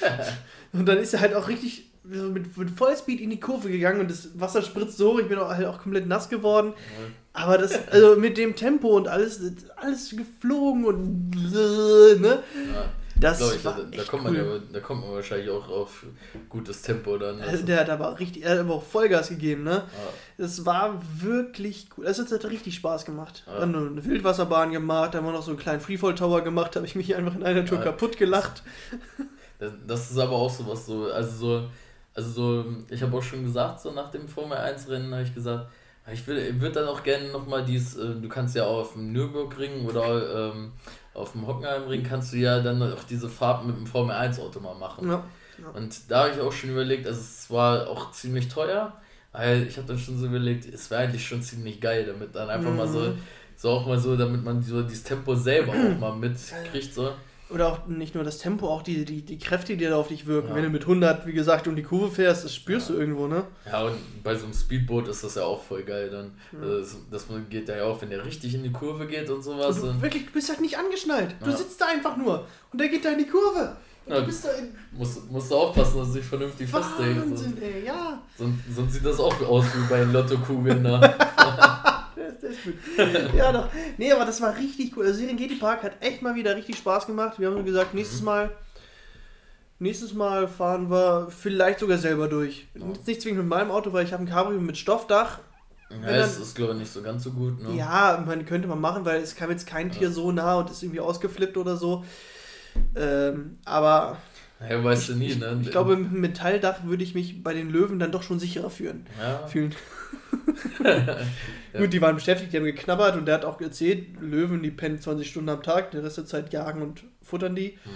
Und 0.78 0.86
dann 0.86 0.98
ist 0.98 1.14
er 1.14 1.20
halt 1.20 1.34
auch 1.34 1.48
richtig 1.48 1.90
mit, 2.04 2.56
mit 2.56 2.70
Vollspeed 2.70 3.20
in 3.20 3.30
die 3.30 3.40
Kurve 3.40 3.68
gegangen 3.68 4.00
und 4.00 4.10
das 4.10 4.38
Wasser 4.38 4.62
spritzt 4.62 4.96
so 4.96 5.14
hoch. 5.14 5.18
Ich 5.18 5.28
bin 5.28 5.38
auch, 5.38 5.48
halt 5.48 5.66
auch 5.66 5.80
komplett 5.80 6.06
nass 6.06 6.28
geworden. 6.28 6.72
Ja. 6.76 7.42
Aber 7.42 7.58
das, 7.58 7.88
also 7.90 8.16
mit 8.16 8.38
dem 8.38 8.54
Tempo 8.54 8.96
und 8.96 9.08
alles, 9.08 9.40
alles 9.76 10.10
geflogen 10.10 10.84
und 10.84 11.30
ne? 12.20 12.42
Ja. 12.72 12.86
Das 13.18 13.40
ich, 13.40 13.64
war 13.64 13.78
da, 13.78 13.96
da, 13.96 14.04
kommt 14.04 14.24
man 14.24 14.34
cool. 14.34 14.60
ja, 14.62 14.72
da 14.74 14.80
kommt 14.80 15.00
man 15.00 15.12
wahrscheinlich 15.12 15.48
auch 15.48 15.70
auf 15.70 16.04
gutes 16.50 16.82
Tempo 16.82 17.16
dann. 17.16 17.40
Also 17.40 17.64
der 17.64 17.80
hat 17.80 17.88
aber 17.88 18.20
richtig, 18.20 18.44
er 18.44 18.52
hat 18.52 18.58
aber 18.58 18.74
auch 18.74 18.82
Vollgas 18.82 19.30
gegeben, 19.30 19.64
ne? 19.64 19.70
Ja. 19.70 19.84
Das 20.36 20.66
war 20.66 21.00
wirklich 21.18 21.88
cool. 21.96 22.04
Es 22.04 22.18
hat 22.18 22.44
richtig 22.44 22.74
Spaß 22.74 23.06
gemacht. 23.06 23.44
Ja. 23.46 23.60
Dann 23.60 23.74
eine 23.74 24.04
Wildwasserbahn 24.04 24.70
gemacht, 24.70 25.14
da 25.14 25.18
haben 25.18 25.24
wir 25.24 25.32
noch 25.32 25.42
so 25.42 25.50
einen 25.50 25.58
kleinen 25.58 25.80
Freefall 25.80 26.14
Tower 26.14 26.42
gemacht, 26.42 26.76
habe 26.76 26.84
ich 26.84 26.94
mich 26.94 27.16
einfach 27.16 27.34
in 27.34 27.42
einer 27.42 27.64
Tour 27.64 27.78
ja. 27.78 27.84
kaputt 27.84 28.18
gelacht. 28.18 28.62
Das, 29.58 30.10
ist 30.10 30.18
aber 30.18 30.32
auch 30.32 30.50
so 30.50 30.66
was 30.66 30.86
so, 30.86 31.10
also 31.10 31.30
so, 31.36 31.68
also 32.14 32.30
so, 32.30 32.64
ich 32.90 33.02
habe 33.02 33.16
auch 33.16 33.22
schon 33.22 33.42
gesagt, 33.42 33.80
so 33.80 33.92
nach 33.92 34.10
dem 34.10 34.28
Formel 34.28 34.58
1 34.58 34.88
Rennen 34.88 35.12
habe 35.12 35.22
ich 35.22 35.34
gesagt, 35.34 35.70
ich 36.12 36.26
würde 36.26 36.70
dann 36.70 36.88
auch 36.88 37.02
gerne 37.02 37.28
nochmal 37.30 37.64
dies, 37.64 37.96
äh, 37.96 38.14
du 38.14 38.28
kannst 38.28 38.54
ja 38.54 38.64
auch 38.64 38.80
auf 38.80 38.92
dem 38.92 39.12
Nürburgring 39.12 39.86
oder 39.86 40.52
ähm, 40.52 40.72
auf 41.14 41.32
dem 41.32 41.46
Hockenheimring 41.46 42.04
kannst 42.04 42.32
du 42.32 42.36
ja 42.36 42.60
dann 42.60 42.80
auch 42.82 43.04
diese 43.04 43.28
Fahrt 43.28 43.66
mit 43.66 43.76
dem 43.76 43.86
Formel 43.86 44.14
1 44.14 44.38
Auto 44.38 44.60
mal 44.60 44.74
machen. 44.74 45.08
Ja. 45.08 45.24
Ja. 45.58 45.70
Und 45.70 46.10
da 46.10 46.24
habe 46.24 46.34
ich 46.34 46.40
auch 46.40 46.52
schon 46.52 46.70
überlegt, 46.70 47.06
also 47.06 47.20
es 47.20 47.50
war 47.50 47.88
auch 47.88 48.12
ziemlich 48.12 48.48
teuer, 48.48 48.92
weil 49.32 49.66
ich 49.66 49.76
habe 49.76 49.86
dann 49.86 49.98
schon 49.98 50.18
so 50.18 50.26
überlegt, 50.26 50.66
es 50.66 50.90
wäre 50.90 51.02
eigentlich 51.02 51.26
schon 51.26 51.42
ziemlich 51.42 51.80
geil, 51.80 52.04
damit 52.04 52.34
dann 52.34 52.50
einfach 52.50 52.70
mhm. 52.70 52.76
mal 52.76 52.88
so, 52.88 53.00
mhm. 53.00 53.18
so 53.56 53.70
auch 53.70 53.86
mal 53.86 53.98
so, 53.98 54.16
damit 54.16 54.44
man 54.44 54.62
so 54.62 54.82
dieses 54.82 55.04
Tempo 55.04 55.34
selber 55.34 55.72
auch 55.72 55.98
mal 55.98 56.14
mitkriegt, 56.14 56.94
so. 56.94 57.12
Oder 57.48 57.68
auch 57.68 57.86
nicht 57.86 58.16
nur 58.16 58.24
das 58.24 58.38
Tempo, 58.38 58.68
auch 58.68 58.82
die, 58.82 59.04
die, 59.04 59.22
die 59.22 59.38
Kräfte, 59.38 59.76
die 59.76 59.84
da 59.84 59.96
auf 59.96 60.08
dich 60.08 60.26
wirken. 60.26 60.48
Ja. 60.48 60.56
Wenn 60.56 60.64
du 60.64 60.70
mit 60.70 60.82
100, 60.82 61.26
wie 61.26 61.32
gesagt, 61.32 61.68
um 61.68 61.76
die 61.76 61.84
Kurve 61.84 62.10
fährst, 62.10 62.44
das 62.44 62.52
spürst 62.52 62.88
ja. 62.88 62.96
du 62.96 63.00
irgendwo, 63.00 63.28
ne? 63.28 63.44
Ja, 63.64 63.84
und 63.84 63.94
bei 64.24 64.34
so 64.34 64.46
einem 64.46 64.54
Speedboot 64.54 65.06
ist 65.06 65.22
das 65.22 65.36
ja 65.36 65.44
auch 65.44 65.62
voll 65.62 65.84
geil 65.84 66.10
dann. 66.10 66.32
Ja. 66.52 66.78
Das, 66.78 66.96
das 67.08 67.26
geht 67.48 67.68
ja 67.68 67.84
auch, 67.84 68.02
wenn 68.02 68.10
der 68.10 68.24
richtig 68.24 68.54
in 68.54 68.64
die 68.64 68.72
Kurve 68.72 69.06
geht 69.06 69.30
und 69.30 69.42
sowas. 69.42 69.78
Und 69.78 69.96
du, 69.96 70.02
wirklich, 70.02 70.26
du 70.26 70.32
bist 70.32 70.48
halt 70.48 70.60
nicht 70.60 70.76
angeschnallt. 70.76 71.36
Du 71.44 71.52
sitzt 71.52 71.80
da 71.80 71.86
einfach 71.86 72.16
nur 72.16 72.46
und 72.72 72.80
der 72.80 72.88
geht 72.88 73.04
da 73.04 73.10
in 73.10 73.18
die 73.18 73.28
Kurve. 73.28 73.76
Ja, 74.08 74.20
du 74.20 74.26
bist 74.26 74.44
da 74.44 74.50
in 74.52 74.72
musst, 74.92 75.30
musst 75.30 75.50
du 75.50 75.56
aufpassen, 75.56 75.98
dass 75.98 76.08
du 76.08 76.18
dich 76.18 76.26
vernünftig 76.26 76.68
festhältst. 76.68 77.30
Wahnsinn, 77.30 77.58
ey, 77.60 77.84
ja. 77.86 78.22
Sonst, 78.38 78.58
sonst 78.74 78.92
sieht 78.92 79.04
das 79.04 79.18
auch 79.18 79.40
aus 79.42 79.64
wie 79.66 79.88
bei 79.88 80.00
den 80.00 80.12
Lottokugeln 80.12 80.82
da. 80.82 81.92
das 82.32 82.50
ist 82.50 82.64
gut. 82.64 82.74
ja, 83.36 83.52
doch. 83.52 83.68
Nee, 83.98 84.12
aber 84.12 84.24
das 84.24 84.40
war 84.40 84.56
richtig 84.56 84.96
cool. 84.96 85.06
Also 85.06 85.18
Serengeti 85.18 85.56
Park 85.56 85.82
hat 85.82 85.92
echt 86.00 86.22
mal 86.22 86.34
wieder 86.34 86.56
richtig 86.56 86.76
Spaß 86.76 87.06
gemacht. 87.06 87.38
Wir 87.38 87.50
haben 87.50 87.64
gesagt, 87.64 87.94
nächstes 87.94 88.20
mhm. 88.20 88.26
Mal 88.26 88.50
nächstes 89.78 90.14
Mal 90.14 90.48
fahren 90.48 90.90
wir 90.90 91.28
vielleicht 91.30 91.80
sogar 91.80 91.98
selber 91.98 92.28
durch. 92.28 92.66
Ja. 92.74 92.86
Nicht 93.06 93.22
zwingend 93.22 93.40
mit 93.40 93.48
meinem 93.48 93.70
Auto, 93.70 93.92
weil 93.92 94.04
ich 94.04 94.12
habe 94.12 94.22
ein 94.22 94.28
Cabrio 94.28 94.60
mit 94.60 94.76
Stoffdach. 94.76 95.40
Ja, 95.90 96.16
das 96.16 96.38
ist 96.38 96.56
glaube 96.56 96.72
ich 96.72 96.80
nicht 96.80 96.92
so 96.92 97.02
ganz 97.02 97.22
so 97.22 97.30
gut. 97.30 97.62
Ne? 97.62 97.76
Ja, 97.76 98.22
man 98.26 98.44
könnte 98.44 98.66
man 98.66 98.80
machen, 98.80 99.04
weil 99.04 99.20
es 99.20 99.36
kam 99.36 99.50
jetzt 99.50 99.66
kein 99.66 99.92
Tier 99.92 100.10
so 100.10 100.32
nah 100.32 100.56
und 100.56 100.70
ist 100.70 100.82
irgendwie 100.82 101.00
ausgeflippt 101.00 101.56
oder 101.56 101.76
so. 101.76 102.04
Ähm, 102.96 103.58
aber 103.64 104.18
ja, 104.60 104.82
weißt 104.82 105.10
du 105.10 105.14
nie, 105.16 105.34
ne? 105.34 105.60
Ich, 105.62 105.70
glaube, 105.70 105.96
mit 105.96 106.12
Metalldach 106.12 106.84
würde 106.84 107.04
ich 107.04 107.14
mich 107.14 107.42
bei 107.42 107.52
den 107.52 107.70
Löwen 107.70 107.98
dann 107.98 108.10
doch 108.10 108.22
schon 108.22 108.38
sicherer 108.38 108.70
fühlen. 108.70 109.06
Ja. 109.20 109.46
fühlen. 109.46 109.74
ja. 110.82 111.18
Gut, 111.78 111.92
die 111.92 112.00
waren 112.00 112.14
beschäftigt, 112.14 112.52
die 112.52 112.56
haben 112.56 112.64
geknabbert 112.64 113.16
und 113.16 113.26
der 113.26 113.34
hat 113.34 113.44
auch 113.44 113.60
erzählt, 113.60 114.20
Löwen, 114.20 114.62
die 114.62 114.70
pennen 114.70 114.98
20 114.98 115.28
Stunden 115.28 115.50
am 115.50 115.62
Tag, 115.62 115.90
den 115.90 116.00
Rest 116.00 116.16
der 116.16 116.24
Zeit 116.24 116.52
jagen 116.52 116.80
und 116.80 117.04
futtern 117.22 117.54
die. 117.54 117.78
Hm. 117.82 117.92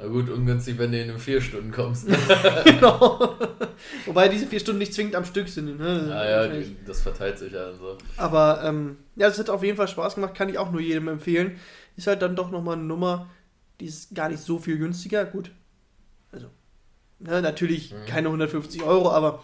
Na 0.00 0.06
gut, 0.06 0.30
ungünstig, 0.30 0.78
wenn 0.78 0.92
du 0.92 1.00
in 1.00 1.18
vier 1.18 1.40
Stunden 1.40 1.72
kommst. 1.72 2.06
genau. 2.64 3.36
Wobei 4.06 4.28
diese 4.28 4.46
vier 4.46 4.60
Stunden 4.60 4.78
nicht 4.78 4.94
zwingend 4.94 5.16
am 5.16 5.24
Stück 5.24 5.48
sind. 5.48 5.76
Ne? 5.76 6.06
Ja, 6.08 6.46
ja, 6.46 6.62
das 6.86 7.02
verteilt 7.02 7.38
sich 7.38 7.52
ja 7.52 7.72
so. 7.72 7.98
Aber 8.16 8.62
ähm, 8.64 8.98
ja, 9.16 9.26
es 9.26 9.38
hat 9.40 9.50
auf 9.50 9.64
jeden 9.64 9.76
Fall 9.76 9.88
Spaß 9.88 10.14
gemacht, 10.14 10.34
kann 10.34 10.48
ich 10.48 10.58
auch 10.58 10.70
nur 10.70 10.80
jedem 10.80 11.08
empfehlen. 11.08 11.58
Ist 11.96 12.06
halt 12.06 12.22
dann 12.22 12.36
doch 12.36 12.52
nochmal 12.52 12.76
eine 12.76 12.84
Nummer, 12.84 13.28
die 13.80 13.86
ist 13.86 14.14
gar 14.14 14.28
nicht 14.28 14.40
so 14.40 14.58
viel 14.60 14.78
günstiger. 14.78 15.24
Gut, 15.24 15.50
ne, 17.18 17.42
natürlich 17.42 17.92
mhm. 17.92 18.06
keine 18.06 18.28
150 18.28 18.82
Euro, 18.82 19.10
aber 19.10 19.42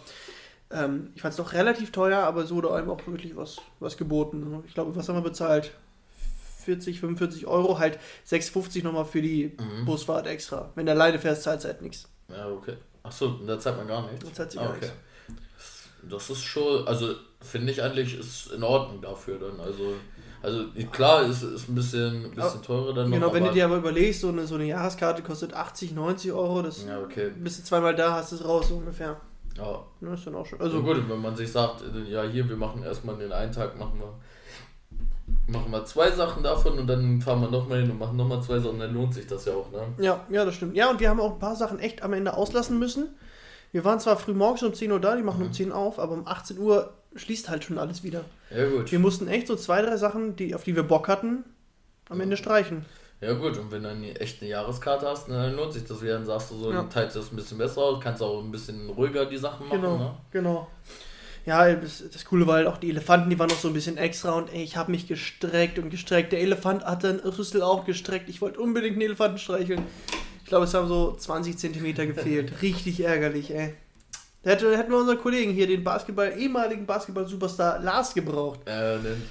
ähm, 0.71 1.11
ich 1.15 1.21
fand 1.21 1.33
es 1.33 1.37
doch 1.37 1.53
relativ 1.53 1.91
teuer, 1.91 2.19
aber 2.19 2.43
es 2.43 2.51
wurde 2.51 2.73
einem 2.73 2.89
auch 2.89 3.05
wirklich 3.07 3.35
was, 3.35 3.57
was 3.79 3.97
geboten. 3.97 4.63
Ich 4.67 4.73
glaube, 4.73 4.95
was 4.95 5.07
haben 5.07 5.15
wir 5.15 5.21
bezahlt? 5.21 5.71
40, 6.65 6.99
45 6.99 7.45
Euro, 7.45 7.77
halt 7.77 7.99
6,50 8.27 8.83
nochmal 8.83 9.05
für 9.05 9.21
die 9.21 9.55
mhm. 9.59 9.85
Busfahrt 9.85 10.27
extra. 10.27 10.71
Wenn 10.75 10.87
du 10.87 10.91
alleine 10.91 11.19
fährst, 11.19 11.43
zahlt 11.43 11.59
es 11.59 11.65
halt 11.65 11.81
nichts. 11.81 12.07
Ja, 12.27 12.49
okay. 12.49 12.77
Achso, 13.03 13.39
da 13.45 13.59
zahlt 13.59 13.77
man 13.77 13.87
gar 13.87 14.09
nichts. 14.09 14.25
Da 14.25 14.33
zahlt 14.33 14.55
gar 14.55 14.63
ah, 14.63 14.69
okay. 14.69 14.79
nichts. 15.29 15.89
Das 16.09 16.29
ist 16.29 16.43
schon, 16.43 16.87
also 16.87 17.15
finde 17.41 17.71
ich 17.71 17.81
eigentlich 17.81 18.17
ist 18.19 18.51
in 18.51 18.63
Ordnung 18.63 19.01
dafür 19.01 19.37
dann. 19.37 19.59
Also 19.59 19.93
also 20.45 20.65
klar, 20.91 21.23
ist, 21.23 21.41
ist 21.41 21.67
ein 21.67 21.75
bisschen, 21.75 22.25
ein 22.25 22.31
bisschen 22.31 22.61
teurer 22.61 22.93
dann 22.93 23.09
noch. 23.09 23.17
Genau, 23.17 23.33
wenn 23.33 23.43
du 23.43 23.51
dir 23.51 23.65
aber 23.65 23.77
überlegst, 23.77 24.21
so 24.21 24.29
eine, 24.29 24.45
so 24.45 24.55
eine 24.55 24.65
Jahreskarte 24.65 25.23
kostet 25.23 25.53
80, 25.53 25.93
90 25.93 26.31
Euro, 26.31 26.61
das 26.61 26.85
ja, 26.85 26.99
okay. 27.01 27.31
bist 27.35 27.59
du 27.59 27.63
zweimal 27.63 27.95
da, 27.95 28.13
hast 28.13 28.31
es 28.31 28.45
raus 28.45 28.69
so 28.69 28.75
ungefähr. 28.75 29.17
Ja. 29.57 29.83
ja. 30.01 30.13
ist 30.13 30.27
dann 30.27 30.35
auch 30.35 30.45
schon. 30.45 30.61
Also 30.61 30.77
ja, 30.77 30.83
gut, 30.83 31.09
wenn 31.09 31.21
man 31.21 31.35
sich 31.35 31.51
sagt, 31.51 31.83
ja 32.07 32.23
hier, 32.23 32.47
wir 32.47 32.57
machen 32.57 32.83
erstmal 32.83 33.17
den 33.17 33.31
einen 33.31 33.51
Tag, 33.51 33.77
machen 33.77 33.99
wir 33.99 34.13
machen 35.47 35.71
wir 35.71 35.85
zwei 35.85 36.11
Sachen 36.11 36.43
davon 36.43 36.79
und 36.79 36.87
dann 36.87 37.21
fahren 37.21 37.41
wir 37.41 37.49
nochmal 37.49 37.81
hin 37.81 37.91
und 37.91 37.99
machen 37.99 38.17
nochmal 38.17 38.41
zwei 38.41 38.59
Sachen, 38.59 38.79
dann 38.79 38.93
lohnt 38.93 39.13
sich 39.13 39.27
das 39.27 39.45
ja 39.45 39.53
auch, 39.53 39.71
ne? 39.71 39.81
Ja, 39.97 40.25
ja, 40.29 40.45
das 40.45 40.55
stimmt. 40.55 40.75
Ja, 40.75 40.89
und 40.89 40.99
wir 40.99 41.09
haben 41.09 41.19
auch 41.19 41.33
ein 41.33 41.39
paar 41.39 41.55
Sachen 41.55 41.79
echt 41.79 42.03
am 42.03 42.13
Ende 42.13 42.35
auslassen 42.35 42.79
müssen. 42.79 43.09
Wir 43.71 43.83
waren 43.83 43.99
zwar 43.99 44.17
früh 44.17 44.33
morgens 44.33 44.63
um 44.63 44.73
10 44.73 44.91
Uhr 44.91 44.99
da, 44.99 45.15
die 45.15 45.23
machen 45.23 45.39
mhm. 45.39 45.47
um 45.47 45.53
10 45.53 45.71
auf, 45.71 45.99
aber 45.99 46.13
um 46.13 46.27
18 46.27 46.57
Uhr 46.57 46.93
schließt 47.15 47.49
halt 47.49 47.63
schon 47.63 47.77
alles 47.77 48.03
wieder. 48.03 48.25
Ja, 48.55 48.67
gut. 48.69 48.91
Wir 48.91 48.99
mussten 48.99 49.27
echt 49.27 49.47
so 49.47 49.55
zwei, 49.55 49.81
drei 49.81 49.97
Sachen, 49.97 50.35
die, 50.35 50.55
auf 50.55 50.63
die 50.63 50.75
wir 50.75 50.83
Bock 50.83 51.07
hatten, 51.07 51.43
am 52.09 52.21
Ende 52.21 52.37
streichen. 52.37 52.85
Ja, 53.21 53.33
gut, 53.33 53.57
und 53.57 53.71
wenn 53.71 53.83
du 53.83 53.89
eine 53.89 54.19
echte 54.19 54.45
Jahreskarte 54.45 55.07
hast, 55.07 55.29
dann 55.29 55.55
lohnt 55.55 55.73
sich 55.73 55.85
das 55.85 56.01
wieder. 56.01 56.13
Dann 56.13 56.25
sagst 56.25 56.51
du 56.51 56.55
so, 56.55 56.69
ja. 56.71 56.77
dann 56.77 56.89
teilst 56.89 57.15
du 57.15 57.19
das 57.19 57.31
ein 57.31 57.35
bisschen 57.35 57.57
besser 57.57 57.81
aus, 57.81 58.03
kannst 58.03 58.21
auch 58.21 58.43
ein 58.43 58.51
bisschen 58.51 58.89
ruhiger 58.89 59.25
die 59.25 59.37
Sachen 59.37 59.67
machen. 59.67 59.81
Genau, 59.81 59.97
ne? 59.97 60.17
genau. 60.31 60.67
Ja, 61.45 61.73
das, 61.73 62.03
das 62.11 62.25
Coole 62.25 62.47
war 62.47 62.55
halt 62.55 62.67
auch 62.67 62.77
die 62.77 62.89
Elefanten, 62.89 63.29
die 63.29 63.37
waren 63.37 63.49
noch 63.49 63.59
so 63.59 63.67
ein 63.67 63.73
bisschen 63.73 63.97
extra 63.97 64.33
und 64.33 64.51
ey, 64.51 64.63
ich 64.63 64.77
habe 64.77 64.91
mich 64.91 65.07
gestreckt 65.07 65.77
und 65.77 65.91
gestreckt. 65.91 66.31
Der 66.33 66.41
Elefant 66.41 66.83
hat 66.83 67.03
den 67.03 67.19
Rüssel 67.19 67.61
auch 67.61 67.85
gestreckt. 67.85 68.29
Ich 68.29 68.41
wollte 68.41 68.59
unbedingt 68.59 68.93
einen 68.93 69.03
Elefanten 69.03 69.37
streicheln. 69.37 69.83
Ich 70.43 70.49
glaube, 70.49 70.65
es 70.65 70.73
haben 70.73 70.87
so 70.87 71.15
20 71.15 71.57
Zentimeter 71.57 72.05
gefehlt. 72.07 72.51
Richtig 72.61 72.99
ärgerlich, 73.03 73.51
ey. 73.53 73.75
Da 74.45 74.51
hätten 74.51 74.91
wir 74.91 74.99
unseren 74.99 75.17
Kollegen 75.17 75.51
hier, 75.51 75.65
den 75.65 75.83
Basketball, 75.83 76.31
ehemaligen 76.37 76.85
Basketball-Superstar 76.85 77.79
Lars 77.79 78.13
gebraucht. 78.13 78.59
Äh, 78.65 78.99
den, 78.99 79.23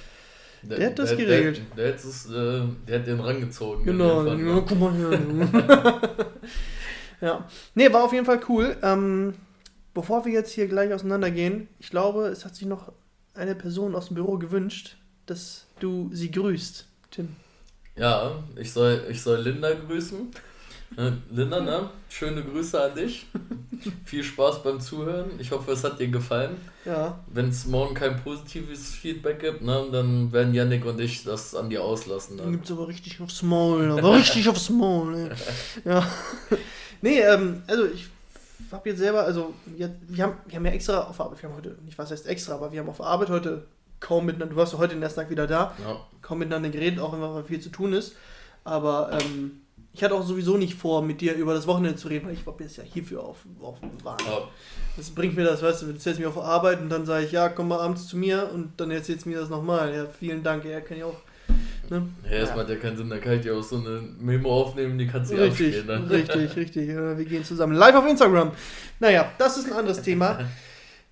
der, 0.61 0.77
der, 0.77 0.87
hat 0.87 0.99
das 0.99 1.09
der, 1.09 1.17
geregelt. 1.17 1.61
Der, 1.77 1.85
der, 1.85 1.95
es, 1.95 2.25
äh, 2.25 2.61
der 2.85 2.99
hat 2.99 3.07
den 3.07 3.21
rangezogen. 3.21 3.85
Genau, 3.85 4.25
ja, 4.25 4.35
ne? 4.35 4.63
guck 4.67 4.77
mal 4.77 4.93
hier. 4.93 6.27
ja. 7.21 7.47
Nee, 7.75 7.93
war 7.93 8.03
auf 8.03 8.11
jeden 8.11 8.25
Fall 8.25 8.41
cool. 8.49 8.75
Ähm, 8.81 9.35
bevor 9.93 10.25
wir 10.25 10.33
jetzt 10.33 10.51
hier 10.51 10.67
gleich 10.67 10.93
auseinandergehen, 10.93 11.69
ich 11.79 11.89
glaube, 11.91 12.27
es 12.27 12.43
hat 12.43 12.55
sich 12.55 12.67
noch 12.67 12.91
eine 13.35 13.55
Person 13.55 13.95
aus 13.95 14.07
dem 14.07 14.15
Büro 14.15 14.37
gewünscht, 14.37 14.97
dass 15.27 15.65
du 15.79 16.09
sie 16.11 16.29
grüßt, 16.29 16.87
Tim. 17.11 17.29
Ja, 17.95 18.43
ich 18.57 18.73
soll, 18.73 19.05
ich 19.09 19.21
soll 19.21 19.39
Linda 19.39 19.73
grüßen. 19.73 20.29
Linda, 21.31 21.59
ne? 21.59 21.89
Schöne 22.09 22.43
Grüße 22.43 22.81
an 22.81 22.95
dich. 22.95 23.25
Viel 24.05 24.23
Spaß 24.23 24.63
beim 24.63 24.79
Zuhören. 24.79 25.31
Ich 25.39 25.51
hoffe, 25.51 25.71
es 25.71 25.83
hat 25.83 25.99
dir 25.99 26.07
gefallen. 26.07 26.55
Ja. 26.85 27.19
Wenn 27.27 27.49
es 27.49 27.65
morgen 27.65 27.93
kein 27.93 28.21
positives 28.23 28.91
Feedback 28.91 29.39
gibt, 29.39 29.61
ne, 29.61 29.85
dann 29.91 30.31
werden 30.31 30.53
Yannick 30.53 30.85
und 30.85 30.99
ich 30.99 31.23
das 31.23 31.53
an 31.55 31.69
dir 31.69 31.83
auslassen. 31.83 32.37
Dann 32.37 32.51
gibt 32.51 32.65
es 32.65 32.71
aber 32.71 32.87
richtig 32.87 33.19
aufs 33.19 33.41
Maul. 33.41 33.91
Aber 33.91 34.15
richtig 34.15 34.47
aufs 34.47 34.69
Maul. 34.69 35.15
Ey. 35.15 35.91
Ja. 35.91 36.07
Nee, 37.01 37.19
ähm, 37.19 37.63
also 37.67 37.85
ich 37.85 38.07
habe 38.71 38.89
jetzt 38.89 38.99
selber, 38.99 39.23
also 39.23 39.53
wir, 39.65 39.93
wir, 40.07 40.23
haben, 40.23 40.37
wir 40.45 40.55
haben 40.55 40.65
ja 40.65 40.71
extra 40.71 41.01
auf 41.01 41.19
Arbeit, 41.19 41.41
wir 41.41 41.49
haben 41.49 41.57
heute, 41.57 41.77
nicht 41.83 41.97
was 41.97 42.11
heißt 42.11 42.27
extra, 42.27 42.55
aber 42.55 42.71
wir 42.71 42.79
haben 42.79 42.89
auf 42.89 43.01
Arbeit 43.01 43.29
heute 43.29 43.65
kaum 43.99 44.25
miteinander, 44.25 44.53
du 44.53 44.59
warst 44.59 44.77
heute 44.77 44.93
den 44.95 45.03
ersten 45.03 45.19
Tag 45.19 45.29
wieder 45.29 45.47
da, 45.47 45.75
ja. 45.83 45.99
kaum 46.21 46.39
miteinander 46.39 46.69
geredet, 46.69 46.99
auch 46.99 47.13
wenn 47.13 47.45
viel 47.45 47.59
zu 47.59 47.69
tun 47.69 47.93
ist. 47.93 48.15
Aber 48.63 49.11
ähm, 49.11 49.61
ich 49.95 50.03
hatte 50.03 50.13
auch 50.13 50.25
sowieso 50.25 50.57
nicht 50.57 50.75
vor, 50.75 51.01
mit 51.01 51.21
dir 51.21 51.35
über 51.35 51.53
das 51.53 51.67
Wochenende 51.67 51.97
zu 51.97 52.09
reden, 52.09 52.27
weil 52.27 52.33
ich 52.33 52.45
war 52.45 52.53
jetzt 52.59 52.75
ja 52.75 52.83
hierfür 52.83 53.23
auf, 53.23 53.37
auf 53.61 53.77
Waren. 54.03 54.17
Ja. 54.27 54.49
Das 54.97 55.09
bringt 55.09 55.37
mir 55.37 55.45
das, 55.45 55.63
weißt 55.63 55.83
du, 55.83 55.85
du 55.85 55.93
erzählst 55.93 56.19
mir 56.19 56.27
auf 56.27 56.37
Arbeit 56.37 56.81
und 56.81 56.89
dann 56.89 57.05
sage 57.05 57.25
ich, 57.25 57.31
ja, 57.31 57.47
komm 57.47 57.69
mal 57.69 57.79
abends 57.79 58.07
zu 58.07 58.17
mir 58.17 58.49
und 58.53 58.73
dann 58.75 58.91
erzählst 58.91 59.25
du 59.25 59.29
mir 59.29 59.39
das 59.39 59.49
nochmal. 59.49 59.95
Ja, 59.95 60.05
vielen 60.05 60.43
Dank, 60.43 60.65
er 60.65 60.81
kann 60.81 60.97
ja 60.97 61.05
auch. 61.05 61.21
Ne? 61.89 62.09
Ja, 62.25 62.31
erstmal 62.31 62.57
ja. 62.57 62.63
hat 62.63 62.69
ja 62.71 62.75
keinen 62.75 62.97
Sinn, 62.97 63.09
da 63.09 63.19
kann 63.19 63.33
ich 63.33 63.41
dir 63.41 63.55
auch 63.55 63.63
so 63.63 63.77
eine 63.77 64.01
Memo 64.19 64.49
aufnehmen, 64.49 64.97
die 64.97 65.07
kannst 65.07 65.31
du 65.31 65.37
richtig, 65.37 65.77
abspielen. 65.77 66.07
Ne? 66.07 66.09
Richtig, 66.09 66.55
richtig. 66.57 66.89
Ja, 66.89 67.17
wir 67.17 67.25
gehen 67.25 67.45
zusammen 67.45 67.75
live 67.75 67.95
auf 67.95 68.05
Instagram. 68.05 68.51
Naja, 68.99 69.31
das 69.37 69.57
ist 69.57 69.67
ein 69.67 69.77
anderes 69.77 70.01
Thema. 70.01 70.39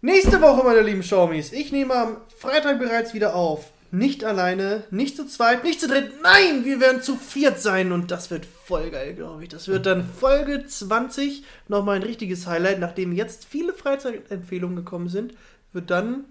Nächste 0.02 0.42
Woche, 0.42 0.62
meine 0.66 0.82
lieben 0.82 1.04
Schaumis, 1.04 1.54
ich 1.54 1.72
nehme 1.72 1.94
am 1.94 2.18
Freitag 2.36 2.80
bereits 2.80 3.14
wieder 3.14 3.34
auf. 3.34 3.72
Nicht 3.94 4.24
alleine, 4.24 4.86
nicht 4.90 5.16
zu 5.16 5.28
zweit, 5.28 5.64
nicht 5.64 5.80
zu 5.80 5.88
dritt. 5.88 6.14
Nein, 6.24 6.66
wir 6.66 6.80
werden 6.80 7.04
zu 7.04 7.16
viert 7.16 7.60
sein 7.60 7.92
und 7.92 8.10
das 8.10 8.32
wird 8.32 8.44
voll 8.44 8.90
geil, 8.90 9.14
glaube 9.14 9.44
ich. 9.44 9.50
Das 9.50 9.68
wird 9.68 9.86
dann 9.86 10.04
Folge 10.04 10.66
20. 10.66 11.44
Nochmal 11.68 11.98
ein 11.98 12.02
richtiges 12.02 12.48
Highlight. 12.48 12.80
Nachdem 12.80 13.12
jetzt 13.12 13.46
viele 13.46 13.72
Freizeitempfehlungen 13.72 14.78
gekommen 14.78 15.10
sind, 15.10 15.36
wird 15.74 15.92
dann, 15.92 16.26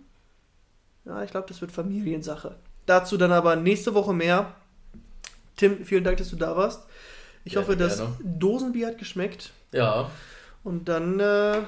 ja, 1.04 1.22
ich 1.22 1.30
glaube, 1.30 1.46
das 1.46 1.60
wird 1.60 1.70
Familiensache. 1.70 2.56
Dazu 2.86 3.16
dann 3.16 3.30
aber 3.30 3.54
nächste 3.54 3.94
Woche 3.94 4.12
mehr. 4.12 4.56
Tim, 5.54 5.84
vielen 5.84 6.02
Dank, 6.02 6.16
dass 6.16 6.30
du 6.30 6.36
da 6.36 6.56
warst. 6.56 6.82
Ich 7.44 7.52
gerne, 7.52 7.64
hoffe, 7.68 7.76
das 7.76 7.98
gerne. 7.98 8.16
Dosenbier 8.24 8.88
hat 8.88 8.98
geschmeckt. 8.98 9.52
Ja. 9.70 10.10
Und 10.64 10.88
dann 10.88 11.20
äh, 11.20 11.60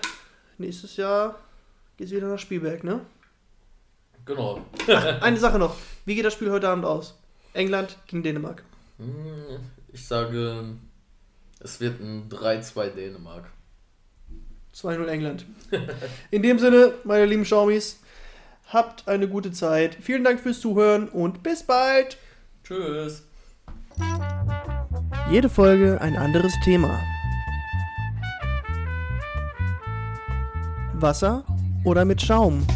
nächstes 0.58 0.96
Jahr 0.96 1.38
geht's 1.98 2.10
wieder 2.10 2.26
nach 2.26 2.40
Spielberg, 2.40 2.82
ne? 2.82 2.98
Genau. 4.24 4.64
Ach, 4.88 5.22
eine 5.22 5.36
Sache 5.38 5.58
noch. 5.58 5.76
Wie 6.04 6.14
geht 6.14 6.24
das 6.24 6.32
Spiel 6.32 6.50
heute 6.50 6.68
Abend 6.68 6.84
aus? 6.84 7.14
England 7.52 7.96
gegen 8.06 8.22
Dänemark. 8.22 8.62
Hm, 8.98 9.60
ich 9.92 10.06
sage, 10.06 10.64
es 11.60 11.80
wird 11.80 12.00
ein 12.00 12.28
3-2 12.28 12.90
Dänemark. 12.90 13.44
2-0 14.74 15.06
England. 15.06 15.44
In 16.30 16.42
dem 16.42 16.58
Sinne, 16.58 16.94
meine 17.04 17.26
lieben 17.26 17.44
Schaumis, 17.44 18.00
habt 18.68 19.06
eine 19.06 19.28
gute 19.28 19.52
Zeit. 19.52 19.96
Vielen 20.00 20.24
Dank 20.24 20.40
fürs 20.40 20.60
Zuhören 20.60 21.08
und 21.08 21.42
bis 21.42 21.62
bald. 21.62 22.18
Tschüss. 22.64 23.22
Jede 25.30 25.48
Folge 25.48 26.00
ein 26.00 26.16
anderes 26.16 26.52
Thema. 26.64 27.00
Wasser 30.94 31.44
oder 31.84 32.04
mit 32.04 32.20
Schaum? 32.20 32.66